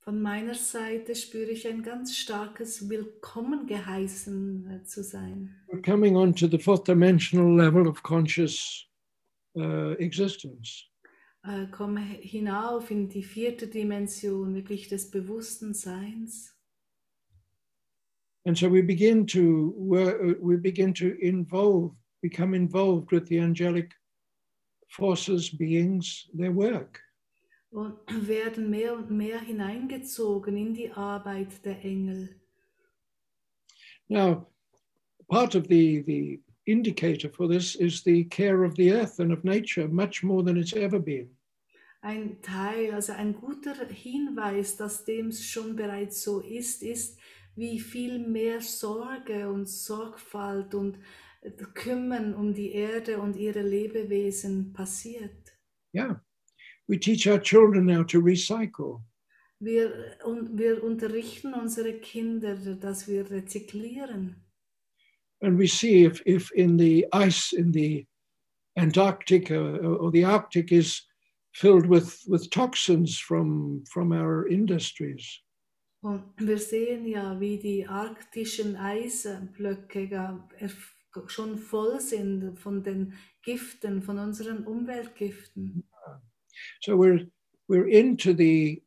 [0.00, 5.48] Von meiner Seite spüre ich ein ganz starkes Willkommen geheißen äh, zu sein.
[5.68, 8.86] We're coming on to the fourth dimensional level of conscious
[9.56, 10.90] uh, existence.
[11.42, 16.53] Äh, komme hinauf in die vierte Dimension wirklich des bewussten Seins.
[18.46, 21.92] And so we begin to work, we begin to involve,
[22.22, 23.92] become involved with the angelic
[24.88, 27.00] forces, beings, their work.
[27.74, 27.96] und
[28.28, 32.28] werden mehr und mehr hineingezogen in die Arbeit der Engel.
[34.08, 34.46] Now,
[35.28, 39.44] part of the, the indicator for this is the care of the earth and of
[39.44, 41.30] nature, much more than it's ever been.
[42.02, 47.18] Ein Teil, also ein guter Hinweis, dass dem schon bereits so ist, ist,
[47.56, 50.98] wie viel mehr Sorge und Sorgfalt und
[51.74, 55.56] Kümmern um die Erde und ihre Lebewesen passiert.
[55.94, 56.20] Yeah.
[56.88, 59.02] We teach our children now to recycle.
[59.60, 64.36] Wir, und wir unterrichten unsere Kinder, dass wir rezyklieren.
[65.40, 68.06] And we see if, if in the ice in the
[68.76, 71.02] Antarctic uh, or the Arctic is
[71.52, 75.43] filled with, with toxins from, from our industries.
[76.04, 80.06] Und wir sehen ja, wie die arktischen Eisblöcke
[80.60, 80.92] erf-
[81.28, 85.88] schon voll sind von den Giften, von unseren Umweltgiften.
[86.82, 87.26] So we're
[87.68, 88.82] we're into the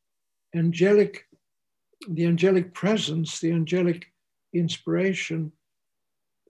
[0.54, 1.28] angelic,
[2.08, 4.14] the angelic presence, the angelic
[4.54, 5.52] inspiration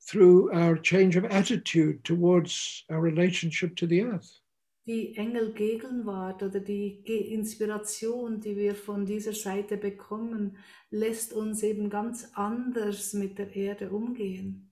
[0.02, 4.42] through our change of attitude towards our relationship to the earth.
[4.88, 7.04] Die Engelgegenwart oder die
[7.34, 10.58] Inspiration, die wir von dieser Seite bekommen,
[10.92, 14.72] lässt uns eben ganz anders mit der Erde umgehen.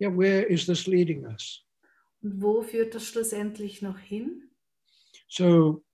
[0.00, 1.62] Yeah, where is this leading us?
[2.22, 4.50] Und wo führt das schlussendlich noch hin?
[5.28, 5.84] So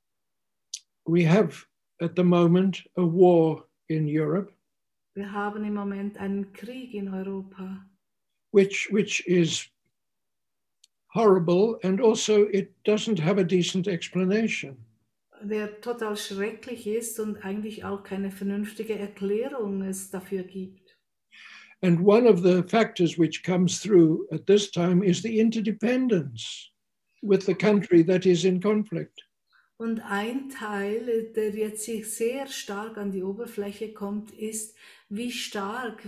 [1.04, 1.66] we have
[2.00, 4.52] at the moment a war in Europe,
[5.14, 7.84] Wir haben im Moment einen Krieg in Europa.
[8.52, 9.68] which which is
[11.16, 14.76] horrible and also it doesn't have a decent explanation.
[15.42, 20.96] der total schrecklich ist und eigentlich auch keine vernünftige Erklärung es dafür gibt.
[21.82, 26.72] And one of the factors which comes through at this time is the interdependence
[27.22, 29.22] with the country that is in conflict.
[29.78, 34.74] Und ein Teil, der jetzt sehr stark an die Oberfläche kommt, ist,
[35.10, 36.02] wie stark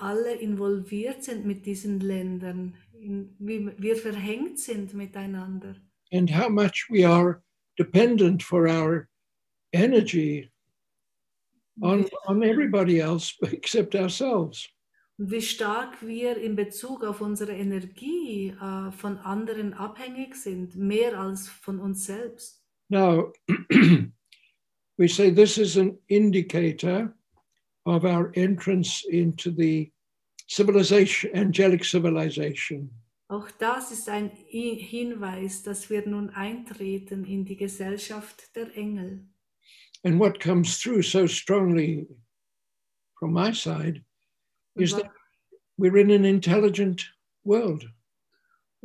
[0.00, 5.76] alle involviert sind mit diesen Ländern, wie wir verhängt sind miteinander.
[6.12, 7.42] and how much we are
[7.76, 9.08] dependent for our
[9.72, 10.50] energy
[11.82, 14.68] on, on everybody else except ourselves.
[15.18, 21.48] Wie stark wir in Bezug auf unsere Energie äh, von anderen abhängig sind, mehr als
[21.48, 22.62] von uns selbst.
[22.90, 23.32] Now,
[24.98, 27.14] we say this is an indicator
[27.86, 29.90] of our entrance into the
[30.48, 32.90] civilization, angelic civilization.
[33.28, 39.26] Auch das ist ein Hinweis, dass wir nun eintreten in die Gesellschaft der Engel.
[40.04, 42.06] And what comes through so strongly
[43.18, 44.04] from my side
[44.76, 45.10] is that
[45.76, 47.12] we're in an intelligent
[47.44, 47.88] world.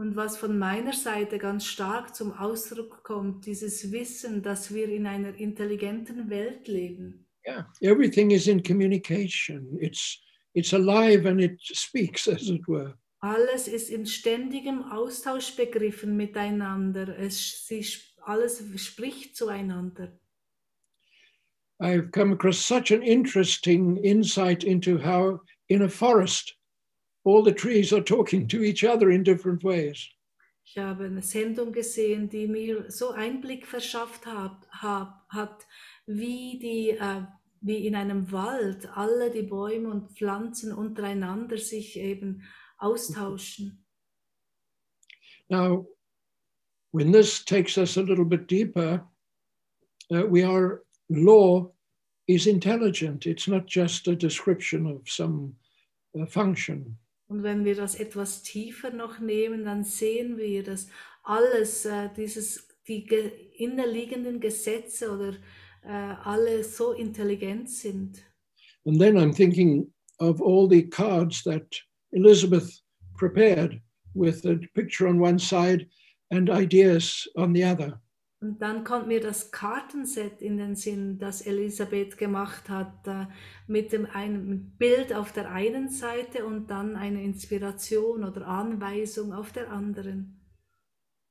[0.01, 5.05] und was von meiner Seite ganz stark zum Ausdruck kommt, dieses Wissen, dass wir in
[5.05, 7.27] einer intelligenten Welt leben.
[7.45, 9.77] Yeah, everything is in communication.
[9.79, 10.19] It's
[10.53, 12.93] it's alive and it speaks, as it were.
[13.23, 17.19] Alles ist in ständigem Austausch begriffen miteinander.
[17.19, 17.85] Es, sie,
[18.23, 20.17] alles spricht zueinander.
[21.79, 26.55] I've come across such an interesting insight into how in a forest
[27.23, 30.07] all the trees are talking to each other in different ways.
[30.63, 34.67] Ich habe eine Sendung gesehen, die mir so Einblick verschafft hat,
[35.29, 35.67] hat
[36.05, 37.23] wie, die, äh,
[37.61, 42.43] wie in einem Wald alle die Bäume und Pflanzen untereinander sich eben
[42.77, 43.85] austauschen.
[45.49, 45.85] Now,
[46.91, 49.07] when this takes us a little bit deeper,
[50.11, 51.71] uh, we are law
[52.27, 53.25] is intelligent.
[53.25, 55.55] It's not just a description of some
[56.19, 56.97] uh, function.
[57.27, 60.89] Und wenn wir das etwas tiefer noch nehmen, dann sehen wir, dass
[61.23, 65.35] alles, äh, dieses, die ge innerliegenden Gesetze oder
[65.83, 68.23] äh, alle so intelligent sind.
[68.85, 71.67] And then I'm thinking of all the cards that
[72.11, 72.81] Elizabeth
[73.15, 73.81] prepared
[74.13, 75.87] with a picture on one side
[76.31, 78.01] and ideas on the other.
[78.41, 83.07] Und dann kommt mir das Kartenset in den Sinn, das Elisabeth gemacht hat,
[83.67, 89.51] mit dem einem Bild auf der einen Seite und dann eine Inspiration oder Anweisung auf
[89.51, 90.41] der anderen.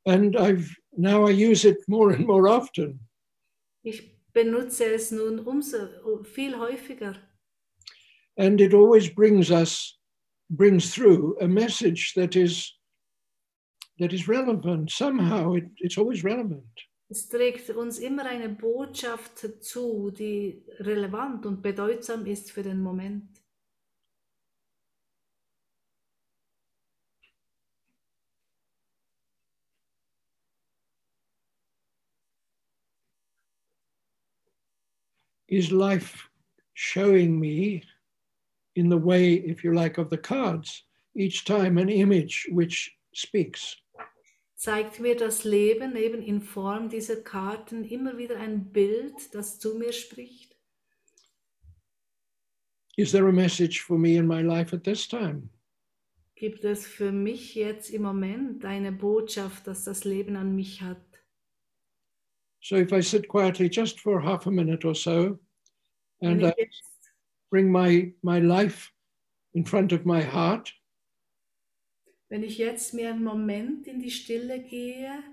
[0.06, 3.00] And I've now I use it more and more often.
[3.82, 7.16] Ich benutze es nun umso viel häufiger.
[8.36, 9.98] And it always brings us,
[10.48, 12.72] brings through a message that is
[13.98, 14.90] that is relevant.
[14.90, 16.64] Somehow it, it's always relevant.
[17.08, 23.39] Es trägt uns immer eine Botschaft zu, die relevant und bedeutsam ist für den Moment.
[35.50, 36.28] Is life
[36.74, 37.82] showing me
[38.76, 43.76] in the way, if you like, of the cards, each time an image which speaks?
[44.60, 49.78] zeigt mir das Leben eben in Form dieser Karten immer wieder ein Bild, das zu
[49.78, 50.54] mir spricht.
[52.98, 55.48] Is there a message for me in my life at this time?
[56.34, 61.09] Gibt es für mich jetzt im Moment eine Botschaft, dass das Leben an mich hat?
[62.62, 65.38] So if I sit quietly just for half a minute or so
[66.22, 66.54] and I
[67.50, 68.92] bring my, my life
[69.54, 70.72] in front of my heart,
[72.28, 75.24] Wenn ich jetzt mir einen Moment in die Stille gehe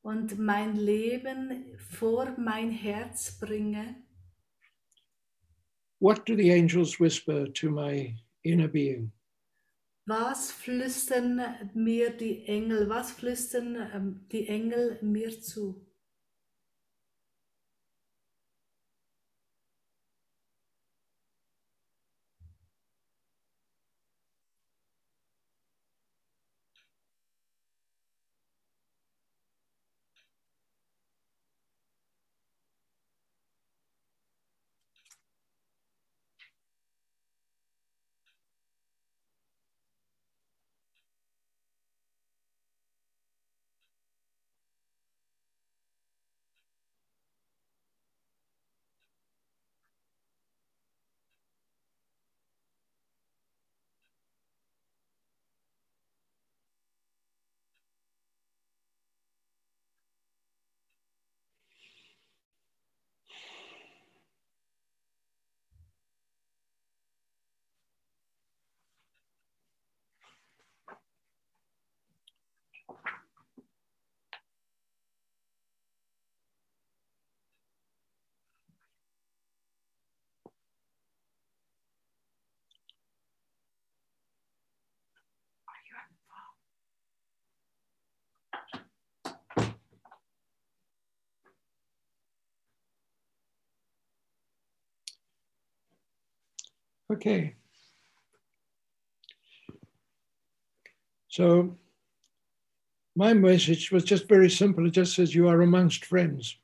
[0.00, 3.96] und mein Leben vor mein Herz bringe,
[6.00, 9.12] what do the angels whisper to my inner being?
[10.06, 11.42] was flüstern
[11.74, 15.85] mir die Engel, was flüstern ähm, die Engel mir zu?
[97.12, 97.54] Okay.
[101.28, 101.76] So
[103.14, 104.86] my message was just very simple.
[104.86, 106.56] It just says you are amongst friends.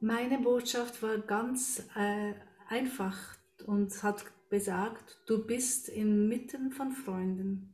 [0.00, 2.34] Meine Botschaft war ganz äh,
[2.68, 3.16] einfach
[3.66, 7.72] und hat besagt, du bist inmitten von Freunden.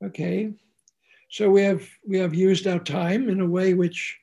[0.00, 0.54] Okay.
[1.32, 4.20] So we have we have used our time in a way which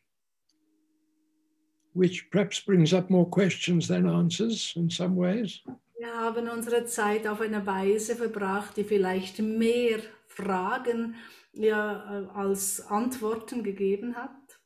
[1.93, 5.63] which perhaps brings up more questions than answers in some ways.
[5.97, 11.15] Wir haben unsere Zeit auf eine Weise verbracht, die vielleicht mehr Fragen
[11.51, 14.59] ja, äh, als Antworten gegeben hat.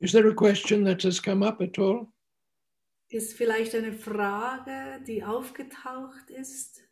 [0.00, 2.08] Is there a question that has come up at all?
[3.10, 6.87] Ist vielleicht eine Frage, die aufgetaucht ist?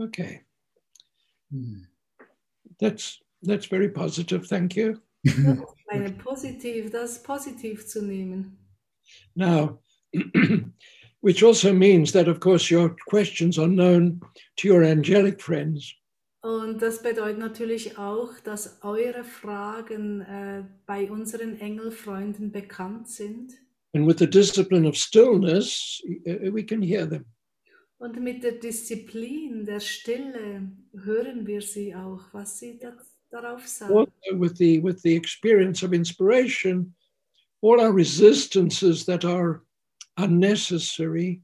[0.00, 0.42] Okay.
[1.50, 1.86] Hm.
[2.80, 4.46] That's that's very positive.
[4.46, 5.00] Thank you.
[5.88, 8.58] Eine positiv, das positiv zu nehmen.
[9.36, 9.78] Now,
[11.20, 14.20] which also means that, of course, your questions are known
[14.56, 15.94] to your angelic friends.
[16.42, 23.54] Und das bedeutet natürlich auch, dass eure Fragen äh, bei unseren Engelfreunden bekannt sind.
[23.94, 27.24] And with the discipline of stillness, uh, we can hear them.
[28.04, 32.92] Und mit der Disziplin der Stille hören wir sie auch, was sie da,
[33.30, 33.96] darauf sagen.
[33.96, 36.94] Also with the with the experience of inspiration,
[37.62, 39.62] all our resistances that are
[40.18, 41.42] unnecessary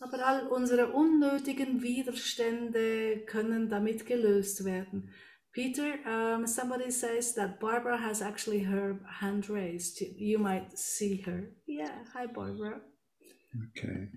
[0.00, 5.10] Aber all unsere unnötigen Widerstände können damit gelöst werden.
[5.52, 10.00] Peter, um, somebody says that Barbara has actually her hand raised.
[10.00, 11.52] You might see her.
[11.68, 12.80] Yeah, hi Barbara.
[13.68, 14.08] Okay.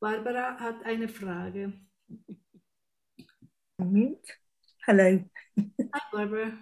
[0.00, 1.74] Barbara hat eine Frage.
[4.86, 5.24] Hello.
[5.58, 6.52] Hi Barbara.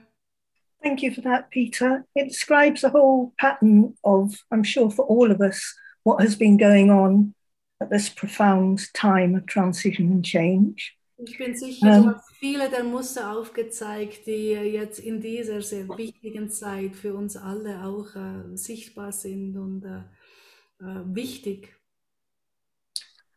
[0.83, 2.05] Thank you for that, Peter.
[2.17, 6.57] It describes a whole pattern of, I'm sure for all of us, what has been
[6.57, 7.35] going on
[7.81, 10.97] at this profound time of transition and change.
[11.21, 16.51] Ich bin sicher, du hast viele der Muster aufgezeigt, die jetzt in dieser sehr wichtigen
[16.51, 21.78] Zeit für uns alle auch äh, sichtbar sind und äh, äh, wichtig.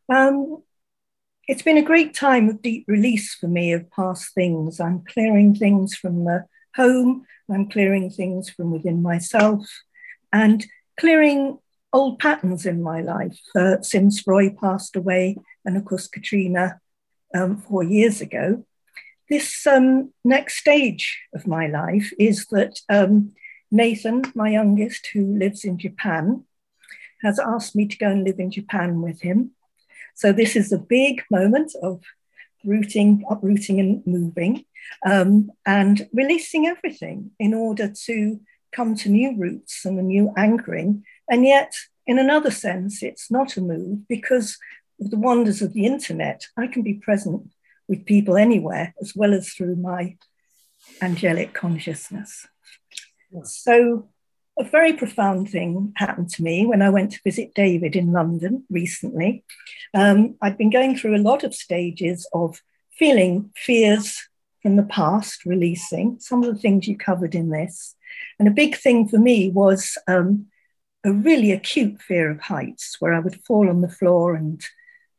[0.10, 0.64] Um,
[1.48, 4.80] it's been a great time of deep release for me of past things.
[4.80, 6.46] I'm clearing things from the
[6.76, 9.68] home, I'm clearing things from within myself,
[10.32, 10.66] and
[11.00, 11.60] clearing
[11.94, 16.80] old patterns in my life uh, since Roy passed away, and of course, Katrina
[17.36, 18.66] um, four years ago.
[19.30, 23.34] This um, next stage of my life is that um,
[23.72, 26.46] Nathan, my youngest, who lives in Japan,
[27.22, 29.52] has asked me to go and live in Japan with him.
[30.22, 32.04] So this is a big moment of
[32.64, 34.66] rooting, uprooting, and moving,
[35.04, 38.40] um, and releasing everything in order to
[38.72, 41.04] come to new roots and a new anchoring.
[41.28, 41.74] And yet,
[42.06, 44.60] in another sense, it's not a move because
[45.00, 47.50] of the wonders of the internet, I can be present
[47.88, 50.18] with people anywhere as well as through my
[51.02, 52.46] angelic consciousness.
[53.44, 54.10] So,
[54.60, 58.66] a very profound thing happened to me when I went to visit David in London
[58.70, 59.44] recently.
[59.94, 62.62] Um, I'd been going through a lot of stages of
[62.92, 64.20] feeling fears
[64.62, 67.96] from the past, releasing some of the things you covered in this.
[68.38, 70.48] And a big thing for me was um,
[71.04, 74.62] a really acute fear of heights, where I would fall on the floor and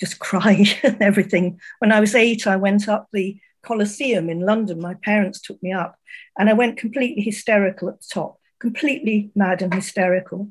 [0.00, 1.60] just cry and everything.
[1.78, 4.80] When I was eight, I went up the Colosseum in London.
[4.80, 5.96] My parents took me up,
[6.38, 10.48] and I went completely hysterical at the top, completely mad and hysterical.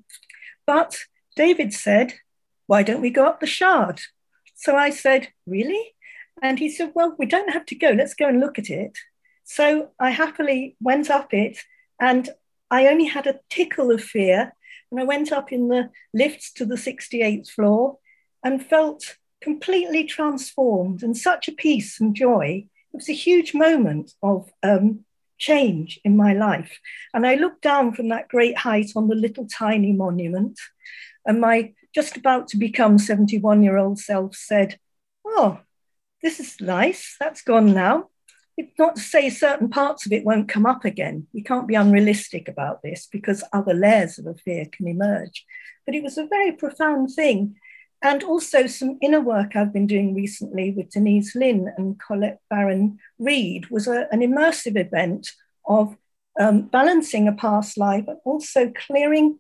[0.67, 0.97] But
[1.37, 2.15] David said,
[2.67, 4.01] Why don't we go up the Shard?
[4.55, 5.95] So I said, Really?
[6.43, 7.91] And he said, Well, we don't have to go.
[7.91, 8.97] Let's go and look at it.
[9.45, 11.57] So I happily went up it,
[11.99, 12.29] and
[12.69, 14.53] I only had a tickle of fear.
[14.91, 17.99] And I went up in the lifts to the 68th floor
[18.43, 22.67] and felt completely transformed and such a peace and joy.
[22.93, 25.05] It was a huge moment of um,
[25.41, 26.79] change in my life.
[27.13, 30.59] And I looked down from that great height on the little tiny monument,
[31.25, 34.79] and my just about to become 71 year old self said,
[35.25, 35.59] Oh,
[36.21, 37.17] this is nice.
[37.19, 38.09] That's gone now.
[38.57, 41.27] It's not to say certain parts of it won't come up again.
[41.33, 45.45] We can't be unrealistic about this because other layers of a fear can emerge.
[45.85, 47.55] But it was a very profound thing
[48.01, 52.99] and also some inner work I've been doing recently with Denise Lynn and Colette Baron
[53.19, 55.29] Reed was a, an immersive event
[55.65, 55.95] of
[56.39, 59.39] um, balancing a past life, but also clearing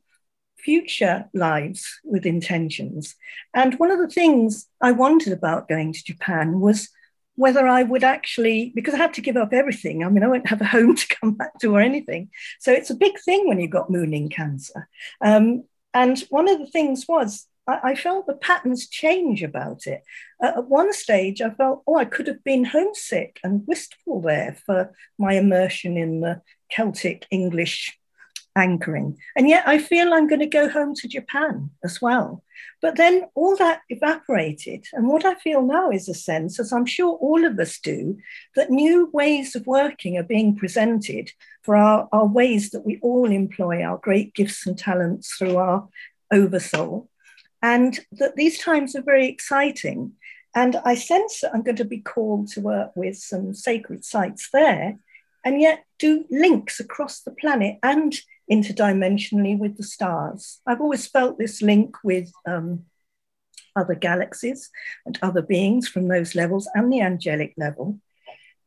[0.57, 3.15] future lives with intentions.
[3.53, 6.89] And one of the things I wondered about going to Japan was
[7.35, 10.03] whether I would actually, because I had to give up everything.
[10.03, 12.29] I mean, I won't have a home to come back to or anything.
[12.59, 14.87] So it's a big thing when you've got mooning cancer.
[15.21, 15.63] Um,
[15.93, 20.03] and one of the things was I, felt the patterns change about it.
[20.43, 24.57] Uh, at one stage, I felt, oh, I could have been homesick and wistful there
[24.65, 27.97] for my immersion in the Celtic English
[28.55, 29.17] anchoring.
[29.35, 32.43] And yet I feel I'm going to go home to Japan as well.
[32.81, 34.87] But then all that evaporated.
[34.93, 38.17] And what I feel now is a sense, as I'm sure all of us do,
[38.55, 41.31] that new ways of working are being presented
[41.61, 45.87] for our, our ways that we all employ our great gifts and talents through our
[46.31, 47.09] oversoul
[47.61, 50.13] and that these times are very exciting.
[50.53, 54.49] And I sense that I'm going to be called to work with some sacred sites
[54.51, 54.97] there,
[55.45, 58.13] and yet do links across the planet and
[58.51, 60.59] interdimensionally with the stars.
[60.67, 62.85] I've always felt this link with um,
[63.75, 64.69] other galaxies
[65.05, 67.99] and other beings from those levels and the angelic level.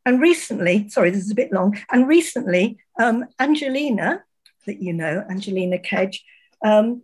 [0.06, 4.22] And recently, sorry, this is a bit long, and recently, um, Angelina,
[4.66, 6.24] that you know, Angelina Kedge,
[6.64, 7.02] um,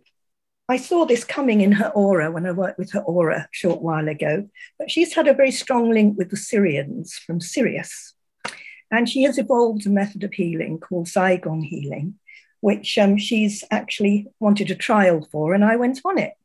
[0.71, 3.81] I saw this coming in her aura when I worked with her aura a short
[3.81, 4.47] while ago,
[4.79, 8.13] but she's had a very strong link with the Syrians from Sirius.
[8.89, 12.15] And she has evolved a method of healing called Saigon healing,
[12.61, 16.35] which um, she's actually wanted a trial for, and I went on it.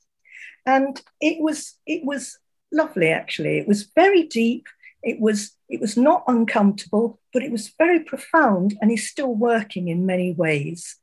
[0.66, 2.36] And it was it was
[2.72, 3.58] lovely, actually.
[3.58, 4.66] It was very deep.
[5.04, 9.86] It was it was not uncomfortable, but it was very profound, and is still working
[9.86, 10.96] in many ways.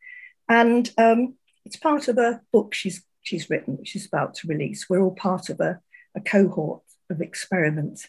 [0.49, 4.89] And um, it's part of a book she's she's written, which is about to release.
[4.89, 5.79] We're all part of a,
[6.15, 8.07] a cohort of experiments.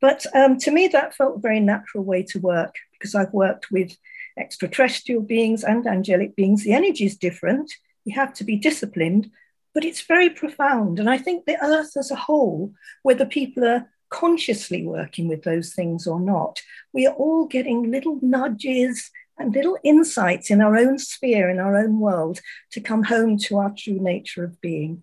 [0.00, 3.70] But um, to me, that felt a very natural way to work because I've worked
[3.70, 3.96] with
[4.38, 6.64] extraterrestrial beings and angelic beings.
[6.64, 7.72] The energy is different.
[8.04, 9.30] You have to be disciplined,
[9.74, 10.98] but it's very profound.
[10.98, 12.72] And I think the earth as a whole,
[13.02, 16.60] whether people are consciously working with those things or not,
[16.92, 21.76] we are all getting little nudges and little insights in our own sphere, in our
[21.76, 22.40] own world,
[22.72, 25.02] to come home to our true nature of being.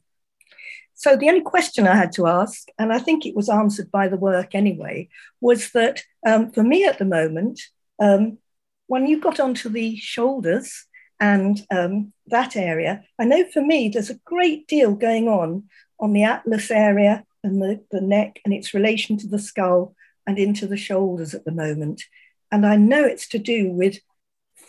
[0.93, 4.09] So the only question I had to ask, and I think it was answered by
[4.09, 5.07] the work anyway,
[5.39, 7.61] was that um, for me at the moment,
[7.99, 8.37] um,
[8.87, 10.85] when you got onto the shoulders
[11.19, 15.69] and um, that area, I know for me there's a great deal going on
[15.99, 19.95] on the atlas area and the, the neck and its relation to the skull
[20.27, 22.03] and into the shoulders at the moment.
[22.51, 23.99] And I know it's to do with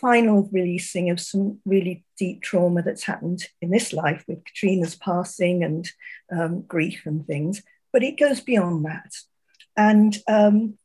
[0.01, 5.63] final releasing of some really deep trauma that's happened in this life with Katrina's passing
[5.63, 5.89] and
[6.31, 7.61] um, grief and things,
[7.93, 9.13] but it goes beyond that.
[9.77, 10.77] And um,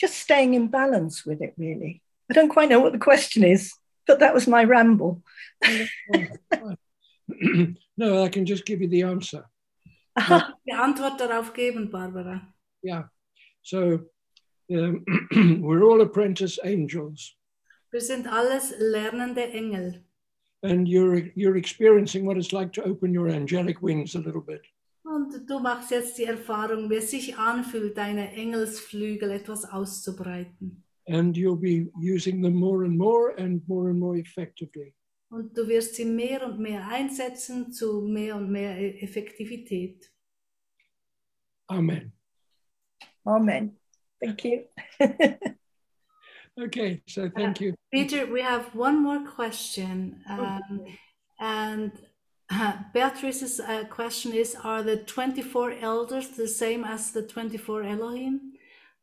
[0.00, 2.02] just staying in balance with it, really.
[2.30, 3.72] I don't quite know what the question is,
[4.06, 5.22] but that was my ramble.
[7.96, 9.44] no, I can just give you the answer.
[10.16, 12.48] Die Antwort darauf geben, Barbara.
[12.82, 13.04] Yeah.
[13.62, 14.06] So
[14.72, 15.04] um,
[15.60, 17.34] we're all apprentice angels.
[17.90, 20.04] Wir sind alles lernende Engel.
[20.62, 24.62] And you're, you're experiencing what it's like to open your angelic wings a little bit.
[25.04, 30.82] Und du machst jetzt die Erfahrung, wie es sich anfühlt, deine Engelsflügel etwas auszubreiten.
[31.08, 34.94] And you'll be using them more and more and more and more effectively.
[35.30, 40.10] Und du wirst sie mehr und mehr einsetzen zu mehr und mehr E- Effektivität.
[41.68, 42.12] Amen.
[43.24, 43.78] Amen.
[44.20, 44.64] Thank you.
[46.58, 47.74] Okay, so thank you.
[47.92, 50.22] Peter, we have one more question.
[50.28, 50.84] Um,
[51.38, 51.92] and
[52.50, 58.52] uh, Beatrice's uh, question is Are the 24 elders the same as the 24 Elohim?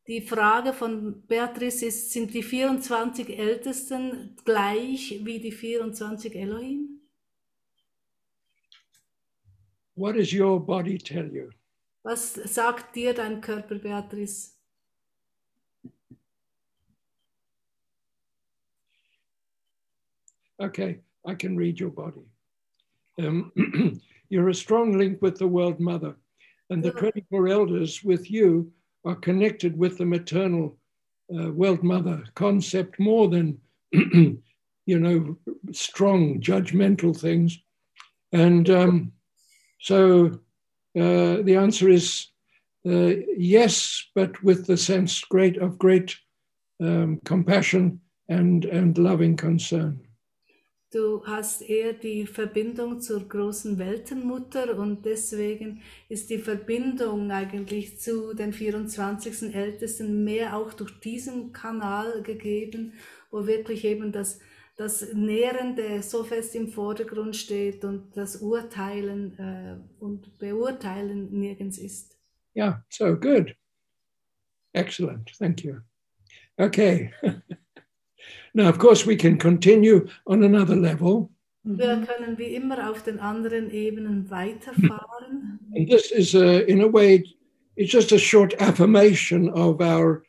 [0.07, 7.01] Die Frage von Beatrice ist: Sind die 24 Ältesten gleich wie die 24 Elohim?
[9.95, 11.51] What does your body tell you?
[12.03, 14.53] Was sagt dir dein Körper, Beatrice?
[20.61, 22.21] Okay, I can read your body.
[23.19, 23.51] Um,
[24.29, 26.15] you're a strong link with the World Mother,
[26.69, 28.71] and the 24 elders with you
[29.05, 30.77] are connected with the maternal
[31.33, 33.59] uh, World Mother concept more than,
[33.91, 34.39] you
[34.87, 35.37] know,
[35.71, 37.59] strong judgmental things.
[38.31, 39.11] And um,
[39.79, 40.27] so
[40.95, 42.27] uh, the answer is
[42.85, 46.17] uh, yes, but with the sense great of great
[46.81, 50.01] um, compassion and, and loving concern.
[50.93, 58.35] Du hast eher die Verbindung zur großen Weltenmutter und deswegen ist die Verbindung eigentlich zu
[58.35, 62.93] den 24 Ältesten mehr auch durch diesen Kanal gegeben,
[63.31, 64.39] wo wirklich eben das,
[64.75, 72.19] das Nährende so fest im Vordergrund steht und das Urteilen äh, und Beurteilen nirgends ist.
[72.55, 73.55] Yeah, so good.
[74.73, 75.35] Excellent.
[75.39, 75.77] Thank you.
[76.55, 77.11] Okay.
[78.53, 81.29] now, of course, we can continue on another level.
[81.65, 85.59] Wir können wie immer auf den anderen Ebenen weiterfahren.
[85.75, 87.23] And this is, a, in a way,
[87.75, 90.23] it's just a short affirmation of our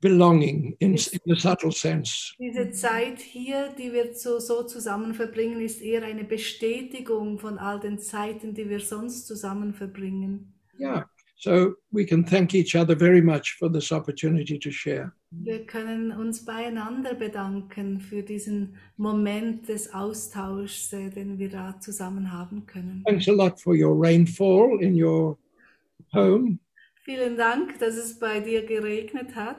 [0.00, 2.34] belonging in, in the subtle sense.
[2.38, 7.80] Diese Zeit hier, die wir so, so zusammen verbringen, ist eher eine Bestätigung von all
[7.80, 10.54] den Zeiten, die wir sonst zusammen verbringen.
[10.78, 11.08] Yeah.
[11.44, 15.12] So we can thank each other very much for this opportunity to share.
[15.30, 22.32] Wir können uns beieinander bedanken für diesen Moment des Austauschs, äh, den wir da zusammen
[22.32, 23.02] haben können.
[23.06, 25.36] Thanks a lot for your rainfall in your
[26.14, 26.60] home.
[27.04, 29.58] Vielen Dank, dass es bei dir geregnet hat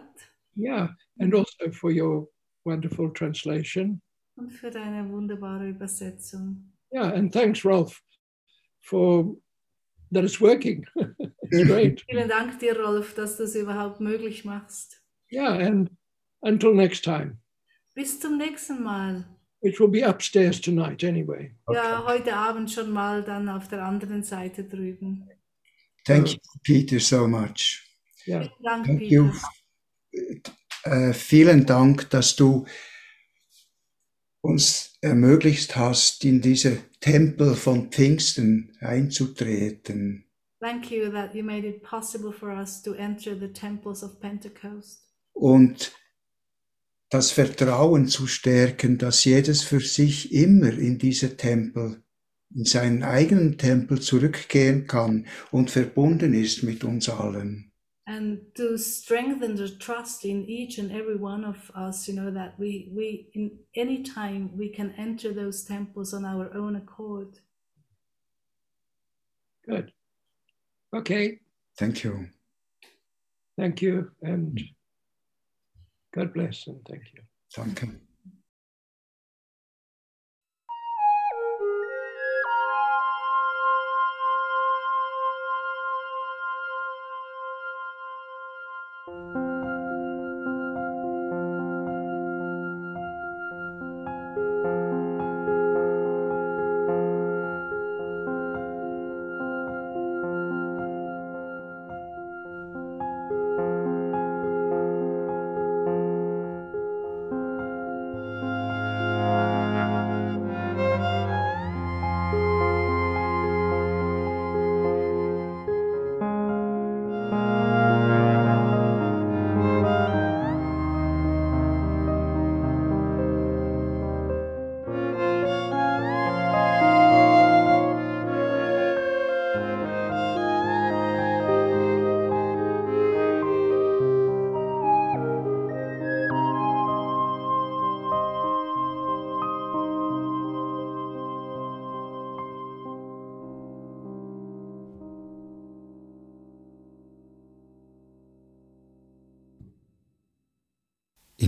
[0.57, 0.95] Yeah.
[1.19, 2.27] And also for your
[2.63, 4.01] wonderful translation.
[4.37, 6.73] und für deine wunderbare Übersetzung.
[6.91, 7.13] Yeah.
[7.13, 8.01] And thanks, Rolf,
[8.81, 9.37] for
[10.11, 10.85] that it's working.
[10.95, 12.03] it's great.
[12.09, 15.01] Vielen Dank dir, Rolf, dass du es überhaupt möglich machst.
[15.31, 15.53] Yeah.
[15.53, 15.89] And
[16.41, 17.37] until next time,
[17.95, 19.25] Bis zum nächsten Mal.
[19.61, 21.51] which will be upstairs tonight anyway.
[21.71, 25.27] Ja, heute Abend schon mal dann auf der anderen Seite drüben.
[26.05, 27.81] Thank you, Peter, so much.
[28.27, 28.41] Yeah.
[28.43, 29.11] Vielen Dank, Thank Peter.
[29.11, 29.31] you.
[30.83, 32.65] Äh, vielen Dank, dass du
[34.41, 40.25] uns ermöglicht hast, in diese Tempel von Pfingsten einzutreten.
[40.59, 45.03] Thank you that you made it possible for us to enter the temples of Pentecost
[45.33, 45.93] und
[47.09, 52.01] das Vertrauen zu stärken, dass jedes für sich immer in diese Tempel,
[52.53, 57.71] in seinen eigenen Tempel zurückgehen kann und verbunden ist mit uns allen.
[58.07, 62.57] And to strengthen the trust in each and every one of us you know that
[62.59, 67.39] we we in any time we can enter those temples on our own accord
[69.67, 69.91] Good.
[70.93, 71.39] Okay.
[71.77, 72.27] Thank you.
[73.57, 74.11] Thank you.
[74.21, 74.61] And
[76.13, 77.21] God bless and thank you.
[77.55, 78.04] Danke.